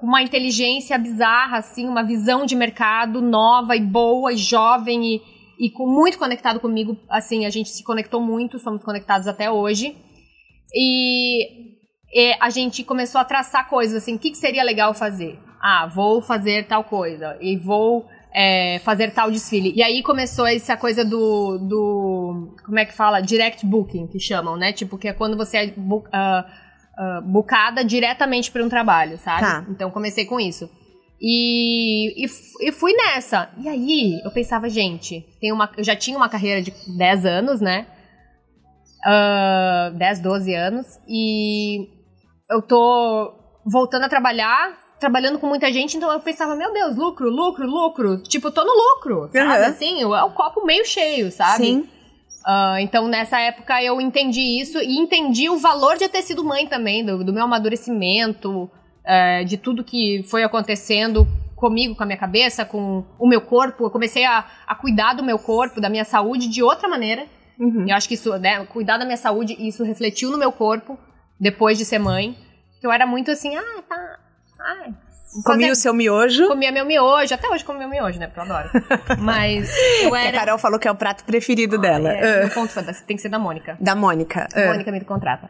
Com 0.00 0.06
uma 0.06 0.22
inteligência 0.22 0.98
bizarra, 0.98 1.58
assim, 1.58 1.86
uma 1.86 2.02
visão 2.02 2.44
de 2.44 2.54
mercado 2.56 3.22
nova 3.22 3.76
e 3.76 3.80
boa 3.80 4.32
e 4.32 4.36
jovem 4.36 5.14
e, 5.14 5.22
e 5.58 5.70
com, 5.70 5.86
muito 5.86 6.18
conectado 6.18 6.60
comigo. 6.60 6.96
Assim, 7.08 7.46
a 7.46 7.50
gente 7.50 7.70
se 7.70 7.82
conectou 7.84 8.20
muito, 8.20 8.58
somos 8.58 8.82
conectados 8.82 9.26
até 9.26 9.50
hoje. 9.50 9.96
E, 10.74 11.46
e 12.12 12.36
a 12.40 12.50
gente 12.50 12.84
começou 12.84 13.20
a 13.20 13.24
traçar 13.24 13.68
coisas 13.68 14.02
assim, 14.02 14.16
o 14.16 14.18
que, 14.18 14.30
que 14.30 14.36
seria 14.36 14.62
legal 14.62 14.92
fazer? 14.92 15.38
Ah, 15.60 15.86
vou 15.86 16.20
fazer 16.20 16.66
tal 16.66 16.84
coisa 16.84 17.36
e 17.40 17.56
vou 17.56 18.06
é, 18.32 18.78
fazer 18.80 19.10
tal 19.12 19.30
desfile. 19.30 19.72
E 19.74 19.82
aí 19.82 20.02
começou 20.02 20.46
essa 20.46 20.76
coisa 20.76 21.04
do, 21.04 21.58
do, 21.58 22.56
como 22.64 22.78
é 22.78 22.84
que 22.84 22.92
fala? 22.92 23.20
Direct 23.20 23.64
booking, 23.66 24.06
que 24.06 24.20
chamam, 24.20 24.56
né? 24.56 24.72
Tipo, 24.72 24.98
que 24.98 25.08
é 25.08 25.12
quando 25.12 25.36
você 25.36 25.56
é 25.58 25.66
bu- 25.76 26.04
ah, 26.12 26.44
ah, 26.98 27.20
bucada 27.24 27.84
diretamente 27.84 28.50
para 28.50 28.62
um 28.64 28.68
trabalho, 28.68 29.18
sabe? 29.18 29.40
Tá. 29.40 29.66
Então 29.70 29.90
comecei 29.90 30.24
com 30.24 30.38
isso. 30.38 30.68
E, 31.20 32.24
e, 32.24 32.28
e, 32.68 32.72
fui 32.72 32.92
nessa. 32.92 33.50
E 33.58 33.68
aí, 33.68 34.20
eu 34.24 34.30
pensava, 34.30 34.68
gente, 34.68 35.26
tem 35.40 35.52
uma, 35.52 35.68
eu 35.76 35.82
já 35.82 35.96
tinha 35.96 36.16
uma 36.16 36.28
carreira 36.28 36.62
de 36.62 36.72
10 36.96 37.26
anos, 37.26 37.60
né? 37.60 37.86
Uh, 39.06 39.96
10, 39.96 40.20
12 40.20 40.54
anos. 40.54 40.86
E 41.08 41.88
eu 42.50 42.62
tô 42.62 43.34
voltando 43.66 44.04
a 44.04 44.08
trabalhar, 44.08 44.78
trabalhando 44.98 45.38
com 45.38 45.46
muita 45.46 45.72
gente, 45.72 45.96
então 45.96 46.10
eu 46.12 46.20
pensava, 46.20 46.56
meu 46.56 46.72
Deus, 46.72 46.96
lucro, 46.96 47.28
lucro, 47.30 47.66
lucro. 47.66 48.22
Tipo, 48.22 48.50
tô 48.50 48.64
no 48.64 48.72
lucro, 48.72 49.28
sabe? 49.32 49.46
Uhum. 49.46 49.68
Assim, 49.68 50.02
é 50.02 50.24
o 50.24 50.30
copo 50.30 50.64
meio 50.64 50.84
cheio, 50.84 51.30
sabe? 51.30 51.64
Sim. 51.64 51.88
Uh, 52.46 52.78
então, 52.80 53.06
nessa 53.08 53.38
época, 53.38 53.82
eu 53.82 54.00
entendi 54.00 54.60
isso 54.60 54.78
e 54.78 54.98
entendi 54.98 55.50
o 55.50 55.58
valor 55.58 55.96
de 55.96 56.08
ter 56.08 56.22
sido 56.22 56.42
mãe 56.44 56.66
também, 56.66 57.04
do, 57.04 57.22
do 57.22 57.32
meu 57.32 57.44
amadurecimento, 57.44 58.64
uh, 58.64 59.44
de 59.44 59.56
tudo 59.56 59.84
que 59.84 60.24
foi 60.28 60.42
acontecendo 60.42 61.26
comigo, 61.54 61.94
com 61.94 62.02
a 62.02 62.06
minha 62.06 62.18
cabeça, 62.18 62.64
com 62.64 63.04
o 63.18 63.28
meu 63.28 63.40
corpo. 63.40 63.84
Eu 63.84 63.90
comecei 63.90 64.24
a, 64.24 64.46
a 64.66 64.74
cuidar 64.74 65.14
do 65.14 65.22
meu 65.22 65.38
corpo, 65.38 65.80
da 65.80 65.90
minha 65.90 66.04
saúde 66.04 66.48
de 66.48 66.62
outra 66.62 66.88
maneira. 66.88 67.26
Uhum. 67.58 67.86
Eu 67.88 67.96
acho 67.96 68.08
que 68.08 68.14
isso, 68.14 68.36
né, 68.38 68.64
cuidar 68.66 68.96
da 68.96 69.04
minha 69.04 69.16
saúde, 69.16 69.56
isso 69.58 69.82
refletiu 69.84 70.30
no 70.30 70.38
meu 70.38 70.52
corpo 70.52 70.98
depois 71.38 71.76
de 71.76 71.84
ser 71.84 71.98
mãe. 71.98 72.36
Eu 72.82 72.92
era 72.92 73.06
muito 73.06 73.30
assim, 73.30 73.56
ah, 73.56 73.82
tá. 73.88 74.18
Ai, 74.58 74.94
Comia 75.44 75.72
o 75.72 75.76
seu 75.76 75.92
miojo? 75.92 76.48
Comia 76.48 76.72
meu 76.72 76.84
miojo. 76.84 77.34
Até 77.34 77.48
hoje 77.48 77.64
como 77.64 77.78
meu 77.78 77.88
miojo, 77.88 78.18
né? 78.18 78.26
Porque 78.26 78.40
eu 78.40 78.44
adoro. 78.44 78.70
Mas 79.20 79.70
eu 80.02 80.16
era... 80.16 80.36
a 80.36 80.40
Carol 80.40 80.58
falou 80.58 80.78
que 80.78 80.88
é 80.88 80.90
o 80.90 80.94
prato 80.94 81.24
preferido 81.24 81.76
ah, 81.76 81.78
dela. 81.78 82.12
É, 82.12 82.46
uh. 82.46 82.50
ponto, 82.50 82.72
tem 83.06 83.16
que 83.16 83.22
ser 83.22 83.28
da 83.28 83.38
Mônica. 83.38 83.76
Da 83.78 83.94
Mônica. 83.94 84.48
Uh. 84.56 84.66
Mônica 84.68 84.90
me 84.90 85.00
contrata. 85.04 85.48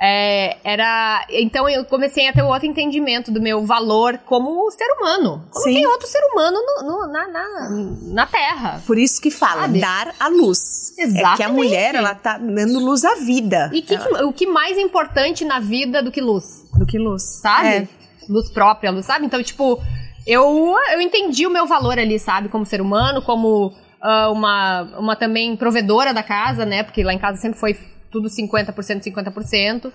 É, 0.00 0.56
era. 0.64 1.24
Então 1.30 1.68
eu 1.68 1.84
comecei 1.84 2.28
a 2.28 2.32
ter 2.32 2.42
outro 2.42 2.66
entendimento 2.66 3.30
do 3.30 3.40
meu 3.40 3.64
valor 3.64 4.18
como 4.26 4.68
ser 4.70 4.86
humano. 4.98 5.46
Como 5.50 5.64
Sim. 5.64 5.74
tem 5.74 5.86
outro 5.86 6.06
ser 6.06 6.20
humano 6.32 6.58
no, 6.60 6.88
no, 6.88 7.12
na, 7.12 7.28
na, 7.28 7.70
na, 8.02 8.26
Terra. 8.26 8.82
Por 8.86 8.98
isso 8.98 9.22
que 9.22 9.30
fala, 9.30 9.62
Sabe? 9.62 9.80
dar 9.80 10.12
a 10.18 10.28
luz. 10.28 10.92
Exatamente. 10.98 11.32
É 11.32 11.36
que 11.36 11.42
a 11.44 11.48
mulher, 11.48 11.94
ela 11.94 12.14
tá 12.14 12.36
dando 12.38 12.80
luz 12.80 13.04
à 13.04 13.14
vida. 13.14 13.70
E 13.72 13.82
que, 13.82 13.94
ela... 13.94 14.26
o 14.26 14.32
que 14.32 14.46
mais 14.46 14.76
importante 14.76 15.44
na 15.44 15.60
vida 15.60 16.02
do 16.02 16.10
que 16.10 16.20
luz? 16.20 16.66
Do 16.76 16.84
que 16.84 16.98
luz. 16.98 17.22
Sabe? 17.40 17.68
É. 17.68 17.88
Luz 18.28 18.50
própria, 18.50 18.90
luz, 18.90 19.06
sabe? 19.06 19.26
Então, 19.26 19.42
tipo, 19.42 19.82
eu, 20.26 20.74
eu 20.92 21.00
entendi 21.00 21.46
o 21.46 21.50
meu 21.50 21.66
valor 21.66 21.98
ali, 21.98 22.18
sabe? 22.18 22.48
Como 22.48 22.64
ser 22.64 22.80
humano, 22.80 23.22
como 23.22 23.66
uh, 23.68 24.32
uma, 24.32 24.82
uma 24.98 25.16
também 25.16 25.56
provedora 25.56 26.14
da 26.14 26.22
casa, 26.22 26.64
né? 26.64 26.82
Porque 26.82 27.02
lá 27.02 27.12
em 27.12 27.18
casa 27.18 27.40
sempre 27.40 27.58
foi 27.58 27.78
tudo 28.10 28.28
50%, 28.28 29.02
50%. 29.02 29.92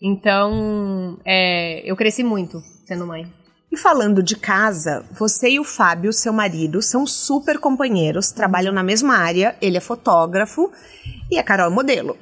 Então, 0.00 1.18
é, 1.24 1.80
eu 1.84 1.96
cresci 1.96 2.22
muito 2.22 2.60
sendo 2.84 3.06
mãe. 3.06 3.26
E 3.70 3.76
falando 3.76 4.22
de 4.22 4.36
casa, 4.36 5.02
você 5.12 5.52
e 5.52 5.58
o 5.58 5.64
Fábio, 5.64 6.12
seu 6.12 6.32
marido, 6.32 6.82
são 6.82 7.06
super 7.06 7.58
companheiros, 7.58 8.30
trabalham 8.30 8.72
na 8.72 8.82
mesma 8.82 9.16
área, 9.16 9.56
ele 9.62 9.78
é 9.78 9.80
fotógrafo 9.80 10.70
e 11.30 11.38
a 11.38 11.42
Carol 11.42 11.68
é 11.68 11.74
modelo. 11.74 12.18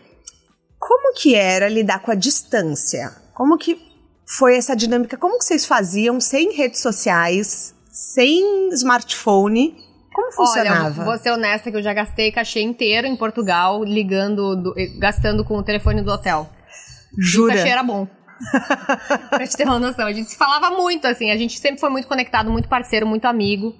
Como 0.78 1.12
que 1.14 1.34
era 1.34 1.68
lidar 1.68 2.02
com 2.02 2.12
a 2.12 2.14
distância? 2.14 3.10
Como 3.34 3.58
que 3.58 3.89
foi 4.36 4.56
essa 4.56 4.76
dinâmica? 4.76 5.16
Como 5.16 5.38
que 5.38 5.44
vocês 5.44 5.66
faziam 5.66 6.20
sem 6.20 6.52
redes 6.52 6.80
sociais, 6.80 7.74
sem 7.90 8.70
smartphone? 8.72 9.76
Como 10.12 10.32
funcionava? 10.32 11.02
Olha, 11.02 11.04
vou 11.04 11.18
ser 11.18 11.30
honesta 11.30 11.70
que 11.70 11.76
eu 11.76 11.82
já 11.82 11.92
gastei 11.92 12.30
cachê 12.30 12.60
inteiro 12.60 13.06
em 13.06 13.16
Portugal, 13.16 13.82
ligando, 13.82 14.56
do, 14.56 14.74
gastando 14.98 15.44
com 15.44 15.56
o 15.56 15.62
telefone 15.62 16.02
do 16.02 16.10
hotel. 16.10 16.48
Jura? 17.18 17.54
o 17.54 17.56
cachê 17.56 17.68
era 17.68 17.82
bom. 17.82 18.06
pra 19.30 19.46
te 19.46 19.56
ter 19.56 19.64
uma 19.64 19.78
noção. 19.78 20.06
A 20.06 20.12
gente 20.12 20.30
se 20.30 20.36
falava 20.36 20.70
muito, 20.70 21.06
assim. 21.06 21.30
A 21.30 21.36
gente 21.36 21.58
sempre 21.58 21.80
foi 21.80 21.90
muito 21.90 22.06
conectado, 22.06 22.50
muito 22.50 22.68
parceiro, 22.68 23.06
muito 23.06 23.26
amigo. 23.26 23.74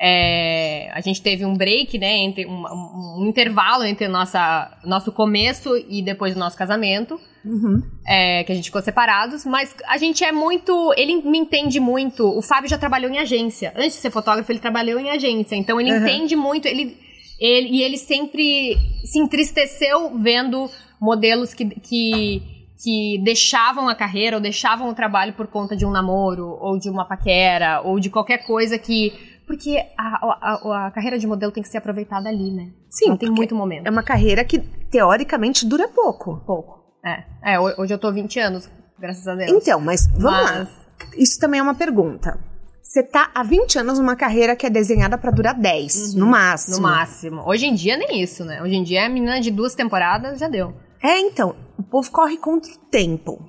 É, 0.00 0.90
a 0.92 1.00
gente 1.00 1.20
teve 1.20 1.44
um 1.44 1.56
break, 1.56 1.98
né? 1.98 2.18
Entre 2.18 2.46
um, 2.46 2.64
um, 2.64 3.26
intervalo 3.26 3.84
entre 3.84 4.06
nossa, 4.06 4.78
nosso 4.84 5.10
começo 5.10 5.76
e 5.88 6.00
depois 6.02 6.34
do 6.34 6.40
nosso 6.40 6.56
casamento. 6.56 7.20
Uhum. 7.44 7.82
É, 8.06 8.44
que 8.44 8.52
a 8.52 8.54
gente 8.54 8.66
ficou 8.66 8.82
separados, 8.82 9.44
mas 9.44 9.74
a 9.86 9.98
gente 9.98 10.22
é 10.22 10.30
muito. 10.30 10.94
Ele 10.96 11.20
me 11.22 11.38
entende 11.38 11.80
muito. 11.80 12.24
O 12.26 12.40
Fábio 12.40 12.70
já 12.70 12.78
trabalhou 12.78 13.10
em 13.10 13.18
agência. 13.18 13.72
Antes 13.74 13.94
de 13.94 14.00
ser 14.02 14.10
fotógrafo, 14.10 14.52
ele 14.52 14.60
trabalhou 14.60 15.00
em 15.00 15.10
agência. 15.10 15.56
Então 15.56 15.80
ele 15.80 15.90
uhum. 15.90 15.98
entende 15.98 16.36
muito. 16.36 16.66
Ele, 16.66 16.96
ele, 17.40 17.68
e 17.68 17.82
ele 17.82 17.98
sempre 17.98 18.76
se 19.04 19.18
entristeceu 19.18 20.16
vendo 20.16 20.70
modelos 21.00 21.54
que, 21.54 21.64
que, 21.64 22.42
que 22.80 23.18
deixavam 23.24 23.88
a 23.88 23.96
carreira 23.96 24.36
ou 24.36 24.42
deixavam 24.42 24.88
o 24.88 24.94
trabalho 24.94 25.32
por 25.32 25.48
conta 25.48 25.76
de 25.76 25.84
um 25.84 25.90
namoro, 25.90 26.56
ou 26.60 26.78
de 26.78 26.88
uma 26.88 27.04
paquera, 27.04 27.80
ou 27.80 27.98
de 27.98 28.10
qualquer 28.10 28.46
coisa 28.46 28.78
que 28.78 29.12
porque 29.48 29.82
a, 29.96 30.26
a, 30.26 30.86
a, 30.86 30.90
carreira 30.90 31.18
de 31.18 31.26
modelo 31.26 31.50
tem 31.50 31.62
que 31.62 31.68
ser 31.70 31.78
aproveitada 31.78 32.28
ali, 32.28 32.52
né? 32.52 32.70
Sim. 32.90 33.08
Não 33.08 33.16
tem 33.16 33.30
muito 33.30 33.54
momento. 33.54 33.86
É 33.86 33.90
uma 33.90 34.02
carreira 34.02 34.44
que, 34.44 34.58
teoricamente, 34.58 35.64
dura 35.64 35.88
pouco. 35.88 36.36
Pouco. 36.46 36.84
É, 37.02 37.54
é, 37.54 37.58
hoje 37.58 37.94
eu 37.94 37.98
tô 37.98 38.12
20 38.12 38.38
anos, 38.38 38.70
graças 38.98 39.26
a 39.26 39.34
Deus. 39.34 39.50
Então, 39.50 39.80
mas 39.80 40.06
vamos 40.08 40.22
mas... 40.22 40.68
lá. 40.68 40.68
Isso 41.16 41.40
também 41.40 41.60
é 41.60 41.62
uma 41.62 41.74
pergunta. 41.74 42.38
Você 42.82 43.02
tá 43.02 43.30
há 43.34 43.42
20 43.42 43.78
anos 43.78 43.98
numa 43.98 44.16
carreira 44.16 44.54
que 44.54 44.66
é 44.66 44.70
desenhada 44.70 45.16
para 45.16 45.30
durar 45.30 45.54
10, 45.54 46.14
uhum, 46.14 46.20
no 46.20 46.26
máximo. 46.26 46.76
No 46.76 46.82
máximo. 46.82 47.42
Hoje 47.46 47.66
em 47.66 47.74
dia 47.74 47.96
nem 47.96 48.22
isso, 48.22 48.44
né? 48.44 48.62
Hoje 48.62 48.74
em 48.74 48.82
dia 48.82 49.06
a 49.06 49.08
menina 49.08 49.40
de 49.40 49.50
duas 49.50 49.74
temporadas 49.74 50.38
já 50.38 50.48
deu. 50.48 50.74
É, 51.02 51.18
então, 51.18 51.56
o 51.78 51.82
povo 51.82 52.10
corre 52.10 52.36
contra 52.36 52.70
o 52.70 52.78
tempo. 52.90 53.46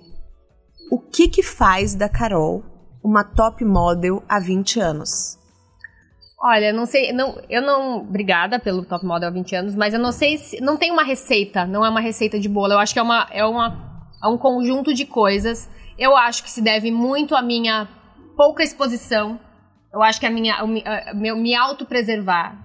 O 0.89 0.99
que 0.99 1.27
que 1.27 1.43
faz 1.43 1.93
da 1.93 2.07
Carol 2.07 2.63
uma 3.03 3.23
top 3.23 3.65
model 3.65 4.23
há 4.29 4.39
20 4.39 4.79
anos? 4.79 5.38
Olha, 6.41 6.71
não 6.71 6.85
sei, 6.85 7.11
não, 7.11 7.37
eu 7.49 7.61
não, 7.61 7.97
obrigada 7.97 8.57
pelo 8.57 8.85
Top 8.85 9.05
Model 9.05 9.27
há 9.27 9.31
20 9.31 9.55
anos, 9.55 9.75
mas 9.75 9.93
eu 9.93 9.99
não 9.99 10.13
sei 10.13 10.37
se, 10.37 10.61
não 10.61 10.77
tem 10.77 10.89
uma 10.89 11.03
receita, 11.03 11.65
não 11.65 11.85
é 11.85 11.89
uma 11.89 11.99
receita 11.99 12.39
de 12.39 12.47
bolo, 12.47 12.71
eu 12.71 12.79
acho 12.79 12.93
que 12.93 12.99
é 12.99 13.01
uma, 13.01 13.27
é 13.29 13.43
uma, 13.43 14.07
é 14.23 14.27
um 14.27 14.37
conjunto 14.37 14.93
de 14.93 15.05
coisas. 15.05 15.69
Eu 15.97 16.15
acho 16.15 16.41
que 16.41 16.49
se 16.49 16.61
deve 16.61 16.91
muito 16.91 17.35
à 17.35 17.41
minha 17.41 17.89
pouca 18.37 18.63
exposição, 18.63 19.37
eu 19.93 20.01
acho 20.01 20.17
que 20.17 20.25
a 20.25 20.29
minha, 20.29 20.65
meu, 21.13 21.35
me 21.35 21.53
autopreservar 21.53 22.57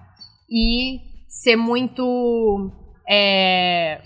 e 0.49 1.01
ser 1.27 1.57
muito 1.57 2.71
é, 3.09 3.99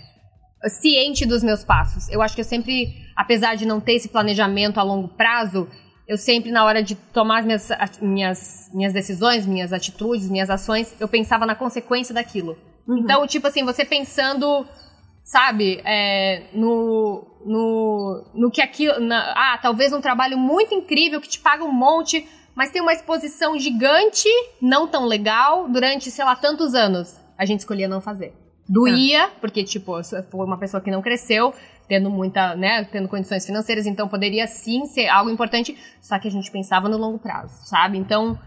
ciente 0.68 1.24
dos 1.24 1.44
meus 1.44 1.62
passos. 1.62 2.08
Eu 2.10 2.22
acho 2.22 2.34
que 2.34 2.40
eu 2.40 2.44
sempre, 2.44 2.92
apesar 3.16 3.54
de 3.54 3.66
não 3.66 3.80
ter 3.80 3.92
esse 3.92 4.08
planejamento 4.08 4.80
a 4.80 4.82
longo 4.82 5.08
prazo, 5.08 5.68
eu 6.10 6.18
sempre, 6.18 6.50
na 6.50 6.64
hora 6.64 6.82
de 6.82 6.96
tomar 6.96 7.38
as 7.38 7.44
minhas, 7.46 7.68
minhas, 8.02 8.70
minhas 8.74 8.92
decisões, 8.92 9.46
minhas 9.46 9.72
atitudes, 9.72 10.28
minhas 10.28 10.50
ações, 10.50 10.92
eu 10.98 11.06
pensava 11.06 11.46
na 11.46 11.54
consequência 11.54 12.12
daquilo. 12.12 12.58
Uhum. 12.84 12.98
Então, 12.98 13.24
tipo 13.28 13.46
assim, 13.46 13.64
você 13.64 13.84
pensando, 13.84 14.66
sabe, 15.22 15.80
é, 15.84 16.48
no, 16.52 17.24
no, 17.46 18.24
no 18.34 18.50
que 18.50 18.60
aquilo. 18.60 18.98
Na, 18.98 19.20
ah, 19.36 19.58
talvez 19.62 19.92
um 19.92 20.00
trabalho 20.00 20.36
muito 20.36 20.74
incrível 20.74 21.20
que 21.20 21.28
te 21.28 21.38
paga 21.38 21.62
um 21.62 21.70
monte, 21.70 22.26
mas 22.56 22.72
tem 22.72 22.82
uma 22.82 22.92
exposição 22.92 23.56
gigante, 23.56 24.28
não 24.60 24.88
tão 24.88 25.06
legal, 25.06 25.68
durante, 25.68 26.10
sei 26.10 26.24
lá, 26.24 26.34
tantos 26.34 26.74
anos. 26.74 27.20
A 27.38 27.46
gente 27.46 27.60
escolhia 27.60 27.86
não 27.86 28.00
fazer. 28.00 28.34
Doía, 28.68 29.26
ah. 29.26 29.30
porque, 29.40 29.62
tipo, 29.62 29.92
foi 30.02 30.44
uma 30.44 30.58
pessoa 30.58 30.80
que 30.80 30.90
não 30.90 31.02
cresceu, 31.02 31.54
tendo 31.90 32.08
muita, 32.08 32.54
né, 32.54 32.84
tendo 32.84 33.08
condições 33.08 33.44
financeiras, 33.44 33.84
então 33.84 34.06
poderia 34.06 34.46
sim 34.46 34.86
ser 34.86 35.08
algo 35.08 35.28
importante, 35.28 35.76
só 36.00 36.20
que 36.20 36.28
a 36.28 36.30
gente 36.30 36.48
pensava 36.48 36.88
no 36.88 36.96
longo 36.96 37.18
prazo, 37.18 37.66
sabe? 37.66 37.98
Então, 37.98 38.38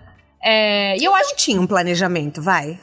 é, 0.42 0.98
e 0.98 1.04
eu 1.04 1.14
acho 1.14 1.32
que 1.32 1.42
tinha 1.42 1.60
um 1.60 1.68
planejamento, 1.68 2.42
vai. 2.42 2.80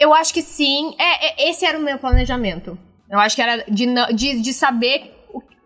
Eu 0.00 0.14
acho 0.14 0.32
que 0.32 0.40
sim. 0.40 0.94
É, 0.98 1.44
é, 1.44 1.50
esse 1.50 1.66
era 1.66 1.78
o 1.78 1.82
meu 1.82 1.98
planejamento. 1.98 2.78
Eu 3.10 3.18
acho 3.18 3.36
que 3.36 3.42
era 3.42 3.62
de, 3.68 3.86
de, 4.14 4.40
de 4.40 4.52
saber 4.54 5.12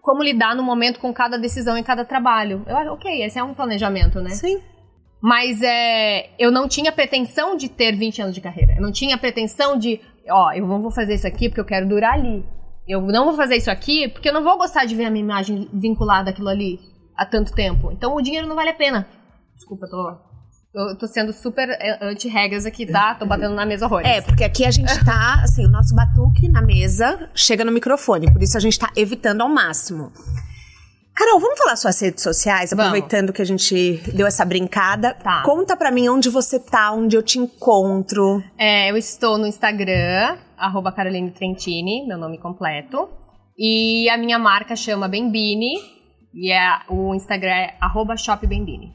como 0.02 0.20
lidar 0.20 0.56
no 0.56 0.64
momento 0.64 0.98
com 0.98 1.12
cada 1.14 1.38
decisão 1.38 1.78
e 1.78 1.82
cada 1.84 2.04
trabalho. 2.04 2.64
Eu, 2.66 2.92
ok, 2.92 3.22
esse 3.22 3.38
é 3.38 3.44
um 3.44 3.54
planejamento, 3.54 4.20
né? 4.20 4.30
Sim. 4.30 4.60
Mas 5.22 5.62
é, 5.62 6.30
eu 6.40 6.50
não 6.50 6.66
tinha 6.66 6.90
pretensão 6.90 7.56
de 7.56 7.68
ter 7.68 7.94
20 7.94 8.22
anos 8.22 8.34
de 8.34 8.40
carreira. 8.40 8.74
Eu 8.74 8.82
não 8.82 8.90
tinha 8.90 9.16
pretensão 9.16 9.78
de, 9.78 10.00
ó, 10.28 10.52
eu 10.52 10.66
vou 10.66 10.90
fazer 10.90 11.14
isso 11.14 11.26
aqui 11.26 11.48
porque 11.48 11.60
eu 11.60 11.64
quero 11.64 11.88
durar 11.88 12.14
ali. 12.14 12.44
Eu 12.86 13.00
não 13.00 13.24
vou 13.24 13.34
fazer 13.34 13.56
isso 13.56 13.70
aqui 13.70 14.08
porque 14.08 14.28
eu 14.28 14.32
não 14.32 14.44
vou 14.44 14.56
gostar 14.56 14.84
de 14.84 14.94
ver 14.94 15.06
a 15.06 15.10
minha 15.10 15.24
imagem 15.24 15.68
vinculada 15.72 16.30
àquilo 16.30 16.48
ali 16.48 16.80
há 17.16 17.26
tanto 17.26 17.52
tempo. 17.52 17.90
Então 17.90 18.14
o 18.14 18.22
dinheiro 18.22 18.46
não 18.46 18.54
vale 18.54 18.70
a 18.70 18.74
pena. 18.74 19.06
Desculpa, 19.54 19.88
tô 19.88 20.26
eu 20.76 20.94
tô 20.94 21.06
sendo 21.06 21.32
super 21.32 21.70
é, 21.70 21.98
anti-regras 22.02 22.66
aqui, 22.66 22.84
tá? 22.84 23.14
Tô 23.14 23.24
batendo 23.24 23.54
na 23.54 23.64
mesa 23.64 23.86
horrores. 23.86 24.06
É, 24.06 24.20
porque 24.20 24.44
aqui 24.44 24.62
a 24.62 24.70
gente 24.70 24.92
tá, 25.06 25.40
assim, 25.42 25.64
o 25.64 25.70
nosso 25.70 25.94
batuque 25.94 26.50
na 26.50 26.60
mesa 26.60 27.30
chega 27.34 27.64
no 27.64 27.72
microfone, 27.72 28.30
por 28.30 28.42
isso 28.42 28.58
a 28.58 28.60
gente 28.60 28.78
tá 28.78 28.90
evitando 28.94 29.40
ao 29.40 29.48
máximo. 29.48 30.12
Carol, 31.16 31.40
vamos 31.40 31.58
falar 31.58 31.76
suas 31.76 31.98
redes 31.98 32.22
sociais, 32.22 32.74
aproveitando 32.74 33.28
vamos. 33.28 33.36
que 33.36 33.42
a 33.42 33.44
gente 33.46 34.02
deu 34.12 34.26
essa 34.26 34.44
brincada. 34.44 35.14
Tá. 35.14 35.42
Conta 35.44 35.74
pra 35.74 35.90
mim 35.90 36.10
onde 36.10 36.28
você 36.28 36.60
tá, 36.60 36.92
onde 36.92 37.16
eu 37.16 37.22
te 37.22 37.38
encontro. 37.38 38.44
É, 38.58 38.90
eu 38.90 38.98
estou 38.98 39.38
no 39.38 39.46
Instagram, 39.46 40.36
arroba 40.58 40.92
Caroline 40.92 41.30
Trentini, 41.30 42.06
meu 42.06 42.18
nome 42.18 42.36
completo. 42.36 43.08
E 43.56 44.10
a 44.10 44.18
minha 44.18 44.38
marca 44.38 44.76
chama 44.76 45.08
Bembini, 45.08 45.76
e 46.34 46.52
é, 46.52 46.80
o 46.90 47.14
Instagram 47.14 47.50
é 47.50 47.76
arroba 47.80 48.14
shopbembini. 48.18 48.92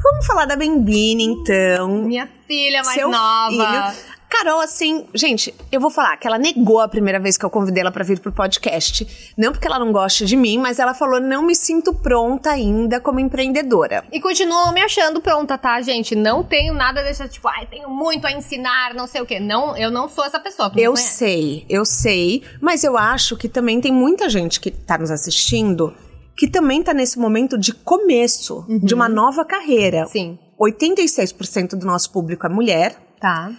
Vamos 0.00 0.24
falar 0.24 0.44
da 0.44 0.54
Bembini, 0.54 1.24
então. 1.24 2.04
Minha 2.04 2.28
filha 2.46 2.84
mais 2.84 2.94
Seu 2.96 3.08
nova. 3.08 3.90
filho. 3.90 4.17
Carol, 4.28 4.60
assim, 4.60 5.06
gente, 5.14 5.54
eu 5.72 5.80
vou 5.80 5.90
falar 5.90 6.16
que 6.16 6.26
ela 6.26 6.38
negou 6.38 6.80
a 6.80 6.88
primeira 6.88 7.18
vez 7.18 7.36
que 7.36 7.44
eu 7.44 7.50
convidei 7.50 7.80
ela 7.80 7.90
pra 7.90 8.04
vir 8.04 8.20
pro 8.20 8.30
podcast. 8.30 9.32
Não 9.36 9.52
porque 9.52 9.66
ela 9.66 9.78
não 9.78 9.90
gosta 9.90 10.24
de 10.24 10.36
mim, 10.36 10.58
mas 10.58 10.78
ela 10.78 10.94
falou: 10.94 11.20
não 11.20 11.42
me 11.42 11.54
sinto 11.54 11.94
pronta 11.94 12.50
ainda 12.50 13.00
como 13.00 13.20
empreendedora. 13.20 14.04
E 14.12 14.20
continuo 14.20 14.72
me 14.72 14.80
achando 14.82 15.20
pronta, 15.20 15.56
tá, 15.56 15.80
gente? 15.80 16.14
Não 16.14 16.44
tenho 16.44 16.74
nada 16.74 17.02
desse 17.02 17.26
tipo, 17.28 17.48
ai, 17.48 17.66
tenho 17.66 17.88
muito 17.88 18.26
a 18.26 18.32
ensinar, 18.32 18.94
não 18.94 19.06
sei 19.06 19.22
o 19.22 19.26
quê. 19.26 19.40
Não, 19.40 19.76
eu 19.76 19.90
não 19.90 20.08
sou 20.08 20.24
essa 20.24 20.38
pessoa. 20.38 20.70
Eu 20.76 20.92
conhece. 20.92 21.14
sei, 21.14 21.66
eu 21.68 21.84
sei, 21.84 22.42
mas 22.60 22.84
eu 22.84 22.98
acho 22.98 23.36
que 23.36 23.48
também 23.48 23.80
tem 23.80 23.92
muita 23.92 24.28
gente 24.28 24.60
que 24.60 24.70
tá 24.70 24.98
nos 24.98 25.10
assistindo 25.10 25.94
que 26.36 26.46
também 26.46 26.84
tá 26.84 26.94
nesse 26.94 27.18
momento 27.18 27.58
de 27.58 27.72
começo 27.72 28.64
de 28.68 28.94
uma 28.94 29.08
nova 29.08 29.44
carreira. 29.44 30.06
Sim. 30.06 30.38
86% 30.60 31.70
do 31.70 31.84
nosso 31.84 32.12
público 32.12 32.46
é 32.46 32.48
mulher, 32.48 32.96
Tá. 33.20 33.50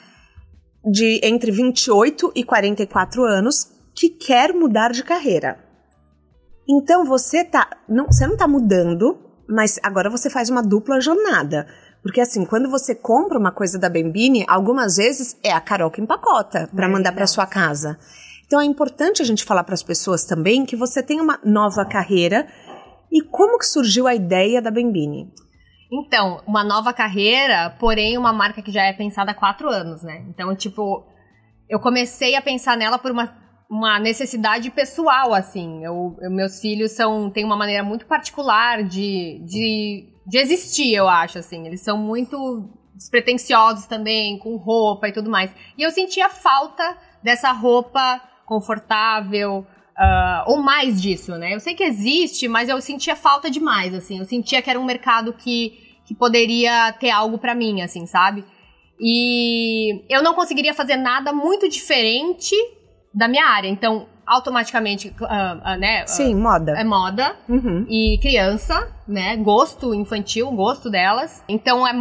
De 0.89 1.19
entre 1.23 1.51
28 1.51 2.31
e 2.35 2.43
44 2.43 3.23
anos, 3.23 3.71
que 3.93 4.09
quer 4.09 4.53
mudar 4.53 4.91
de 4.91 5.03
carreira. 5.03 5.59
Então 6.67 7.03
você 7.05 7.43
tá, 7.43 7.69
não, 7.87 8.05
você 8.05 8.27
não 8.27 8.37
tá 8.37 8.47
mudando, 8.47 9.17
mas 9.47 9.79
agora 9.81 10.09
você 10.09 10.29
faz 10.29 10.49
uma 10.49 10.61
dupla 10.61 11.01
jornada. 11.01 11.67
Porque 12.01 12.21
assim, 12.21 12.45
quando 12.45 12.69
você 12.69 12.95
compra 12.95 13.37
uma 13.37 13.51
coisa 13.51 13.77
da 13.77 13.89
Bembini, 13.89 14.45
algumas 14.47 14.95
vezes 14.95 15.35
é 15.43 15.51
a 15.51 15.59
Carol 15.59 15.91
que 15.91 16.01
empacota 16.01 16.69
para 16.73 16.85
É 16.85 16.89
mandar 16.89 17.11
para 17.11 17.27
sua 17.27 17.45
casa. 17.45 17.97
Então 18.45 18.61
é 18.61 18.65
importante 18.65 19.21
a 19.21 19.25
gente 19.25 19.43
falar 19.43 19.63
para 19.63 19.73
as 19.73 19.83
pessoas 19.83 20.23
também 20.23 20.65
que 20.65 20.75
você 20.75 21.03
tem 21.03 21.19
uma 21.19 21.39
nova 21.43 21.85
carreira 21.85 22.47
e 23.11 23.21
como 23.21 23.57
que 23.57 23.65
surgiu 23.65 24.07
a 24.07 24.15
ideia 24.15 24.61
da 24.61 24.71
Bembini? 24.71 25.31
Então, 25.91 26.41
uma 26.45 26.63
nova 26.63 26.93
carreira, 26.93 27.71
porém 27.79 28.17
uma 28.17 28.31
marca 28.31 28.61
que 28.61 28.71
já 28.71 28.83
é 28.83 28.93
pensada 28.93 29.31
há 29.31 29.33
quatro 29.35 29.69
anos, 29.69 30.03
né? 30.03 30.23
Então, 30.29 30.55
tipo, 30.55 31.03
eu 31.67 31.79
comecei 31.79 32.35
a 32.35 32.41
pensar 32.41 32.77
nela 32.77 32.99
por 32.99 33.11
uma, 33.11 33.35
uma 33.69 33.97
necessidade 33.99 34.69
pessoal, 34.69 35.33
assim. 35.33 35.83
Eu, 35.83 36.15
eu- 36.21 36.29
meus 36.31 36.59
filhos 36.61 36.91
são 36.91 37.29
têm 37.31 37.43
uma 37.43 37.55
maneira 37.57 37.83
muito 37.83 38.05
particular 38.05 38.83
de, 38.83 39.41
de, 39.45 40.13
de 40.27 40.37
existir, 40.37 40.93
eu 40.93 41.07
acho, 41.09 41.39
assim. 41.39 41.65
Eles 41.65 41.81
são 41.81 41.97
muito 41.97 42.69
despretensiosos 42.93 43.87
também, 43.87 44.37
com 44.37 44.57
roupa 44.57 45.07
e 45.07 45.11
tudo 45.11 45.29
mais. 45.29 45.51
E 45.77 45.81
eu 45.81 45.89
sentia 45.89 46.29
falta 46.29 46.97
dessa 47.23 47.51
roupa 47.51 48.21
confortável, 48.45 49.65
ah, 49.99 50.45
ou 50.47 50.57
mais 50.61 51.01
disso, 51.01 51.33
né? 51.37 51.53
Eu 51.55 51.59
sei 51.59 51.73
que 51.75 51.83
existe, 51.83 52.47
mas 52.47 52.69
eu 52.69 52.79
sentia 52.81 53.15
falta 53.15 53.51
demais, 53.51 53.93
assim. 53.93 54.19
Eu 54.19 54.25
sentia 54.25 54.61
que 54.61 54.69
era 54.69 54.79
um 54.79 54.85
mercado 54.85 55.33
que, 55.33 55.73
que 56.05 56.15
poderia 56.15 56.93
ter 56.93 57.09
algo 57.09 57.37
pra 57.37 57.53
mim, 57.53 57.81
assim, 57.81 58.05
sabe? 58.05 58.45
E 58.99 60.01
eu 60.09 60.23
não 60.23 60.33
conseguiria 60.33 60.73
fazer 60.73 60.95
nada 60.95 61.31
muito 61.33 61.67
diferente 61.69 62.55
da 63.13 63.27
minha 63.27 63.45
área. 63.45 63.67
Então, 63.67 64.07
automaticamente, 64.25 65.13
ah, 65.23 65.57
ah, 65.63 65.77
né? 65.77 66.05
Sim, 66.05 66.35
moda. 66.35 66.73
é 66.79 66.83
moda 66.83 67.35
Uhum. 67.49 67.85
e 67.89 68.19
criança, 68.21 68.87
né? 69.07 69.35
Gosto 69.37 69.93
infantil, 69.93 70.51
gosto 70.51 70.89
delas. 70.89 71.43
Então 71.49 71.85
é 71.87 71.91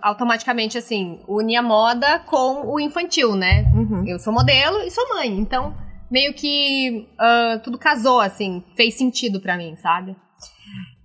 automaticamente 0.00 0.78
assim, 0.78 1.20
une 1.28 1.54
a 1.56 1.62
moda 1.62 2.20
com 2.20 2.66
o 2.66 2.80
infantil, 2.80 3.36
né? 3.36 3.70
Uhum. 3.74 4.04
Eu 4.06 4.18
sou 4.18 4.32
modelo 4.32 4.78
e 4.78 4.90
sou 4.90 5.06
mãe, 5.10 5.28
então 5.28 5.74
meio 6.10 6.34
que 6.34 7.08
ah, 7.18 7.60
tudo 7.62 7.78
casou 7.78 8.20
assim, 8.20 8.64
fez 8.76 8.94
sentido 8.94 9.40
pra 9.40 9.56
mim, 9.56 9.76
sabe? 9.76 10.16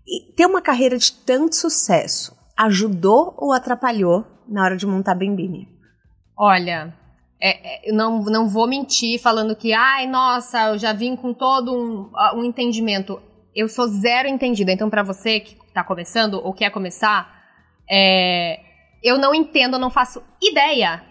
E 0.07 0.33
ter 0.33 0.45
uma 0.45 0.61
carreira 0.61 0.97
de 0.97 1.11
tanto 1.11 1.55
sucesso 1.55 2.35
ajudou 2.57 3.33
ou 3.37 3.51
atrapalhou 3.51 4.25
na 4.47 4.63
hora 4.63 4.77
de 4.77 4.85
montar 4.85 5.11
a 5.11 5.15
Bembini? 5.15 5.67
Olha, 6.37 6.93
é- 7.41 7.87
é, 7.87 7.89
eu 7.89 7.93
não, 7.93 8.23
não 8.23 8.47
vou 8.47 8.67
mentir 8.67 9.19
falando 9.21 9.55
que, 9.55 9.73
ai, 9.73 10.07
nossa, 10.07 10.69
eu 10.69 10.77
já 10.77 10.93
vim 10.93 11.15
com 11.15 11.33
todo 11.33 11.73
um, 11.75 12.11
ah, 12.15 12.35
um 12.35 12.43
entendimento. 12.43 13.21
Eu 13.53 13.67
sou 13.67 13.87
zero 13.87 14.27
entendida. 14.27 14.71
Então, 14.71 14.89
pra 14.89 15.03
você 15.03 15.39
que 15.39 15.57
tá 15.73 15.83
começando 15.83 16.35
ou 16.35 16.53
quer 16.53 16.69
começar, 16.69 17.33
é, 17.89 18.59
eu 19.03 19.17
não 19.17 19.33
entendo, 19.33 19.75
eu 19.75 19.79
não 19.79 19.89
faço 19.89 20.21
ideia. 20.41 21.03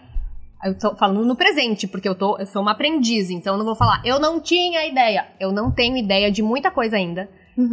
Eu 0.65 0.77
tô 0.77 0.95
falando 0.95 1.23
no 1.23 1.35
presente, 1.35 1.87
porque 1.87 2.09
eu, 2.09 2.15
tô, 2.15 2.39
eu 2.39 2.45
sou 2.47 2.59
uma 2.59 2.71
aprendiz, 2.71 3.29
então 3.29 3.53
eu 3.53 3.57
não 3.59 3.65
vou 3.65 3.75
falar, 3.75 4.01
eu 4.03 4.19
não 4.19 4.41
tinha 4.41 4.87
ideia. 4.87 5.27
Eu 5.39 5.51
não 5.51 5.71
tenho 5.71 5.95
ideia 5.95 6.31
de 6.31 6.41
muita 6.41 6.71
coisa 6.71 6.97
ainda. 6.97 7.29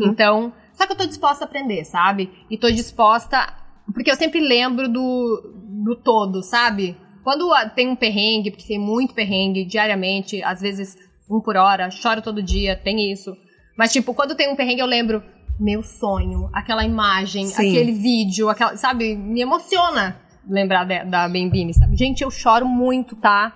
Então, 0.07 0.53
só 0.75 0.87
que 0.87 0.93
eu 0.93 0.97
tô 0.97 1.07
disposta 1.07 1.45
a 1.45 1.49
aprender, 1.49 1.85
sabe? 1.85 2.31
E 2.51 2.59
tô 2.59 2.71
disposta. 2.71 3.53
Porque 3.95 4.11
eu 4.11 4.17
sempre 4.17 4.41
lembro 4.41 4.89
do, 4.89 5.43
do 5.85 5.97
todo, 5.97 6.43
sabe? 6.43 6.97
Quando 7.25 7.51
tem 7.75 7.89
um 7.89 7.97
perrengue, 7.97 8.51
porque 8.51 8.67
tem 8.67 8.79
muito 8.79 9.15
perrengue 9.15 9.65
diariamente, 9.65 10.43
às 10.43 10.61
vezes 10.61 10.97
um 11.31 11.41
por 11.41 11.57
hora, 11.57 11.91
choro 11.91 12.21
todo 12.21 12.43
dia, 12.43 12.77
tem 12.77 13.11
isso. 13.11 13.35
Mas, 13.77 13.91
tipo, 13.91 14.13
quando 14.13 14.37
tem 14.37 14.53
um 14.53 14.57
perrengue, 14.57 14.81
eu 14.81 14.87
lembro 14.87 15.23
meu 15.59 15.83
sonho, 15.83 16.51
aquela 16.53 16.85
imagem, 16.85 17.47
Sim. 17.47 17.71
aquele 17.71 17.93
vídeo, 17.93 18.49
aquela, 18.49 18.77
sabe? 18.77 19.17
Me 19.17 19.41
emociona 19.41 20.21
lembrar 20.49 20.85
de- 20.85 21.05
da 21.05 21.29
Bembini, 21.29 21.73
sabe? 21.75 21.97
Gente, 21.97 22.23
eu 22.23 22.31
choro 22.31 22.67
muito, 22.67 23.17
tá? 23.17 23.53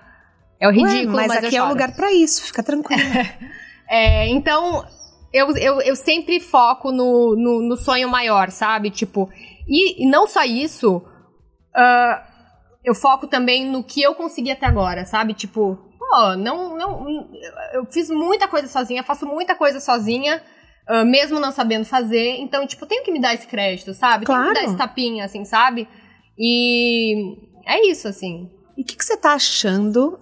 É 0.59 0.67
o 0.67 0.71
ridículo, 0.71 1.17
Ué, 1.17 1.27
mas, 1.27 1.35
mas, 1.35 1.45
aqui 1.45 1.57
é 1.57 1.63
o 1.63 1.69
lugar 1.69 1.93
pra 1.95 2.13
isso, 2.13 2.43
fica 2.45 2.63
tranquilo. 2.63 3.03
É, 3.89 4.27
então, 4.31 4.85
eu, 5.33 5.57
eu, 5.57 5.81
eu 5.81 5.95
sempre 5.95 6.41
foco 6.41 6.91
no, 6.91 7.37
no, 7.37 7.63
no 7.63 7.77
sonho 7.77 8.09
maior, 8.09 8.51
sabe? 8.51 8.91
Tipo, 8.91 9.31
e, 9.69 10.03
e 10.05 10.11
não 10.11 10.27
só 10.27 10.43
isso, 10.43 11.01
ah, 11.73 12.21
eu 12.85 12.97
foco 12.97 13.29
também 13.29 13.65
no 13.65 13.85
que 13.85 14.03
eu 14.03 14.17
consegui 14.17 14.51
até 14.51 14.67
agora, 14.67 15.05
sabe? 15.05 15.35
Tipo, 15.35 15.79
pô, 15.99 16.35
não, 16.37 16.77
não, 16.77 17.29
eu 17.75 17.85
fiz 17.87 18.11
muita 18.11 18.49
coisa 18.49 18.67
sozinha, 18.67 19.05
faço 19.05 19.25
muita 19.25 19.55
coisa 19.55 19.79
sozinha, 19.79 20.43
ah, 20.89 21.05
mesmo 21.05 21.39
não 21.39 21.53
sabendo 21.53 21.85
fazer. 21.85 22.39
Então, 22.41 22.67
tipo, 22.67 22.87
tenho 22.87 23.05
que 23.05 23.13
me 23.13 23.21
dar 23.21 23.35
esse 23.35 23.47
crédito, 23.47 23.95
sabe? 23.95 24.27
Tenho 24.27 24.37
que 24.41 24.49
me 24.49 24.53
dar 24.53 24.61
Claro. 24.63 24.69
esse 24.71 24.77
tapinha, 24.77 25.25
assim, 25.25 25.45
sabe? 25.45 25.87
E 26.39 27.37
é 27.67 27.87
isso, 27.89 28.09
assim. 28.09 28.51
E 28.77 28.83
o 28.83 28.85
que, 28.85 28.97
que 28.97 29.05
você 29.05 29.17
tá 29.17 29.33
achando 29.35 30.19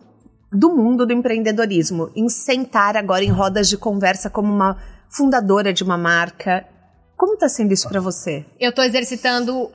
do 0.53 0.71
mundo 0.75 1.05
do 1.07 1.13
empreendedorismo? 1.13 2.11
Em 2.15 2.29
sentar 2.29 2.97
agora 2.97 3.25
em 3.25 3.31
rodas 3.31 3.69
de 3.69 3.77
conversa 3.77 4.31
como 4.31 4.53
uma 4.53 4.77
fundadora 5.09 5.73
de 5.73 5.83
uma 5.83 5.99
marca. 5.99 6.67
Como 7.17 7.37
tá 7.37 7.49
sendo 7.49 7.73
isso 7.73 7.89
pra 7.89 8.01
você? 8.01 8.45
eu 8.61 8.73
tô 8.73 8.83
exercitando 8.83 9.71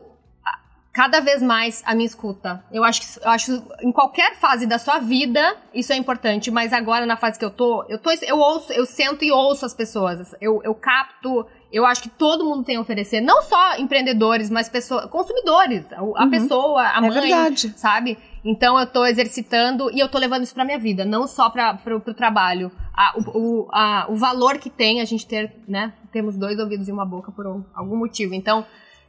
a- 0.45 0.59
cada 0.93 1.19
vez 1.21 1.41
mais 1.41 1.81
a 1.85 1.93
minha 1.95 2.05
escuta. 2.05 2.63
Eu 2.71 2.83
acho 2.83 3.01
que 3.01 3.25
eu 3.25 3.29
acho 3.29 3.63
em 3.81 3.91
qualquer 3.91 4.35
fase 4.37 4.65
da 4.65 4.77
sua 4.77 4.99
vida 4.99 5.55
isso 5.73 5.91
é 5.93 5.95
importante, 5.97 6.49
mas 6.51 6.71
agora 6.73 7.05
na 7.05 7.15
fase 7.17 7.37
que 7.39 7.45
eu 7.45 7.51
tô, 7.51 7.83
eu 7.89 7.97
tô 7.97 8.09
eu 8.11 8.37
ouço, 8.37 8.71
eu 8.73 8.85
sento 8.85 9.23
e 9.23 9.31
ouço 9.31 9.65
as 9.65 9.73
pessoas. 9.73 10.33
Eu, 10.41 10.61
eu 10.63 10.73
capto, 10.75 11.45
eu 11.71 11.85
acho 11.85 12.01
que 12.01 12.09
todo 12.09 12.43
mundo 12.45 12.63
tem 12.63 12.77
a 12.77 12.81
oferecer, 12.81 13.21
não 13.21 13.41
só 13.43 13.77
empreendedores, 13.77 14.49
mas 14.49 14.67
pessoas, 14.67 15.05
consumidores, 15.05 15.85
a, 15.93 16.23
a 16.23 16.27
pessoa, 16.27 16.81
a 16.81 16.97
É 16.97 17.01
mãe, 17.01 17.11
verdade. 17.11 17.73
sabe? 17.77 18.17
Então 18.43 18.79
eu 18.79 18.87
tô 18.87 19.05
exercitando 19.05 19.91
e 19.91 19.99
eu 19.99 20.07
tô 20.09 20.17
levando 20.17 20.43
isso 20.43 20.53
pra 20.55 20.65
minha 20.65 20.79
vida, 20.79 21.05
não 21.05 21.27
só 21.27 21.49
para 21.49 21.73
pro, 21.75 21.99
pro 21.99 22.13
trabalho. 22.13 22.71
A- 22.93 23.13
o, 23.17 23.37
o, 23.37 23.67
a- 23.71 24.07
o 24.09 24.15
valor 24.15 24.57
que 24.57 24.69
tem 24.69 24.99
a 25.01 25.05
gente 25.05 25.25
ter, 25.27 25.53
né? 25.67 25.93
Temos 26.11 26.35
dois 26.37 26.57
ouvidos 26.57 26.87
e 26.87 26.91
uma 26.91 27.05
boca 27.05 27.31
por 27.31 27.45
um- 27.45 27.63
algum 27.75 27.95
motivo. 27.97 28.33
Então, 28.33 28.65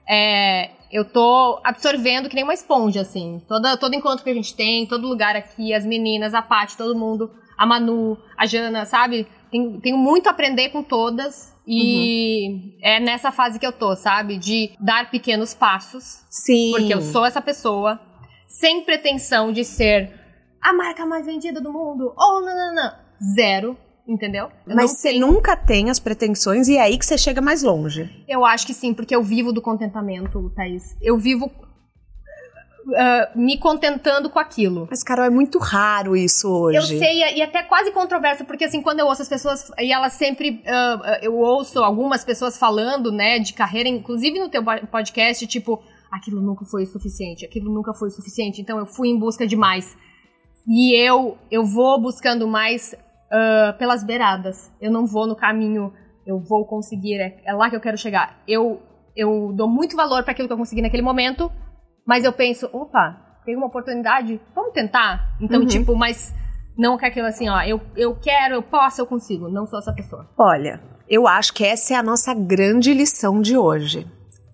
é, 0.09 0.71
eu 0.91 1.05
tô 1.05 1.61
absorvendo 1.65 2.29
que 2.29 2.35
nem 2.35 2.45
uma 2.45 2.55
esponja, 2.55 3.01
assim. 3.03 3.41
Toda, 3.49 3.77
todo 3.77 3.95
encontro 3.95 4.25
que 4.25 4.31
a 4.31 4.35
gente 4.35 4.55
tem, 4.55 4.87
todo 4.87 5.07
lugar 5.09 5.37
aqui, 5.37 5.73
as 5.73 5.87
meninas, 5.87 6.35
a 6.35 6.43
Paty, 6.43 6.77
todo 6.77 6.99
mundo, 6.99 7.31
a 7.57 7.65
Manu, 7.65 8.19
a 8.37 8.45
Jana, 8.47 8.85
sabe? 8.85 9.27
Tem- 9.51 9.81
tenho 9.81 9.99
muito 9.99 10.27
a 10.29 10.31
aprender 10.31 10.69
com 10.71 10.83
todas. 10.83 11.53
E 11.67 12.77
é 12.83 12.99
nessa 13.01 13.31
fase 13.31 13.59
que 13.59 13.67
eu 13.67 13.73
tô, 13.73 13.95
sabe? 13.97 14.37
De 14.39 14.71
dar 14.81 15.11
pequenos 15.11 15.55
passos 15.55 16.25
Sim. 16.29 16.73
porque 16.73 16.93
eu 16.93 17.01
sou 17.01 17.25
essa 17.25 17.41
pessoa, 17.41 18.01
sem 18.49 18.83
pretensão 18.85 19.53
de 19.53 19.65
ser 19.65 20.13
a 20.61 20.73
marca 20.73 21.07
mais 21.07 21.25
vendida 21.27 21.61
do 21.61 21.73
mundo, 21.73 22.13
ou 22.17 22.41
não, 22.45 22.55
não, 22.57 22.75
não. 22.75 22.93
Zero, 23.35 23.77
entendeu? 24.07 24.49
Eu 24.67 24.75
Mas 24.77 24.91
você 24.93 25.11
tenho- 25.13 25.27
nunca 25.27 25.57
tem 25.57 25.91
as 25.91 25.99
pretensões 26.01 26.69
e 26.69 26.77
é 26.77 26.81
aí 26.83 26.99
que 26.99 27.07
você 27.07 27.17
chega 27.17 27.41
mais 27.41 27.63
longe. 27.63 28.25
Eu 28.29 28.45
acho 28.45 28.67
que 28.67 28.75
sim, 28.75 28.93
porque 28.93 29.15
eu 29.15 29.23
vivo 29.23 29.53
do 29.53 29.63
contentamento, 29.63 30.51
Thaís. 30.57 30.97
Eu 31.01 31.17
vivo 31.19 31.51
ah, 32.97 33.31
me 33.35 33.59
contentando 33.59 34.29
com 34.31 34.39
aquilo. 34.39 34.87
Mas, 34.91 35.03
Carol, 35.03 35.25
é 35.25 35.31
muito 35.31 35.59
raro 35.59 36.17
isso 36.17 36.49
hoje. 36.49 36.79
Eu 36.79 36.83
sei, 36.83 37.21
e 37.37 37.43
até 37.43 37.63
quase 37.63 37.91
controverso, 37.93 38.45
porque 38.45 38.65
assim, 38.65 38.83
quando 38.83 39.01
eu 39.01 39.07
ouço 39.07 39.23
as 39.23 39.29
pessoas, 39.29 39.71
e 39.79 39.93
elas 39.93 40.15
sempre, 40.15 40.63
ah, 40.67 41.19
eu 41.23 41.37
ouço 41.39 41.79
algumas 41.83 42.25
pessoas 42.25 42.59
falando, 42.59 43.13
né, 43.13 43.39
de 43.39 43.53
carreira, 43.53 43.89
inclusive 43.89 44.39
no 44.39 44.49
teu 44.49 44.65
po- 44.65 44.87
podcast, 44.87 45.47
tipo, 45.47 45.83
aquilo 46.11 46.41
nunca 46.41 46.65
foi 46.65 46.87
suficiente, 46.87 47.45
aquilo 47.45 47.73
nunca 47.73 47.93
foi 47.93 48.11
suficiente, 48.11 48.61
então 48.61 48.79
eu 48.79 48.87
fui 48.87 49.09
em 49.09 49.19
busca 49.19 49.47
de 49.47 49.57
mais. 49.57 49.97
E 50.69 50.95
eu, 50.95 51.39
eu 51.51 51.65
vou 51.65 52.01
buscando 52.01 52.47
mais 52.47 52.95
ah, 53.31 53.75
pelas 53.79 54.03
beiradas, 54.05 54.71
eu 54.81 54.91
não 54.91 55.07
vou 55.07 55.27
no 55.27 55.37
caminho, 55.37 55.93
eu 56.27 56.39
vou 56.39 56.65
conseguir, 56.67 57.15
é, 57.21 57.41
é 57.45 57.53
lá 57.53 57.71
que 57.71 57.77
eu 57.77 57.81
quero 57.81 57.97
chegar. 57.99 58.43
Eu 58.47 58.81
eu 59.17 59.53
dou 59.53 59.69
muito 59.69 59.97
valor 59.97 60.23
para 60.23 60.31
aquilo 60.31 60.47
que 60.47 60.55
eu 60.55 60.57
consegui 60.57 60.81
naquele 60.81 61.03
momento, 61.03 61.51
mas 62.07 62.25
eu 62.25 62.33
penso, 62.33 62.69
opa, 62.73 63.41
tem 63.45 63.57
uma 63.57 63.67
oportunidade, 63.67 64.41
vamos 64.55 64.73
tentar. 64.73 65.37
Então, 65.41 65.61
Uhum. 65.61 65.67
tipo, 65.67 65.95
mas 65.97 66.35
não 66.77 66.99
com 66.99 67.07
aquilo 67.07 67.27
assim, 67.27 67.49
ó, 67.49 67.61
eu, 67.63 67.81
eu 67.97 68.15
quero, 68.17 68.55
eu 68.55 68.63
posso, 68.63 69.01
eu 69.01 69.07
consigo. 69.07 69.49
Não 69.49 69.67
sou 69.67 69.79
essa 69.79 69.93
pessoa. 69.93 70.29
Olha, 70.39 70.81
eu 71.09 71.27
acho 71.27 71.53
que 71.53 71.65
essa 71.65 71.95
é 71.95 71.97
a 71.97 72.03
nossa 72.03 72.33
grande 72.35 72.93
lição 72.95 73.41
de 73.41 73.57
hoje. 73.57 74.07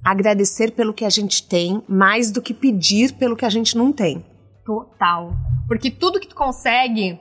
Agradecer 0.04 0.70
pelo 0.72 0.94
que 0.94 1.04
a 1.04 1.10
gente 1.10 1.46
tem, 1.48 1.82
mais 1.88 2.30
do 2.30 2.40
que 2.40 2.54
pedir 2.54 3.12
pelo 3.14 3.36
que 3.36 3.44
a 3.44 3.50
gente 3.50 3.76
não 3.76 3.92
tem. 3.92 4.24
Total. 4.64 5.32
Porque 5.68 5.90
tudo 5.90 6.20
que 6.20 6.28
tu 6.28 6.34
consegue 6.36 7.18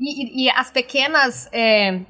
e, 0.00 0.44
e- 0.44 0.46
e 0.46 0.50
as 0.50 0.70
pequenas 0.70 1.48
é, 1.52 2.00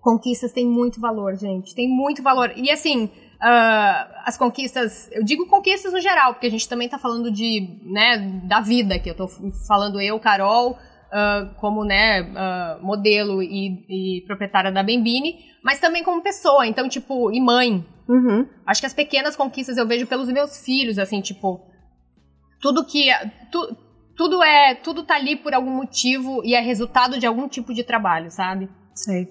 conquistas 0.00 0.52
têm 0.52 0.66
muito 0.66 1.00
valor, 1.00 1.36
gente. 1.36 1.74
Tem 1.74 1.88
muito 1.88 2.22
valor. 2.22 2.52
E 2.56 2.70
assim, 2.70 3.08
ah, 3.40 4.22
as 4.24 4.36
conquistas, 4.36 5.08
eu 5.12 5.24
digo 5.24 5.46
conquistas 5.46 5.92
no 5.92 6.00
geral, 6.00 6.34
porque 6.34 6.46
a 6.46 6.50
gente 6.50 6.68
também 6.68 6.88
tá 6.88 6.98
falando 6.98 7.30
de, 7.30 7.78
né, 7.84 8.18
da 8.44 8.60
vida, 8.60 8.98
que 8.98 9.10
eu 9.10 9.14
tô 9.14 9.28
falando 9.66 10.00
eu, 10.00 10.18
Carol, 10.18 10.76
ah, 11.12 11.50
como, 11.60 11.84
né, 11.84 12.20
ah, 12.36 12.78
modelo 12.82 13.42
e, 13.42 13.84
e 13.88 14.20
proprietária 14.26 14.72
da 14.72 14.82
Bembini, 14.82 15.36
mas 15.62 15.80
também 15.80 16.02
como 16.04 16.22
pessoa, 16.22 16.66
então, 16.66 16.88
tipo, 16.88 17.32
e 17.32 17.40
mãe. 17.40 17.84
Uhum. 18.08 18.46
Acho 18.66 18.80
que 18.80 18.86
as 18.86 18.94
pequenas 18.94 19.36
conquistas 19.36 19.76
eu 19.76 19.86
vejo 19.86 20.06
pelos 20.06 20.28
meus 20.32 20.64
filhos, 20.64 20.98
assim, 20.98 21.20
tipo, 21.20 21.60
tudo 22.60 22.84
que 22.86 23.08
tu- 23.52 23.76
tudo 24.16 24.42
é, 24.42 24.74
tudo 24.74 25.04
tá 25.04 25.14
ali 25.14 25.36
por 25.36 25.54
algum 25.54 25.70
motivo 25.70 26.42
e 26.44 26.54
é 26.54 26.60
resultado 26.60 27.18
de 27.20 27.26
algum 27.26 27.46
tipo 27.48 27.72
de 27.72 27.84
trabalho, 27.84 28.30
sabe? 28.30 28.68
Sei. 28.94 29.28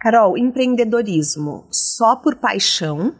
Carol, 0.00 0.36
empreendedorismo 0.38 1.66
só 1.70 2.16
por 2.16 2.36
paixão 2.36 3.14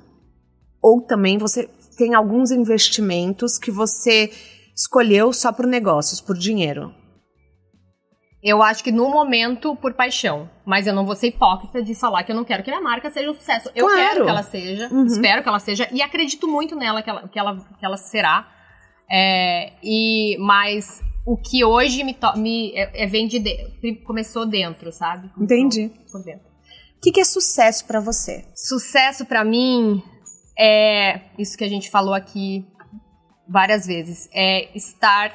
ou 0.83 1.03
também 1.03 1.37
você 1.37 1.68
tem 1.99 2.14
alguns 2.14 2.51
investimentos 2.51 3.59
que 3.59 3.70
você 3.70 4.31
escolheu 4.74 5.33
só 5.33 5.53
por 5.53 5.66
negócios, 5.66 6.20
por 6.20 6.37
dinheiro? 6.37 6.95
Eu 8.43 8.62
acho 8.62 8.83
que 8.83 8.91
no 8.91 9.11
momento 9.11 9.76
por 9.76 9.93
paixão, 9.93 10.49
mas 10.64 10.87
eu 10.87 10.95
não 10.95 11.05
vou 11.05 11.14
ser 11.14 11.26
hipócrita 11.26 11.83
de 11.83 11.95
falar 11.95 12.24
que 12.24 12.33
eu 12.33 12.37
não 12.37 12.45
quero 12.45 12.62
que 12.62 12.70
minha 12.70 12.81
marca 12.81 13.11
seja 13.11 13.31
um 13.31 13.35
sucesso. 13.35 13.70
Eu 13.74 13.85
Claro. 13.87 14.01
quero 14.01 14.24
que 14.24 14.31
ela 14.31 14.43
seja, 14.43 14.89
Uhum. 14.91 15.05
espero 15.05 15.43
que 15.43 15.49
ela 15.51 15.59
seja 15.59 15.87
e 15.93 16.01
acredito 16.01 16.49
muito 16.49 16.74
nela 16.74 17.03
que 17.03 17.11
ela, 17.11 17.28
que 17.28 17.39
ela, 17.39 17.57
que 17.78 17.85
ela 17.85 17.99
será. 17.99 18.49
É, 19.12 19.74
e 19.83 20.39
mas 20.39 21.03
o 21.26 21.37
que 21.37 21.62
hoje 21.62 22.03
me, 22.03 22.16
me 22.37 22.72
é, 22.74 23.05
é 23.05 23.07
vem 23.07 23.26
de, 23.28 23.39
de 23.41 23.95
começou 24.07 24.47
dentro, 24.47 24.91
sabe? 24.91 25.28
Começou 25.35 25.45
Entendi. 25.45 25.93
Por 26.11 26.22
dentro. 26.24 26.49
O 27.01 27.03
que, 27.03 27.12
que 27.12 27.20
é 27.20 27.24
sucesso 27.24 27.86
pra 27.86 27.98
você? 27.98 28.44
Sucesso 28.55 29.24
pra 29.24 29.42
mim 29.42 30.03
é 30.59 31.22
isso 31.38 31.57
que 31.57 31.64
a 31.64 31.68
gente 31.68 31.88
falou 31.90 32.12
aqui 32.12 32.66
várias 33.48 33.86
vezes, 33.86 34.28
é 34.34 34.68
estar 34.76 35.32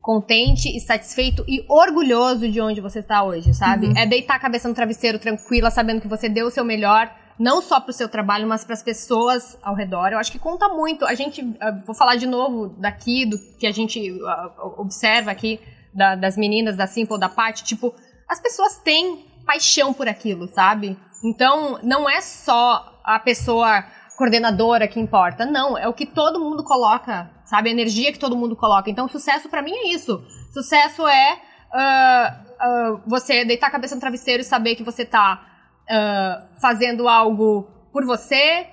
contente 0.00 0.68
e 0.76 0.80
satisfeito 0.80 1.44
e 1.46 1.64
orgulhoso 1.68 2.50
de 2.50 2.60
onde 2.60 2.80
você 2.80 2.98
está 2.98 3.22
hoje, 3.22 3.54
sabe? 3.54 3.92
É 3.96 4.04
deitar 4.04 4.34
a 4.34 4.40
cabeça 4.40 4.68
no 4.68 4.74
travesseiro 4.74 5.20
tranquila, 5.20 5.70
sabendo 5.70 6.00
que 6.00 6.08
você 6.08 6.28
deu 6.28 6.48
o 6.48 6.50
seu 6.50 6.64
melhor, 6.64 7.08
não 7.38 7.62
só 7.62 7.78
pro 7.78 7.92
seu 7.92 8.08
trabalho, 8.08 8.48
mas 8.48 8.64
para 8.64 8.74
as 8.74 8.82
pessoas 8.82 9.56
ao 9.62 9.76
redor. 9.76 10.08
Eu 10.12 10.18
acho 10.18 10.32
que 10.32 10.38
conta 10.40 10.68
muito. 10.68 11.04
A 11.04 11.14
gente, 11.14 11.56
ah, 11.60 11.70
vou 11.86 11.94
falar 11.94 12.16
de 12.16 12.26
novo 12.26 12.70
daqui 12.80 13.24
do 13.24 13.38
que 13.56 13.68
a 13.68 13.72
gente 13.72 14.18
ah, 14.26 14.50
observa 14.78 15.30
aqui 15.30 15.60
da- 15.94 16.16
das 16.16 16.36
meninas 16.36 16.76
da 16.76 16.88
Simple, 16.88 17.20
da 17.20 17.28
Paty, 17.28 17.62
tipo, 17.62 17.94
as 18.28 18.40
pessoas 18.40 18.78
têm 18.78 19.24
paixão 19.52 19.92
por 19.92 20.08
aquilo, 20.08 20.48
sabe? 20.48 20.98
Então, 21.22 21.78
não 21.82 22.08
é 22.08 22.20
só 22.20 22.98
a 23.04 23.18
pessoa 23.18 23.84
coordenadora 24.16 24.88
que 24.88 24.98
importa. 24.98 25.44
Não, 25.44 25.76
é 25.76 25.86
o 25.86 25.92
que 25.92 26.06
todo 26.06 26.40
mundo 26.40 26.64
coloca, 26.64 27.30
sabe? 27.44 27.68
A 27.68 27.72
energia 27.72 28.12
que 28.12 28.18
todo 28.18 28.36
mundo 28.36 28.56
coloca. 28.56 28.90
Então, 28.90 29.08
sucesso 29.08 29.48
pra 29.48 29.62
mim 29.62 29.72
é 29.72 29.88
isso. 29.88 30.24
Sucesso 30.52 31.06
é 31.06 31.38
ah, 31.72 32.40
ah, 32.60 33.00
você 33.06 33.44
deitar 33.44 33.68
a 33.68 33.70
cabeça 33.70 33.94
no 33.94 34.00
travesseiro 34.00 34.40
e 34.40 34.44
saber 34.44 34.74
que 34.74 34.82
você 34.82 35.04
tá 35.04 35.44
ah, 35.88 36.46
fazendo 36.60 37.08
algo 37.08 37.68
por 37.92 38.04
você, 38.06 38.66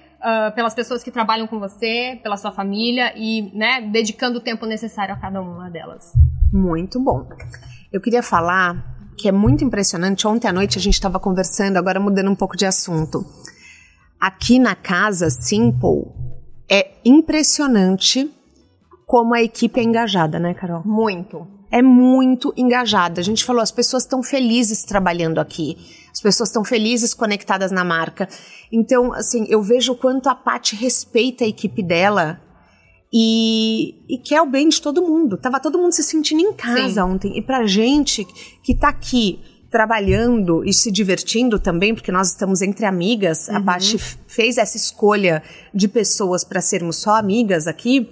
pelas 0.56 0.74
pessoas 0.74 1.02
que 1.02 1.12
trabalham 1.12 1.48
com 1.48 1.60
você, 1.60 2.20
pela 2.22 2.36
sua 2.36 2.52
família 2.52 3.14
e, 3.16 3.54
né, 3.58 3.82
dedicando 3.82 4.40
o 4.40 4.42
tempo 4.42 4.66
necessário 4.66 5.14
a 5.14 5.18
cada 5.18 5.42
uma 5.42 5.70
delas. 5.70 6.14
Muito 6.52 7.02
bom. 7.02 7.28
Eu 7.92 8.02
queria 8.02 8.22
falar 8.22 8.99
que 9.20 9.28
é 9.28 9.32
muito 9.32 9.64
impressionante. 9.64 10.26
Ontem 10.26 10.48
à 10.48 10.54
noite 10.54 10.78
a 10.78 10.82
gente 10.82 10.94
estava 10.94 11.20
conversando, 11.20 11.78
agora 11.78 12.00
mudando 12.00 12.32
um 12.32 12.36
pouco 12.36 12.56
de 12.56 12.66
assunto. 12.66 13.26
Aqui 14.20 14.58
na 14.58 14.76
casa 14.76 15.30
Simple 15.30 16.06
é 16.70 16.92
impressionante 17.04 18.32
como 19.06 19.34
a 19.34 19.42
equipe 19.42 19.80
é 19.80 19.84
engajada, 19.84 20.40
né, 20.40 20.54
Carol? 20.54 20.84
Muito. 20.86 21.46
É 21.72 21.82
muito 21.82 22.54
engajada. 22.56 23.20
A 23.20 23.24
gente 23.24 23.44
falou, 23.44 23.62
as 23.62 23.72
pessoas 23.72 24.04
estão 24.04 24.24
felizes 24.24 24.84
trabalhando 24.84 25.40
aqui. 25.40 25.78
As 26.12 26.22
pessoas 26.22 26.50
estão 26.50 26.64
felizes 26.64 27.14
conectadas 27.14 27.72
na 27.72 27.84
marca. 27.84 28.28
Então, 28.72 29.14
assim, 29.14 29.46
eu 29.50 29.62
vejo 29.62 29.94
o 29.94 29.96
quanto 29.96 30.30
a 30.30 30.36
Paty 30.36 30.76
respeita 30.76 31.44
a 31.44 31.48
equipe 31.48 31.84
dela 31.84 32.40
e, 33.12 33.95
e 34.07 34.18
quer 34.20 34.41
o 34.41 34.45
bem 34.45 34.70
de 34.70 34.82
todo 34.82 35.01
mundo. 35.01 35.38
Tava 35.38 35.60
todo 35.60 35.78
mundo 35.78 35.91
se 35.93 36.03
sentindo 36.03 36.41
em 36.41 36.53
casa 36.53 36.89
Sim. 36.93 36.99
ontem. 37.01 37.38
E 37.38 37.41
pra 37.41 37.66
gente 37.66 38.26
que 38.64 38.76
tá 38.76 38.89
aqui 38.89 39.39
trabalhando 39.72 40.64
e 40.66 40.74
se 40.74 40.91
divertindo 40.91 41.60
também, 41.60 41.93
porque 41.93 42.12
nós 42.12 42.30
estamos 42.30 42.62
entre 42.62 42.86
amigas, 42.86 43.49
a 43.49 43.62
Paty 43.62 43.97
f- 43.97 44.18
fez 44.28 44.57
essa 44.57 44.76
escolha 44.78 45.43
de 45.74 45.88
pessoas 45.88 46.43
para 46.43 46.60
sermos 46.62 46.97
só 46.97 47.16
amigas 47.16 47.68
aqui. 47.68 48.10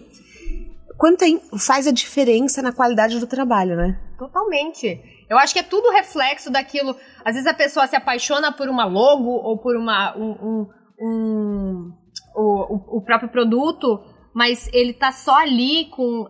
Quanto 0.98 1.24
a 1.24 1.28
in- 1.28 1.42
faz 1.58 1.88
a 1.88 1.92
diferença 1.92 2.62
na 2.62 2.72
qualidade 2.72 3.20
do 3.20 3.26
trabalho, 3.28 3.76
né? 3.76 4.00
Totalmente. 4.20 5.00
Eu 5.30 5.38
acho 5.38 5.52
que 5.54 5.60
é 5.60 5.64
tudo 5.64 5.92
reflexo 5.92 6.52
daquilo. 6.52 6.96
Às 7.26 7.34
vezes 7.36 7.48
a 7.48 7.54
pessoa 7.54 7.86
se 7.88 7.96
apaixona 7.96 8.52
por 8.52 8.70
uma 8.70 8.86
logo 8.86 9.28
ou 9.30 9.58
por 9.58 9.76
uma, 9.76 10.16
um, 10.18 10.32
um- 10.32 10.68
um- 11.02 11.92
o- 12.36 12.98
o 12.98 13.02
próprio 13.02 13.30
produto, 13.30 14.00
mas 14.38 14.70
ele 14.72 14.94
tá 14.94 15.12
só 15.12 15.36
ali 15.36 15.86
com 15.86 16.30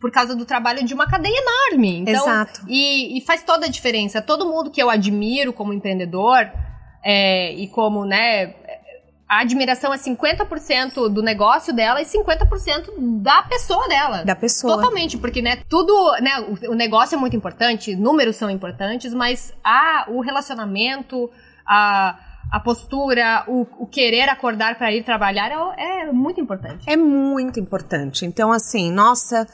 por 0.00 0.10
causa 0.10 0.34
do 0.34 0.46
trabalho 0.46 0.82
de 0.82 0.94
uma 0.94 1.06
cadeia 1.06 1.36
enorme. 1.36 1.98
Então, 1.98 2.14
Exato. 2.14 2.62
E, 2.66 3.18
e 3.18 3.20
faz 3.20 3.42
toda 3.42 3.66
a 3.66 3.68
diferença. 3.68 4.22
Todo 4.22 4.46
mundo 4.46 4.70
que 4.70 4.82
eu 4.82 4.88
admiro 4.88 5.52
como 5.52 5.74
empreendedor 5.74 6.50
é, 7.04 7.52
e 7.52 7.68
como, 7.68 8.06
né, 8.06 8.54
a 9.28 9.40
admiração 9.40 9.92
é 9.92 9.98
50% 9.98 11.10
do 11.10 11.22
negócio 11.22 11.74
dela 11.74 12.00
e 12.00 12.06
50% 12.06 12.92
da 13.20 13.42
pessoa 13.42 13.86
dela. 13.88 14.24
Da 14.24 14.34
pessoa. 14.34 14.76
Totalmente, 14.76 15.18
porque, 15.18 15.42
né, 15.42 15.56
tudo, 15.68 15.92
né, 16.22 16.40
o, 16.40 16.72
o 16.72 16.74
negócio 16.74 17.14
é 17.14 17.18
muito 17.18 17.36
importante, 17.36 17.94
números 17.94 18.36
são 18.36 18.48
importantes, 18.48 19.12
mas 19.12 19.52
a, 19.62 20.06
o 20.08 20.20
relacionamento, 20.22 21.30
a, 21.66 22.18
a 22.50 22.60
postura, 22.60 23.44
o, 23.46 23.66
o 23.78 23.86
querer 23.86 24.28
acordar 24.28 24.76
para 24.78 24.92
ir 24.92 25.04
trabalhar 25.04 25.50
é, 25.76 26.02
é 26.02 26.12
muito 26.12 26.40
importante. 26.40 26.84
É 26.86 26.96
muito 26.96 27.60
importante. 27.60 28.24
Então, 28.24 28.50
assim, 28.50 28.90
nossa, 28.90 29.46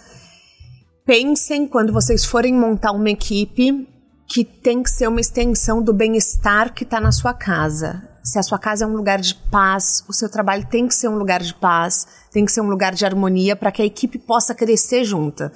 pensem 1.04 1.66
quando 1.66 1.92
vocês 1.92 2.24
forem 2.24 2.54
montar 2.54 2.92
uma 2.92 3.10
equipe 3.10 3.88
que 4.26 4.44
tem 4.44 4.82
que 4.82 4.90
ser 4.90 5.08
uma 5.08 5.20
extensão 5.20 5.82
do 5.82 5.92
bem-estar 5.92 6.72
que 6.72 6.84
está 6.84 7.00
na 7.00 7.12
sua 7.12 7.34
casa. 7.34 8.08
Se 8.22 8.38
a 8.38 8.42
sua 8.42 8.58
casa 8.58 8.84
é 8.84 8.88
um 8.88 8.96
lugar 8.96 9.20
de 9.20 9.34
paz, 9.34 10.02
o 10.08 10.12
seu 10.12 10.30
trabalho 10.30 10.66
tem 10.66 10.88
que 10.88 10.94
ser 10.94 11.08
um 11.08 11.16
lugar 11.18 11.42
de 11.42 11.52
paz, 11.52 12.06
tem 12.32 12.44
que 12.44 12.52
ser 12.52 12.62
um 12.62 12.70
lugar 12.70 12.94
de 12.94 13.04
harmonia 13.04 13.54
para 13.54 13.70
que 13.70 13.82
a 13.82 13.84
equipe 13.84 14.18
possa 14.18 14.54
crescer 14.54 15.04
junta. 15.04 15.52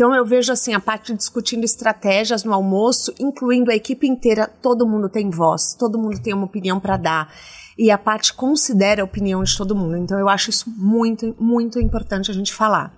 Então 0.00 0.14
eu 0.14 0.24
vejo 0.24 0.50
assim 0.50 0.72
a 0.72 0.80
parte 0.80 1.12
discutindo 1.12 1.62
estratégias 1.62 2.42
no 2.42 2.54
almoço, 2.54 3.12
incluindo 3.20 3.70
a 3.70 3.74
equipe 3.74 4.08
inteira, 4.08 4.46
todo 4.46 4.88
mundo 4.88 5.10
tem 5.10 5.28
voz, 5.28 5.74
todo 5.78 5.98
mundo 5.98 6.18
tem 6.22 6.32
uma 6.32 6.46
opinião 6.46 6.80
para 6.80 6.96
dar. 6.96 7.34
E 7.76 7.90
a 7.90 7.98
parte 7.98 8.32
considera 8.32 9.02
a 9.02 9.04
opinião 9.04 9.42
de 9.42 9.54
todo 9.54 9.76
mundo. 9.76 9.98
Então 9.98 10.18
eu 10.18 10.26
acho 10.26 10.48
isso 10.48 10.70
muito, 10.74 11.36
muito 11.38 11.78
importante 11.78 12.30
a 12.30 12.34
gente 12.34 12.54
falar. 12.54 12.94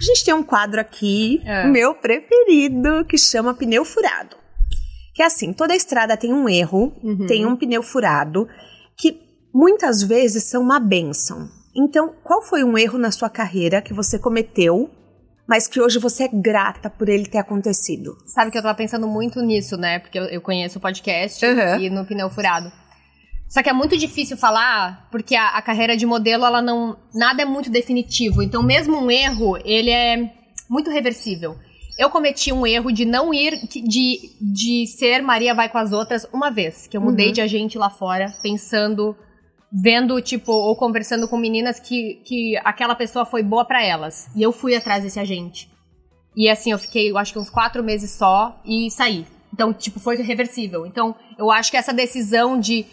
A 0.00 0.02
gente 0.02 0.24
tem 0.24 0.32
um 0.32 0.42
quadro 0.42 0.80
aqui, 0.80 1.38
É. 1.44 1.66
meu 1.66 1.94
preferido, 1.94 3.04
que 3.04 3.18
chama 3.18 3.52
pneu 3.52 3.84
furado. 3.84 4.34
Que 5.14 5.20
é 5.20 5.26
assim, 5.26 5.52
toda 5.52 5.76
estrada 5.76 6.16
tem 6.16 6.32
um 6.32 6.48
erro, 6.48 6.94
Uhum. 7.02 7.26
tem 7.26 7.44
um 7.44 7.54
pneu 7.54 7.82
furado, 7.82 8.48
que 8.96 9.20
muitas 9.52 10.02
vezes 10.02 10.44
são 10.44 10.62
uma 10.62 10.80
benção. 10.80 11.46
Então, 11.76 12.14
qual 12.24 12.40
foi 12.40 12.64
um 12.64 12.78
erro 12.78 12.96
na 12.96 13.10
sua 13.10 13.28
carreira 13.28 13.82
que 13.82 13.92
você 13.92 14.18
cometeu, 14.18 14.88
mas 15.52 15.66
que 15.68 15.78
hoje 15.78 15.98
você 15.98 16.24
é 16.24 16.28
grata 16.32 16.88
por 16.88 17.10
ele 17.10 17.26
ter 17.26 17.36
acontecido? 17.36 18.16
Sabe 18.24 18.50
que 18.50 18.56
eu 18.56 18.62
tava 18.62 18.74
pensando 18.74 19.06
muito 19.06 19.42
nisso, 19.42 19.76
né? 19.76 19.98
Porque 19.98 20.18
eu, 20.18 20.24
eu 20.24 20.40
conheço 20.40 20.78
o 20.78 20.80
podcast 20.80 21.44
Uhum. 21.44 21.78
e 21.78 21.90
no 21.90 22.06
pneu 22.06 22.30
furado. 22.30 22.72
Só 23.50 23.62
que 23.62 23.68
é 23.68 23.72
muito 23.74 23.94
difícil 23.98 24.34
falar, 24.38 25.08
porque 25.10 25.36
a, 25.36 25.48
a 25.48 25.60
carreira 25.60 25.94
de 25.94 26.06
modelo, 26.06 26.46
ela 26.46 26.62
não. 26.62 26.96
Nada 27.14 27.42
é 27.42 27.44
muito 27.44 27.68
definitivo. 27.70 28.42
Então, 28.42 28.62
mesmo 28.62 28.96
um 28.96 29.10
erro, 29.10 29.58
ele 29.62 29.90
é 29.90 30.32
muito 30.70 30.90
reversível. 30.90 31.54
Eu 31.98 32.08
cometi 32.08 32.50
um 32.50 32.66
erro 32.66 32.90
de 32.90 33.04
não 33.04 33.34
ir, 33.34 33.52
de, 33.68 34.30
de 34.40 34.86
ser 34.86 35.20
Maria 35.20 35.54
vai 35.54 35.68
com 35.68 35.76
as 35.76 35.92
outras 35.92 36.26
uma 36.32 36.50
vez, 36.50 36.86
que 36.86 36.96
eu 36.96 37.00
mudei 37.02 37.26
Uhum. 37.26 37.32
de 37.34 37.40
agente 37.42 37.76
lá 37.76 37.90
fora, 37.90 38.32
pensando 38.42 39.14
vendo, 39.72 40.20
tipo, 40.20 40.52
ou 40.52 40.76
conversando 40.76 41.26
com 41.26 41.38
meninas 41.38 41.80
que, 41.80 42.20
que 42.24 42.56
aquela 42.58 42.94
pessoa 42.94 43.24
foi 43.24 43.42
boa 43.42 43.64
para 43.64 43.82
elas. 43.82 44.28
E 44.36 44.42
eu 44.42 44.52
fui 44.52 44.74
atrás 44.74 45.02
desse 45.02 45.18
agente. 45.18 45.70
E 46.36 46.48
assim, 46.48 46.72
eu 46.72 46.78
fiquei, 46.78 47.10
eu 47.10 47.16
acho 47.16 47.32
que 47.32 47.38
uns 47.38 47.48
quatro 47.48 47.82
meses 47.82 48.10
só 48.10 48.60
e 48.64 48.90
saí. 48.90 49.26
Então, 49.52 49.72
tipo, 49.72 49.98
foi 50.00 50.16
reversível. 50.16 50.86
Então, 50.86 51.14
eu 51.38 51.50
acho 51.50 51.70
que 51.70 51.76
essa 51.76 51.92
decisão 51.92 52.58
de. 52.58 52.86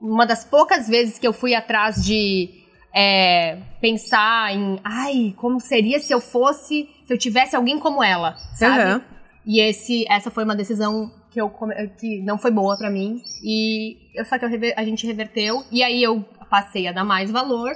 Uma 0.00 0.26
das 0.26 0.44
poucas 0.44 0.86
vezes 0.86 1.18
que 1.18 1.26
eu 1.26 1.32
fui 1.32 1.54
atrás 1.54 2.04
de 2.04 2.50
é, 2.94 3.58
pensar 3.80 4.54
em. 4.54 4.78
Ai, 4.84 5.34
como 5.36 5.58
seria 5.60 5.98
se 5.98 6.12
eu 6.12 6.20
fosse. 6.20 6.88
Se 7.04 7.12
eu 7.12 7.18
tivesse 7.18 7.56
alguém 7.56 7.78
como 7.78 8.02
ela, 8.02 8.36
sabe? 8.54 8.92
Uhum. 8.92 9.00
E 9.46 9.60
esse, 9.60 10.04
essa 10.08 10.30
foi 10.30 10.44
uma 10.44 10.56
decisão 10.56 11.12
que, 11.34 11.40
eu, 11.40 11.52
que 11.98 12.22
não 12.22 12.38
foi 12.38 12.52
boa 12.52 12.78
para 12.78 12.88
mim. 12.88 13.20
E 13.42 13.96
eu, 14.14 14.24
só 14.24 14.38
que 14.38 14.44
eu, 14.44 14.48
a 14.76 14.84
gente 14.84 15.04
reverteu. 15.04 15.64
E 15.72 15.82
aí 15.82 16.00
eu 16.00 16.24
passei 16.48 16.86
a 16.86 16.92
dar 16.92 17.02
mais 17.02 17.28
valor 17.28 17.72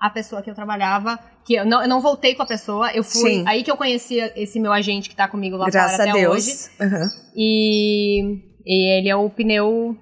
à 0.00 0.08
pessoa 0.08 0.40
que 0.40 0.48
eu 0.50 0.54
trabalhava. 0.54 1.18
Que 1.44 1.56
eu 1.56 1.66
não, 1.66 1.82
eu 1.82 1.88
não 1.88 2.00
voltei 2.00 2.34
com 2.34 2.42
a 2.42 2.46
pessoa. 2.46 2.90
Eu 2.92 3.04
fui. 3.04 3.34
Sim. 3.34 3.44
Aí 3.46 3.62
que 3.62 3.70
eu 3.70 3.76
conheci 3.76 4.18
esse 4.34 4.58
meu 4.58 4.72
agente 4.72 5.10
que 5.10 5.14
tá 5.14 5.28
comigo 5.28 5.58
lá 5.58 5.68
Graças 5.68 5.98
fora 5.98 6.08
a 6.08 6.12
até 6.12 6.20
Deus. 6.22 6.34
hoje. 6.34 6.70
Uhum. 6.80 7.08
E, 7.36 8.38
e 8.64 8.98
ele 8.98 9.08
é 9.10 9.14
o 9.16 9.28
pneu 9.28 9.94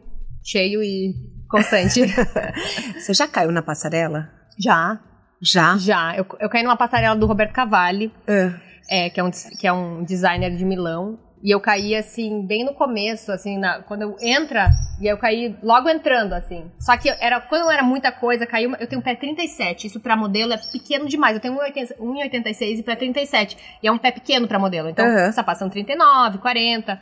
cheio 0.44 0.80
e 0.80 1.12
constante. 1.50 2.02
Você 2.96 3.12
já 3.12 3.26
caiu 3.26 3.50
na 3.50 3.62
passarela? 3.62 4.30
já, 4.56 5.00
Já? 5.42 5.76
já. 5.76 6.16
Eu, 6.16 6.24
eu 6.38 6.48
caí 6.48 6.62
numa 6.62 6.76
passarela 6.76 7.16
do 7.16 7.26
Roberto 7.26 7.52
Cavalli. 7.52 8.12
Ah. 8.28 8.60
é, 8.88 9.10
que, 9.10 9.18
é 9.18 9.24
um, 9.24 9.30
que 9.58 9.66
é 9.66 9.72
um 9.72 10.04
designer 10.04 10.54
de 10.56 10.64
Milão. 10.64 11.18
E 11.42 11.50
eu 11.50 11.60
caí, 11.60 11.96
assim, 11.96 12.46
bem 12.46 12.64
no 12.64 12.72
começo, 12.72 13.32
assim, 13.32 13.58
na, 13.58 13.82
quando 13.82 14.02
eu 14.02 14.16
entra, 14.20 14.70
e 15.00 15.06
eu 15.08 15.18
caí 15.18 15.56
logo 15.60 15.88
entrando, 15.88 16.34
assim. 16.34 16.70
Só 16.78 16.96
que 16.96 17.08
era, 17.08 17.40
quando 17.40 17.68
era 17.68 17.82
muita 17.82 18.12
coisa, 18.12 18.46
caiu, 18.46 18.72
eu 18.78 18.86
tenho 18.86 19.00
um 19.00 19.04
pé 19.04 19.16
37, 19.16 19.88
isso 19.88 19.98
pra 19.98 20.16
modelo 20.16 20.52
é 20.52 20.56
pequeno 20.56 21.08
demais. 21.08 21.34
Eu 21.34 21.40
tenho 21.40 21.54
1,80 21.54 21.96
1,86 21.98 22.78
e 22.78 22.82
pé 22.84 22.94
37, 22.94 23.56
e 23.82 23.88
é 23.88 23.90
um 23.90 23.98
pé 23.98 24.12
pequeno 24.12 24.46
pra 24.46 24.56
modelo. 24.58 24.88
Então, 24.88 25.04
Uhum. 25.04 25.28
os 25.30 25.34
sapatos 25.34 25.58
são 25.58 25.68
39, 25.68 26.38
40, 26.38 27.00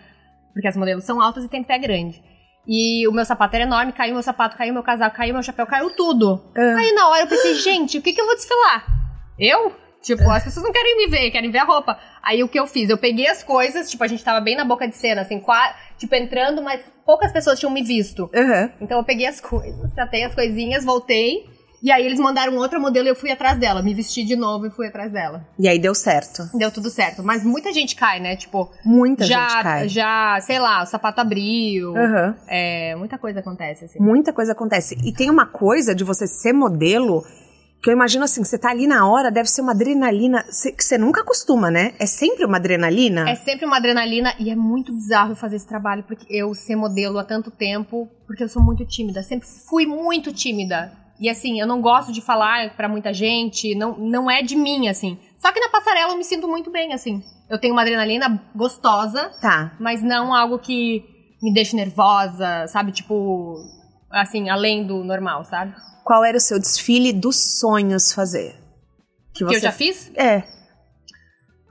porque 0.55 0.67
as 0.69 0.77
modelos 0.77 1.05
são 1.05 1.21
altas 1.21 1.45
e 1.45 1.49
tem 1.49 1.63
pé 1.63 1.79
grande. 1.79 2.23
E 2.67 3.07
o 3.09 3.13
meu 3.13 3.25
sapato 3.27 3.55
era 3.57 3.65
enorme, 3.65 3.93
caiu 3.93 4.15
meu 4.15 4.23
sapato, 4.23 4.57
caiu 4.57 4.73
meu 4.73 4.83
casaco, 4.83 5.17
caiu 5.17 5.35
meu 5.35 5.43
chapéu, 5.43 5.67
caiu 5.67 5.91
tudo. 5.95 6.43
Ah. 6.57 6.77
Aí 6.79 6.93
na 6.93 7.09
hora 7.09 7.23
eu 7.25 7.27
pensei, 7.27 7.55
gente, 7.57 7.99
o 7.99 8.03
que 8.03 8.13
que 8.15 8.21
eu 8.21 8.27
vou 8.27 8.37
desfilar? 8.37 8.87
Eu? 9.39 9.75
Tipo, 10.03 10.31
as 10.31 10.43
pessoas 10.43 10.65
não 10.65 10.73
querem 10.73 10.97
me 10.97 11.09
ver, 11.09 11.31
querem 11.31 11.51
ver 11.51 11.59
a 11.59 11.65
roupa. 11.65 11.99
Aí 12.23 12.43
o 12.43 12.49
que 12.49 12.59
eu 12.59 12.67
fiz? 12.67 12.89
Eu 12.89 12.97
peguei 12.97 13.27
as 13.27 13.43
coisas, 13.43 13.91
tipo, 13.91 14.03
a 14.03 14.07
gente 14.07 14.25
tava 14.25 14.41
bem 14.41 14.57
na 14.57 14.65
boca 14.65 14.89
de 14.89 14.97
cena, 14.97 15.23
assim, 15.23 15.43
tipo, 15.99 16.15
entrando, 16.15 16.63
mas 16.63 16.81
poucas 17.05 17.33
pessoas 17.33 17.59
tinham 17.59 17.73
me 17.73 17.83
visto. 17.83 18.31
Uhum. 18.35 18.71
Então 18.81 18.99
eu 18.99 19.05
peguei 19.05 19.27
as 19.27 19.41
coisas, 19.41 19.93
catei 19.95 20.25
as 20.25 20.35
coisinhas, 20.35 20.85
voltei. 20.85 21.45
E 21.83 21.91
aí 21.91 22.05
eles 22.05 22.19
mandaram 22.19 22.55
outra 22.57 22.79
modelo 22.79 23.07
e 23.07 23.11
eu 23.11 23.17
fui 23.17 23.31
atrás 23.31 23.59
dela. 23.59 23.83
Me 23.83 23.95
vesti 23.95 24.23
de 24.23 24.37
novo 24.37 24.67
e 24.67 24.71
fui 24.71 24.87
atrás 24.87 25.11
dela. 25.11 25.47
E 25.59 25.67
aí 25.67 25.79
deu 25.79 25.95
certo. 25.95 26.43
Deu 26.55 26.71
tudo 26.71 26.91
certo. 26.91 27.23
Mas 27.23 27.43
muita 27.43 27.73
gente 27.73 27.97
cai, 27.97 28.21
né? 28.21 28.37
Tipo, 28.37 28.71
Muita 28.85 29.25
já, 29.25 29.49
gente 29.49 29.63
cai. 29.63 29.89
já, 29.89 30.39
sei 30.43 30.59
lá, 30.59 30.83
o 30.83 30.87
sapato 30.87 31.23
abriu. 31.23 31.93
Uhum. 31.95 32.35
É, 32.47 32.95
muita 32.97 33.17
coisa 33.17 33.41
acontece, 33.41 33.87
assim. 33.87 33.99
Muita 33.99 34.31
coisa 34.31 34.53
acontece. 34.53 34.95
E 35.03 35.11
tem 35.13 35.31
uma 35.31 35.47
coisa 35.47 35.95
de 35.95 36.05
você 36.05 36.27
ser 36.27 36.53
modelo 36.53 37.25
que 37.83 37.89
eu 37.89 37.95
imagino 37.95 38.25
assim, 38.25 38.45
você 38.45 38.59
tá 38.59 38.71
ali 38.71 38.87
na 38.87 39.09
hora, 39.09 39.31
deve 39.31 39.49
ser 39.49 39.63
uma 39.63 39.73
adrenalina 39.73 40.45
que 40.45 40.85
você 40.85 40.99
nunca 40.99 41.23
acostuma, 41.23 41.71
né? 41.71 41.95
É 41.99 42.07
sempre 42.07 42.45
uma 42.45 42.59
adrenalina? 42.59 43.29
É 43.29 43.35
sempre 43.35 43.65
uma 43.65 43.77
adrenalina 43.79 44.35
e 44.39 44.51
é 44.51 44.57
muito 44.57 44.93
bizarro 44.93 45.33
eu 45.33 45.37
fazer 45.37 45.57
esse 45.57 45.67
trabalho, 45.67 46.03
porque 46.05 46.27
eu 46.29 46.55
ser 46.55 46.77
modelo 46.77 47.19
há 47.19 47.25
tanto 47.25 47.51
tempo, 47.51 48.09
porque 48.27 48.43
eu 48.43 48.49
sou 48.49 48.63
muito 48.63 48.85
tímida, 48.85 49.23
sempre 49.23 49.49
fui 49.69 49.87
muito 49.87 50.33
tímida. 50.33 50.93
E 51.19 51.29
assim, 51.29 51.61
eu 51.61 51.67
não 51.67 51.81
gosto 51.81 52.13
de 52.13 52.21
falar 52.23 52.75
pra 52.77 52.89
muita 52.89 53.13
gente, 53.13 53.75
não, 53.75 53.97
não 53.99 54.31
é 54.31 54.43
de 54.43 54.57
mim, 54.57 54.89
assim. 54.89 55.19
Só 55.39 55.53
que 55.53 55.61
na 55.61 55.69
passarela 55.69 56.13
eu 56.13 56.19
me 56.19 56.25
sinto 56.25 56.49
muito 56.49 56.71
bem, 56.71 56.93
assim. 56.93 57.23
Eu 57.49 57.59
tenho 57.59 57.73
uma 57.75 57.83
adrenalina 57.83 58.43
gostosa, 58.55 59.31
Tá. 59.41 59.73
mas 59.81 60.03
não 60.03 60.35
algo 60.35 60.59
que 60.59 61.03
me 61.43 61.53
deixe 61.53 61.75
nervosa, 61.77 62.67
sabe? 62.69 62.93
Tipo, 62.93 63.57
assim, 64.11 64.49
além 64.49 64.87
do 64.87 65.03
normal, 65.05 65.45
sabe? 65.45 65.75
Qual 66.05 66.25
era 66.25 66.37
o 66.37 66.41
seu 66.41 66.59
desfile 66.59 67.13
dos 67.13 67.59
sonhos 67.61 68.13
fazer? 68.13 68.55
Que 69.35 69.45
eu 69.45 69.61
já 69.61 69.73
fiz? 69.73 70.11
É. 70.17 70.43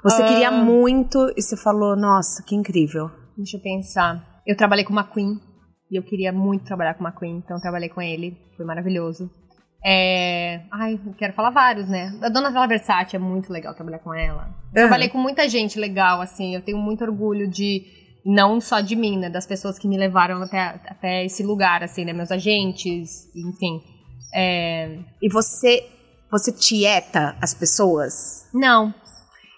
Você 0.03 0.21
Ah. 0.21 0.27
queria 0.27 0.51
muito 0.51 1.31
e 1.35 1.41
você 1.41 1.57
falou, 1.57 1.95
nossa, 1.95 2.41
que 2.43 2.55
incrível. 2.55 3.11
Deixa 3.37 3.57
eu 3.57 3.61
pensar. 3.61 4.41
Eu 4.47 4.55
trabalhei 4.55 4.85
com 4.85 4.93
uma 4.93 5.03
Queen 5.03 5.37
e 5.91 5.97
eu 5.97 6.03
queria 6.03 6.31
muito 6.31 6.63
trabalhar 6.65 6.93
com 6.93 7.01
uma 7.01 7.11
Queen, 7.11 7.37
então 7.37 7.57
eu 7.57 7.61
trabalhei 7.61 7.89
com 7.89 8.01
ele, 8.01 8.37
foi 8.55 8.65
maravilhoso. 8.65 9.29
É... 9.85 10.61
Ai, 10.71 10.99
quero 11.17 11.33
falar 11.33 11.49
vários, 11.51 11.87
né? 11.87 12.17
A 12.21 12.29
Dona 12.29 12.51
Vela 12.51 12.67
Versace 12.67 13.15
é 13.15 13.19
muito 13.19 13.51
legal 13.51 13.73
trabalhar 13.73 13.99
com 13.99 14.13
ela. 14.13 14.49
Trabalhei 14.73 15.09
com 15.09 15.17
muita 15.17 15.47
gente 15.49 15.79
legal, 15.79 16.21
assim, 16.21 16.53
eu 16.55 16.61
tenho 16.61 16.77
muito 16.77 17.03
orgulho 17.03 17.49
de, 17.49 17.85
não 18.29 18.61
só 18.61 18.79
de 18.79 18.95
mim, 18.95 19.17
né? 19.17 19.29
Das 19.29 19.47
pessoas 19.47 19.79
que 19.79 19.87
me 19.87 19.97
levaram 19.97 20.41
até, 20.43 20.79
até 20.87 21.25
esse 21.25 21.41
lugar, 21.41 21.83
assim, 21.83 22.05
né? 22.05 22.13
Meus 22.13 22.31
agentes, 22.31 23.27
enfim. 23.35 23.81
É... 24.33 24.99
E 25.19 25.27
você, 25.31 25.83
você 26.31 26.51
tieta 26.51 27.35
as 27.41 27.55
pessoas? 27.55 28.47
Não. 28.53 28.93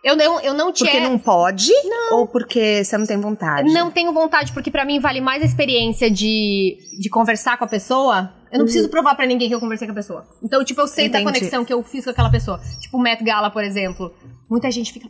Eu 0.03 0.15
não, 0.15 0.39
eu 0.39 0.53
não 0.53 0.71
tinha... 0.71 0.89
Porque 0.89 1.03
não 1.03 1.19
pode? 1.19 1.69
Ou 2.11 2.25
porque 2.25 2.83
você 2.83 2.97
não 2.97 3.05
tem 3.05 3.19
vontade? 3.19 3.71
Não 3.71 3.91
tenho 3.91 4.11
vontade, 4.13 4.51
porque 4.53 4.71
pra 4.71 4.85
mim 4.85 4.99
vale 4.99 5.19
mais 5.19 5.43
a 5.43 5.45
experiência 5.45 6.09
de, 6.09 6.77
de 6.99 7.09
conversar 7.09 7.57
com 7.57 7.65
a 7.65 7.67
pessoa. 7.67 8.33
Eu 8.51 8.59
não 8.59 8.65
preciso 8.65 8.89
provar 8.89 9.15
pra 9.15 9.25
ninguém 9.25 9.47
que 9.47 9.53
eu 9.53 9.59
conversei 9.59 9.85
com 9.87 9.91
a 9.91 9.95
pessoa. 9.95 10.25
Então, 10.41 10.63
tipo, 10.63 10.81
eu 10.81 10.87
sei 10.87 11.07
da. 11.07 11.21
Entendi. 11.21 11.39
conexão 11.39 11.63
que 11.63 11.73
eu 11.73 11.83
fiz 11.83 12.03
com 12.03 12.09
aquela 12.09 12.31
pessoa. 12.31 12.59
Tipo, 12.79 12.97
o 12.97 13.01
Met 13.01 13.23
Gala, 13.23 13.51
por 13.51 13.63
exemplo. 13.63 14.13
Muita 14.49 14.71
gente 14.71 14.91
fica, 14.91 15.07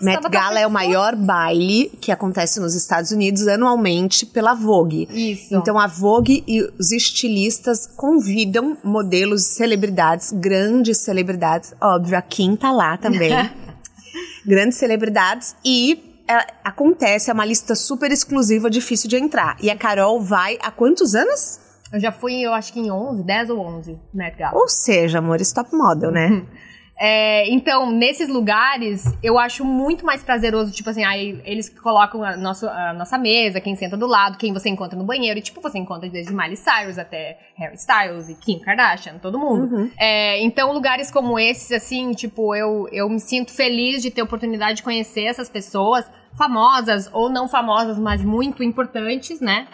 Met 0.00 0.28
Gala 0.28 0.60
é 0.60 0.66
o 0.66 0.70
pessoa." 0.70 0.70
maior 0.70 1.16
baile 1.16 1.90
que 2.00 2.10
acontece 2.10 2.60
nos 2.60 2.74
Estados 2.74 3.10
Unidos 3.10 3.46
anualmente 3.46 4.26
pela 4.26 4.54
Vogue. 4.54 5.08
Isso. 5.10 5.54
Então 5.54 5.78
a 5.78 5.86
Vogue 5.86 6.42
e 6.46 6.62
os 6.78 6.92
estilistas 6.92 7.86
convidam 7.86 8.76
modelos, 8.82 9.42
celebridades, 9.42 10.32
grandes 10.32 10.98
celebridades, 10.98 11.74
óbvio, 11.80 12.16
a 12.16 12.22
Kim 12.22 12.56
tá 12.56 12.70
lá 12.72 12.96
também. 12.96 13.30
grandes 14.44 14.78
celebridades 14.78 15.54
e 15.64 16.10
é, 16.28 16.46
acontece, 16.62 17.28
é 17.30 17.32
uma 17.32 17.44
lista 17.44 17.74
super 17.74 18.12
exclusiva, 18.12 18.70
difícil 18.70 19.08
de 19.08 19.16
entrar. 19.16 19.56
E 19.60 19.68
a 19.68 19.76
Carol 19.76 20.20
vai 20.22 20.58
há 20.62 20.70
quantos 20.70 21.14
anos? 21.14 21.58
Eu 21.92 21.98
já 21.98 22.12
fui, 22.12 22.40
eu 22.40 22.54
acho 22.54 22.72
que 22.72 22.78
em 22.78 22.88
11, 22.88 23.24
10 23.24 23.50
ou 23.50 23.58
11 23.58 23.98
Met 24.14 24.36
Gala. 24.36 24.56
Ou 24.56 24.68
seja, 24.68 25.18
amor, 25.18 25.40
stop 25.40 25.74
model, 25.74 26.12
né? 26.12 26.46
É, 27.02 27.48
então, 27.50 27.90
nesses 27.90 28.28
lugares, 28.28 29.04
eu 29.22 29.38
acho 29.38 29.64
muito 29.64 30.04
mais 30.04 30.22
prazeroso, 30.22 30.70
tipo 30.70 30.90
assim, 30.90 31.02
aí 31.02 31.40
eles 31.46 31.70
colocam 31.70 32.22
a, 32.22 32.36
nosso, 32.36 32.68
a 32.68 32.92
nossa 32.92 33.16
mesa, 33.16 33.58
quem 33.58 33.74
senta 33.74 33.96
do 33.96 34.06
lado, 34.06 34.36
quem 34.36 34.52
você 34.52 34.68
encontra 34.68 34.98
no 34.98 35.04
banheiro, 35.04 35.38
e 35.38 35.42
tipo, 35.42 35.62
você 35.62 35.78
encontra 35.78 36.10
desde 36.10 36.30
Miley 36.30 36.56
Cyrus 36.56 36.98
até 36.98 37.38
Harry 37.56 37.76
Styles 37.76 38.28
e 38.28 38.34
Kim 38.34 38.58
Kardashian, 38.58 39.14
todo 39.16 39.38
mundo. 39.38 39.90
É, 39.98 40.42
então, 40.42 40.72
lugares 40.72 41.10
como 41.10 41.38
esses, 41.38 41.72
assim, 41.72 42.12
tipo, 42.12 42.54
eu, 42.54 42.86
eu 42.92 43.08
me 43.08 43.18
sinto 43.18 43.50
feliz 43.50 44.02
de 44.02 44.10
ter 44.10 44.20
a 44.20 44.24
oportunidade 44.24 44.76
de 44.76 44.82
conhecer 44.82 45.24
essas 45.24 45.48
pessoas, 45.48 46.04
famosas 46.36 47.08
ou 47.14 47.30
não 47.30 47.48
famosas, 47.48 47.98
mas 47.98 48.22
muito 48.22 48.62
importantes, 48.62 49.40
né? 49.40 49.66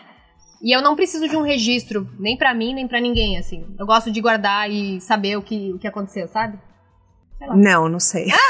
E 0.62 0.74
eu 0.74 0.81
não 0.81 0.95
preciso 0.95 1.29
de 1.29 1.37
um 1.37 1.43
registro, 1.43 2.09
nem 2.20 2.37
pra 2.37 2.55
mim, 2.55 2.72
nem 2.72 2.87
pra 2.87 3.01
ninguém, 3.01 3.37
assim. 3.37 3.66
Eu 3.79 3.85
gosto 3.85 4.12
de 4.12 4.20
guardar 4.20 4.70
e 4.70 5.01
saber 5.01 5.37
o 5.37 5.43
que, 5.43 5.72
o 5.72 5.79
que 5.79 5.87
aconteceu, 5.89 6.29
sabe? 6.29 6.57
Não, 7.55 7.89
não 7.89 8.01
sei. 8.01 8.28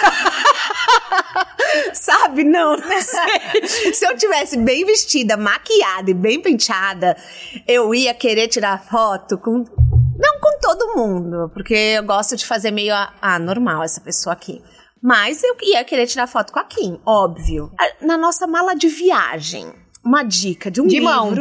Sabe? 1.92 2.44
Não, 2.44 2.76
não 2.76 2.82
sei. 3.02 3.92
Se 3.92 4.06
eu 4.06 4.16
tivesse 4.16 4.56
bem 4.56 4.84
vestida, 4.84 5.36
maquiada 5.36 6.10
e 6.10 6.14
bem 6.14 6.40
penteada, 6.40 7.16
eu 7.66 7.94
ia 7.94 8.14
querer 8.14 8.48
tirar 8.48 8.84
foto 8.84 9.38
com. 9.38 9.64
Não 10.18 10.40
com 10.40 10.58
todo 10.60 10.96
mundo, 10.96 11.50
porque 11.52 11.74
eu 11.74 12.04
gosto 12.04 12.36
de 12.36 12.46
fazer 12.46 12.70
meio. 12.70 12.94
Ah, 12.94 13.12
ah, 13.20 13.38
normal 13.38 13.82
essa 13.82 14.00
pessoa 14.00 14.32
aqui. 14.32 14.62
Mas 15.02 15.42
eu 15.42 15.56
ia 15.62 15.84
querer 15.84 16.06
tirar 16.06 16.26
foto 16.26 16.52
com 16.52 16.58
a 16.58 16.64
Kim, 16.64 16.98
óbvio. 17.04 17.70
Na 18.00 18.16
nossa 18.16 18.46
mala 18.46 18.74
de 18.74 18.88
viagem, 18.88 19.72
uma 20.02 20.22
dica 20.22 20.70
de 20.70 20.80
um 20.80 20.86
De 20.86 21.00
mão. 21.00 21.34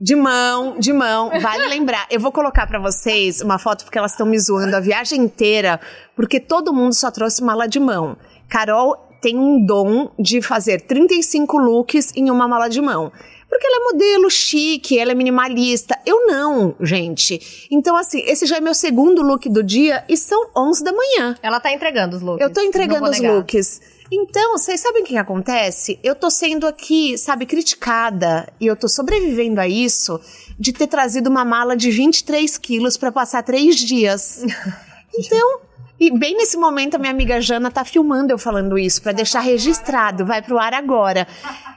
De 0.00 0.14
mão, 0.14 0.78
de 0.78 0.92
mão. 0.92 1.30
Vale 1.40 1.66
lembrar. 1.68 2.06
Eu 2.10 2.20
vou 2.20 2.30
colocar 2.30 2.66
pra 2.66 2.78
vocês 2.78 3.40
uma 3.40 3.58
foto 3.58 3.84
porque 3.84 3.98
elas 3.98 4.12
estão 4.12 4.26
me 4.26 4.38
zoando 4.38 4.76
a 4.76 4.80
viagem 4.80 5.20
inteira, 5.22 5.80
porque 6.14 6.38
todo 6.38 6.72
mundo 6.72 6.94
só 6.94 7.10
trouxe 7.10 7.42
mala 7.42 7.66
de 7.66 7.80
mão. 7.80 8.16
Carol 8.48 8.96
tem 9.22 9.38
um 9.38 9.64
dom 9.64 10.12
de 10.18 10.42
fazer 10.42 10.82
35 10.82 11.56
looks 11.56 12.12
em 12.14 12.30
uma 12.30 12.46
mala 12.46 12.68
de 12.68 12.80
mão. 12.80 13.10
Porque 13.48 13.66
ela 13.66 13.76
é 13.76 13.92
modelo 13.92 14.30
chique, 14.30 14.98
ela 14.98 15.12
é 15.12 15.14
minimalista. 15.14 15.98
Eu 16.04 16.26
não, 16.26 16.74
gente. 16.80 17.68
Então, 17.70 17.96
assim, 17.96 18.20
esse 18.26 18.44
já 18.44 18.56
é 18.56 18.60
meu 18.60 18.74
segundo 18.74 19.22
look 19.22 19.48
do 19.48 19.62
dia 19.62 20.04
e 20.08 20.16
são 20.16 20.50
11 20.54 20.84
da 20.84 20.92
manhã. 20.92 21.36
Ela 21.42 21.60
tá 21.60 21.72
entregando 21.72 22.16
os 22.16 22.22
looks. 22.22 22.42
Eu 22.42 22.52
tô 22.52 22.60
entregando 22.60 23.08
os 23.08 23.18
negar. 23.18 23.36
looks. 23.36 23.80
Então, 24.10 24.52
vocês 24.52 24.80
sabem 24.80 25.02
o 25.02 25.04
que 25.04 25.16
acontece? 25.16 25.98
Eu 26.02 26.14
tô 26.14 26.30
sendo 26.30 26.66
aqui, 26.66 27.18
sabe, 27.18 27.44
criticada. 27.44 28.48
E 28.60 28.66
eu 28.66 28.76
tô 28.76 28.88
sobrevivendo 28.88 29.60
a 29.60 29.66
isso 29.66 30.20
de 30.58 30.72
ter 30.72 30.86
trazido 30.86 31.28
uma 31.28 31.44
mala 31.44 31.76
de 31.76 31.90
23 31.90 32.56
quilos 32.58 32.96
pra 32.96 33.10
passar 33.10 33.42
três 33.42 33.76
dias. 33.76 34.42
Então, 35.18 35.60
e 35.98 36.10
bem 36.10 36.36
nesse 36.36 36.58
momento 36.58 36.96
a 36.96 36.98
minha 36.98 37.10
amiga 37.10 37.40
Jana 37.40 37.70
tá 37.70 37.82
filmando 37.84 38.30
eu 38.30 38.36
falando 38.36 38.78
isso 38.78 39.00
pra 39.00 39.12
deixar 39.12 39.40
registrado, 39.40 40.26
vai 40.26 40.42
pro 40.42 40.58
ar 40.58 40.74
agora. 40.74 41.26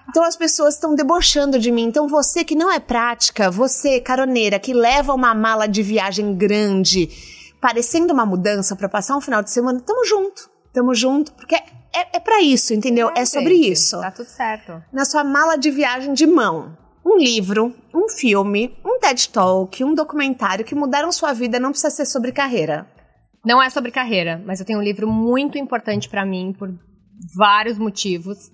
Então 0.09 0.23
as 0.23 0.35
pessoas 0.35 0.73
estão 0.73 0.93
debochando 0.93 1.57
de 1.57 1.71
mim. 1.71 1.83
Então 1.83 2.05
você 2.05 2.43
que 2.43 2.55
não 2.55 2.69
é 2.69 2.79
prática, 2.79 3.49
você 3.49 4.01
caroneira 4.01 4.59
que 4.59 4.73
leva 4.73 5.13
uma 5.13 5.33
mala 5.33 5.67
de 5.67 5.81
viagem 5.81 6.35
grande, 6.35 7.09
parecendo 7.61 8.13
uma 8.13 8.25
mudança 8.25 8.75
pra 8.75 8.89
passar 8.89 9.15
um 9.15 9.21
final 9.21 9.41
de 9.41 9.51
semana, 9.51 9.79
tamo 9.79 10.05
junto. 10.05 10.49
Tamo 10.73 10.93
junto, 10.93 11.31
porque 11.33 11.55
é, 11.93 12.17
é 12.17 12.19
para 12.19 12.41
isso, 12.41 12.73
entendeu? 12.73 13.11
É, 13.15 13.25
sobre 13.25 13.55
gente, 13.55 13.71
isso. 13.71 13.99
Tá 13.99 14.11
tudo 14.11 14.27
certo. 14.27 14.83
Na 14.91 15.05
sua 15.05 15.23
mala 15.23 15.57
de 15.57 15.71
viagem 15.71 16.13
de 16.13 16.25
mão, 16.27 16.77
um 17.05 17.17
livro, 17.17 17.75
um 17.93 18.07
filme, 18.09 18.77
um 18.85 18.99
TED 18.99 19.29
Talk, 19.29 19.83
um 19.83 19.95
documentário 19.95 20.65
que 20.65 20.75
mudaram 20.75 21.11
sua 21.11 21.33
vida, 21.33 21.59
não 21.59 21.71
precisa 21.71 21.89
ser 21.89 22.05
sobre 22.05 22.31
carreira. 22.31 22.87
Não 23.43 23.61
é 23.61 23.69
sobre 23.69 23.91
carreira, 23.91 24.41
mas 24.45 24.59
eu 24.59 24.65
tenho 24.65 24.79
um 24.79 24.83
livro 24.83 25.09
muito 25.09 25.57
importante 25.57 26.09
pra 26.09 26.25
mim 26.25 26.53
por 26.57 26.73
vários 27.35 27.77
motivos, 27.77 28.51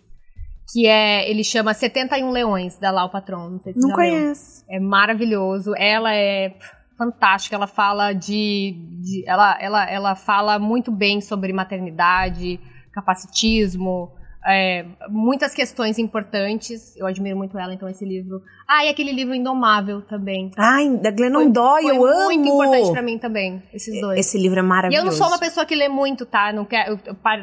que 0.71 0.87
é, 0.87 1.29
ele 1.29 1.43
chama 1.43 1.73
71 1.73 2.29
Leões 2.31 2.77
da 2.77 2.91
Lau 2.91 3.09
Patron, 3.09 3.49
não 3.49 3.59
sei 3.59 3.73
se 3.73 3.81
já 3.81 3.95
leu. 3.95 4.33
É 4.69 4.79
maravilhoso, 4.79 5.73
ela 5.75 6.13
é 6.13 6.55
fantástica, 6.97 7.55
ela 7.55 7.67
fala 7.67 8.13
de, 8.13 8.75
de 9.01 9.23
ela, 9.27 9.57
ela, 9.59 9.89
ela 9.89 10.15
fala 10.15 10.57
muito 10.57 10.91
bem 10.91 11.19
sobre 11.19 11.51
maternidade, 11.51 12.59
capacitismo, 12.95 14.11
é, 14.47 14.85
muitas 15.09 15.53
questões 15.55 15.97
importantes. 15.97 16.95
Eu 16.95 17.07
admiro 17.07 17.35
muito 17.35 17.57
ela, 17.57 17.73
então 17.73 17.89
esse 17.89 18.05
livro. 18.05 18.41
Ah, 18.67 18.85
e 18.85 18.89
aquele 18.89 19.11
livro 19.11 19.33
Indomável 19.33 20.01
também. 20.03 20.51
Ai, 20.57 20.97
da 20.97 21.09
Glennon 21.11 21.49
Doyle, 21.49 21.89
eu 21.89 22.05
amo. 22.05 22.25
muito 22.25 22.47
importante 22.47 22.91
pra 22.91 23.01
mim 23.01 23.17
também, 23.17 23.61
esses 23.73 23.99
dois. 23.99 24.19
Esse 24.19 24.37
livro 24.37 24.59
é 24.59 24.63
E 24.63 24.65
maravilhoso. 24.65 25.05
eu 25.07 25.11
não 25.11 25.17
sou 25.17 25.27
uma 25.27 25.39
pessoa 25.39 25.65
que 25.65 25.73
lê 25.75 25.89
muito, 25.89 26.25
tá? 26.25 26.53
Não 26.53 26.63
quer, 26.63 26.87
eu- 26.89 26.97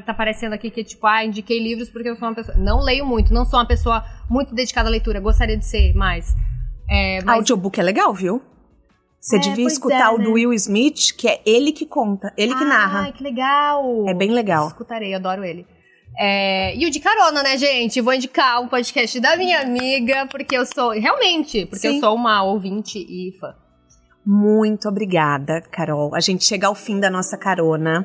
tá 0.07 0.15
parecendo 0.15 0.55
aqui 0.55 0.71
que, 0.71 0.85
tipo, 0.85 1.07
ah, 1.07 1.25
indiquei 1.25 1.59
livros 1.63 1.91
porque 1.91 2.09
eu 2.09 2.17
sou 2.17 2.29
uma 2.29 2.35
pessoa. 2.35 2.57
Não 2.57 2.81
leio 2.81 3.05
muito, 3.05 3.35
não 3.35 3.45
sou 3.45 3.59
uma 3.59 3.67
pessoa 3.67 4.05
muito 4.31 4.55
dedicada 4.55 4.89
à 4.89 4.91
leitura. 4.93 5.19
Gostaria 5.21 5.57
de 5.57 5.65
ser 5.65 5.95
mais. 5.95 6.35
É, 6.91 7.21
mas 7.25 7.37
Audiobook 7.37 7.81
é 7.81 7.83
legal, 7.83 8.13
viu? 8.15 8.43
Você 9.23 9.37
É, 9.37 9.39
devia 9.39 9.69
escutar 9.69 10.11
é, 10.11 10.15
o 10.15 10.19
do 10.19 10.25
né? 10.25 10.31
Will 10.31 10.53
Smith, 10.53 11.13
que 11.17 11.29
é 11.29 11.41
ele 11.47 11.71
que 11.71 11.87
conta, 11.87 12.33
ele 12.37 12.53
que 12.53 12.65
narra. 12.65 13.03
Ai, 13.03 13.13
que 13.13 13.23
legal! 13.23 14.05
É 14.09 14.13
bem 14.13 14.33
legal. 14.33 14.67
Escutarei, 14.67 15.15
adoro 15.15 15.45
ele. 15.45 15.65
É, 16.19 16.77
e 16.77 16.85
o 16.85 16.91
de 16.91 16.99
carona, 16.99 17.41
né, 17.41 17.57
gente? 17.57 18.01
Vou 18.01 18.13
indicar 18.13 18.61
um 18.61 18.67
podcast 18.67 19.19
da 19.21 19.37
minha 19.37 19.61
amiga, 19.61 20.27
porque 20.27 20.57
eu 20.57 20.67
sou. 20.67 20.91
Realmente, 20.91 21.67
porque 21.67 21.89
Sim. 21.89 21.95
eu 21.95 22.01
sou 22.01 22.17
uma 22.17 22.43
ouvinte 22.43 22.99
e 22.99 23.33
fã. 23.39 23.55
Muito 24.27 24.89
obrigada, 24.89 25.61
Carol. 25.71 26.15
A 26.15 26.21
gente 26.21 26.45
chega 26.45 26.67
ao 26.67 26.75
fim 26.75 26.99
da 26.99 27.09
nossa 27.09 27.37
carona. 27.39 28.05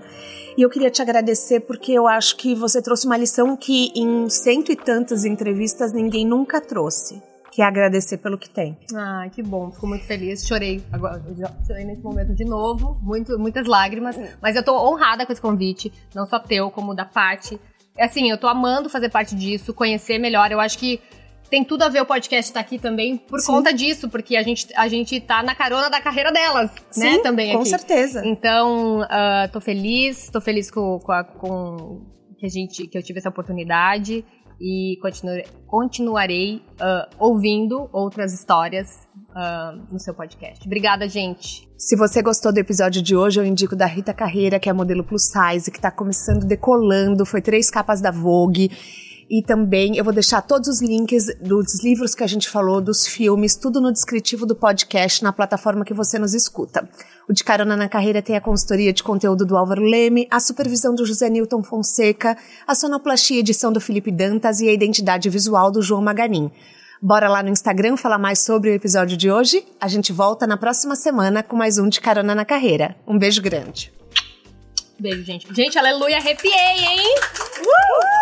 E 0.56 0.62
eu 0.62 0.70
queria 0.70 0.90
te 0.90 1.02
agradecer 1.02 1.62
porque 1.62 1.92
eu 1.92 2.08
acho 2.08 2.38
que 2.38 2.56
você 2.56 2.82
trouxe 2.82 3.06
uma 3.08 3.18
lição 3.18 3.58
que 3.58 3.92
em 3.96 4.30
cento 4.30 4.72
e 4.72 4.76
tantas 4.76 5.26
entrevistas 5.26 5.94
ninguém 5.94 6.26
nunca 6.26 6.62
trouxe. 6.62 7.22
Que 7.58 7.64
é 7.64 7.66
agradecer 7.66 8.20
pelo 8.20 8.38
que 8.38 8.48
tem. 8.48 8.78
Ai, 8.96 9.32
que 9.32 9.42
bom, 9.42 9.72
fico 9.72 9.88
muito 9.88 10.06
feliz. 10.06 10.46
Chorei 10.46 10.80
agora, 10.92 11.20
chorei 11.66 11.86
nesse 11.86 12.04
momento 12.04 12.36
de 12.36 12.46
novo, 12.46 13.00
muito, 13.02 13.40
muitas 13.40 13.66
lágrimas. 13.66 14.16
Mas 14.40 14.56
eu 14.56 14.62
tô 14.62 14.78
honrada 14.88 15.26
com 15.26 15.32
esse 15.32 15.42
convite, 15.42 15.92
não 16.14 16.28
só 16.28 16.38
teu, 16.38 16.70
como 16.70 16.94
da 16.94 17.04
Paty. 17.04 17.60
Assim, 18.00 18.30
eu 18.30 18.38
tô 18.38 18.48
amando 18.48 18.92
fazer 18.92 19.10
parte 19.10 19.34
disso, 19.36 19.74
conhecer 19.74 20.20
melhor. 20.20 20.52
Eu 20.52 20.60
acho 20.60 20.78
que 20.78 21.02
tem 21.50 21.64
tudo 21.64 21.82
a 21.82 21.90
ver 21.90 22.00
o 22.00 22.06
podcast 22.06 22.52
estar 22.52 22.60
aqui 22.60 22.78
também 22.78 23.18
por 23.18 23.40
Sim. 23.40 23.48
conta 23.54 23.74
disso, 23.74 24.08
porque 24.08 24.38
a 24.38 24.44
gente, 24.44 24.68
a 24.76 24.88
gente 24.88 25.20
tá 25.20 25.42
na 25.42 25.56
carona 25.56 25.90
da 25.90 26.00
carreira 26.00 26.32
delas, 26.32 26.70
né? 26.96 27.14
Sim, 27.14 27.24
Também 27.24 27.54
com 27.54 27.62
aqui. 27.62 27.70
certeza. 27.70 28.22
Então, 28.24 29.02
ah, 29.10 29.50
tô 29.52 29.60
feliz, 29.60 30.30
tô 30.30 30.40
feliz 30.40 30.70
com, 30.70 31.00
com, 31.00 31.12
a- 31.12 31.24
com 31.24 32.06
que 32.38 32.46
a 32.46 32.50
gente, 32.50 32.86
que 32.86 32.96
eu 32.96 33.02
tive 33.02 33.18
essa 33.18 33.30
oportunidade 33.30 34.24
e 34.60 34.98
continuarei 35.68 36.62
ah, 36.80 37.10
ouvindo 37.20 37.90
outras 37.92 38.34
histórias 38.34 39.08
ah, 39.36 39.76
no 39.92 40.00
seu 40.00 40.14
podcast. 40.14 40.66
Obrigada, 40.66 41.08
gente. 41.08 41.68
Se 41.78 41.96
você 41.96 42.22
gostou 42.22 42.52
do 42.52 42.58
episódio 42.58 43.02
de 43.02 43.16
hoje, 43.16 43.40
eu 43.40 43.46
indico 43.46 43.76
da 43.76 43.86
Rita 43.86 44.14
Carreira, 44.14 44.60
que 44.60 44.70
é 44.70 44.74
modelo 44.74 45.04
plus 45.04 45.30
size, 45.30 45.72
que 45.72 45.80
tá 45.80 45.92
começando 45.92 46.46
decolando, 46.46 47.26
foi 47.26 47.42
três 47.42 47.70
capas 47.70 48.02
da 48.02 48.12
Vogue. 48.12 48.72
E 49.30 49.44
também 49.44 49.98
eu 49.98 50.06
vou 50.06 50.14
deixar 50.14 50.42
todos 50.42 50.70
os 50.70 50.82
links 50.82 51.26
dos 51.42 51.84
livros 51.84 52.16
que 52.16 52.24
a 52.24 52.28
gente 52.28 52.50
falou, 52.50 52.82
dos 52.82 53.06
filmes, 53.06 53.58
tudo 53.58 53.82
no 53.82 53.92
descritivo 53.92 54.46
do 54.46 54.56
podcast 54.56 55.22
na 55.22 55.34
plataforma 55.34 55.84
que 55.84 55.94
você 55.94 56.18
nos 56.18 56.34
escuta. 56.34 56.90
O 57.30 57.34
De 57.34 57.44
Carona 57.44 57.76
na 57.76 57.90
Carreira 57.90 58.22
tem 58.22 58.38
a 58.38 58.42
consultoria 58.42 58.94
de 58.94 59.04
conteúdo 59.04 59.46
do 59.46 59.58
Álvaro 59.58 59.82
Leme, 59.82 60.28
a 60.32 60.40
supervisão 60.40 60.96
do 60.96 61.06
José 61.06 61.30
Newton 61.30 61.62
Fonseca, 61.62 62.38
a 62.66 62.74
sonoplastia 62.74 63.42
edição 63.42 63.72
do 63.72 63.82
Felipe 63.82 64.12
Dantas 64.12 64.62
e 64.62 64.70
a 64.70 64.72
identidade 64.72 65.30
visual 65.30 65.70
do 65.70 65.82
João 65.82 66.02
Maganin. 66.02 66.50
Bora 67.02 67.28
lá 67.28 67.44
no 67.44 67.50
Instagram 67.50 67.98
falar 67.98 68.18
mais 68.18 68.40
sobre 68.40 68.70
o 68.70 68.74
episódio 68.74 69.18
de 69.18 69.30
hoje? 69.30 69.64
A 69.80 69.90
gente 69.90 70.14
volta 70.14 70.48
na 70.48 70.56
próxima 70.56 70.96
semana 70.96 71.44
com 71.44 71.58
mais 71.58 71.78
um 71.78 71.90
De 71.90 72.00
Carona 72.00 72.34
na 72.34 72.46
Carreira. 72.46 72.96
Um 73.06 73.20
beijo 73.20 73.42
grande. 73.42 73.92
Beijo, 74.98 75.24
gente. 75.24 75.54
Gente, 75.54 75.78
aleluia, 75.78 76.18
arrepiei, 76.18 76.54
hein? 76.54 77.16
Uh! 77.60 78.17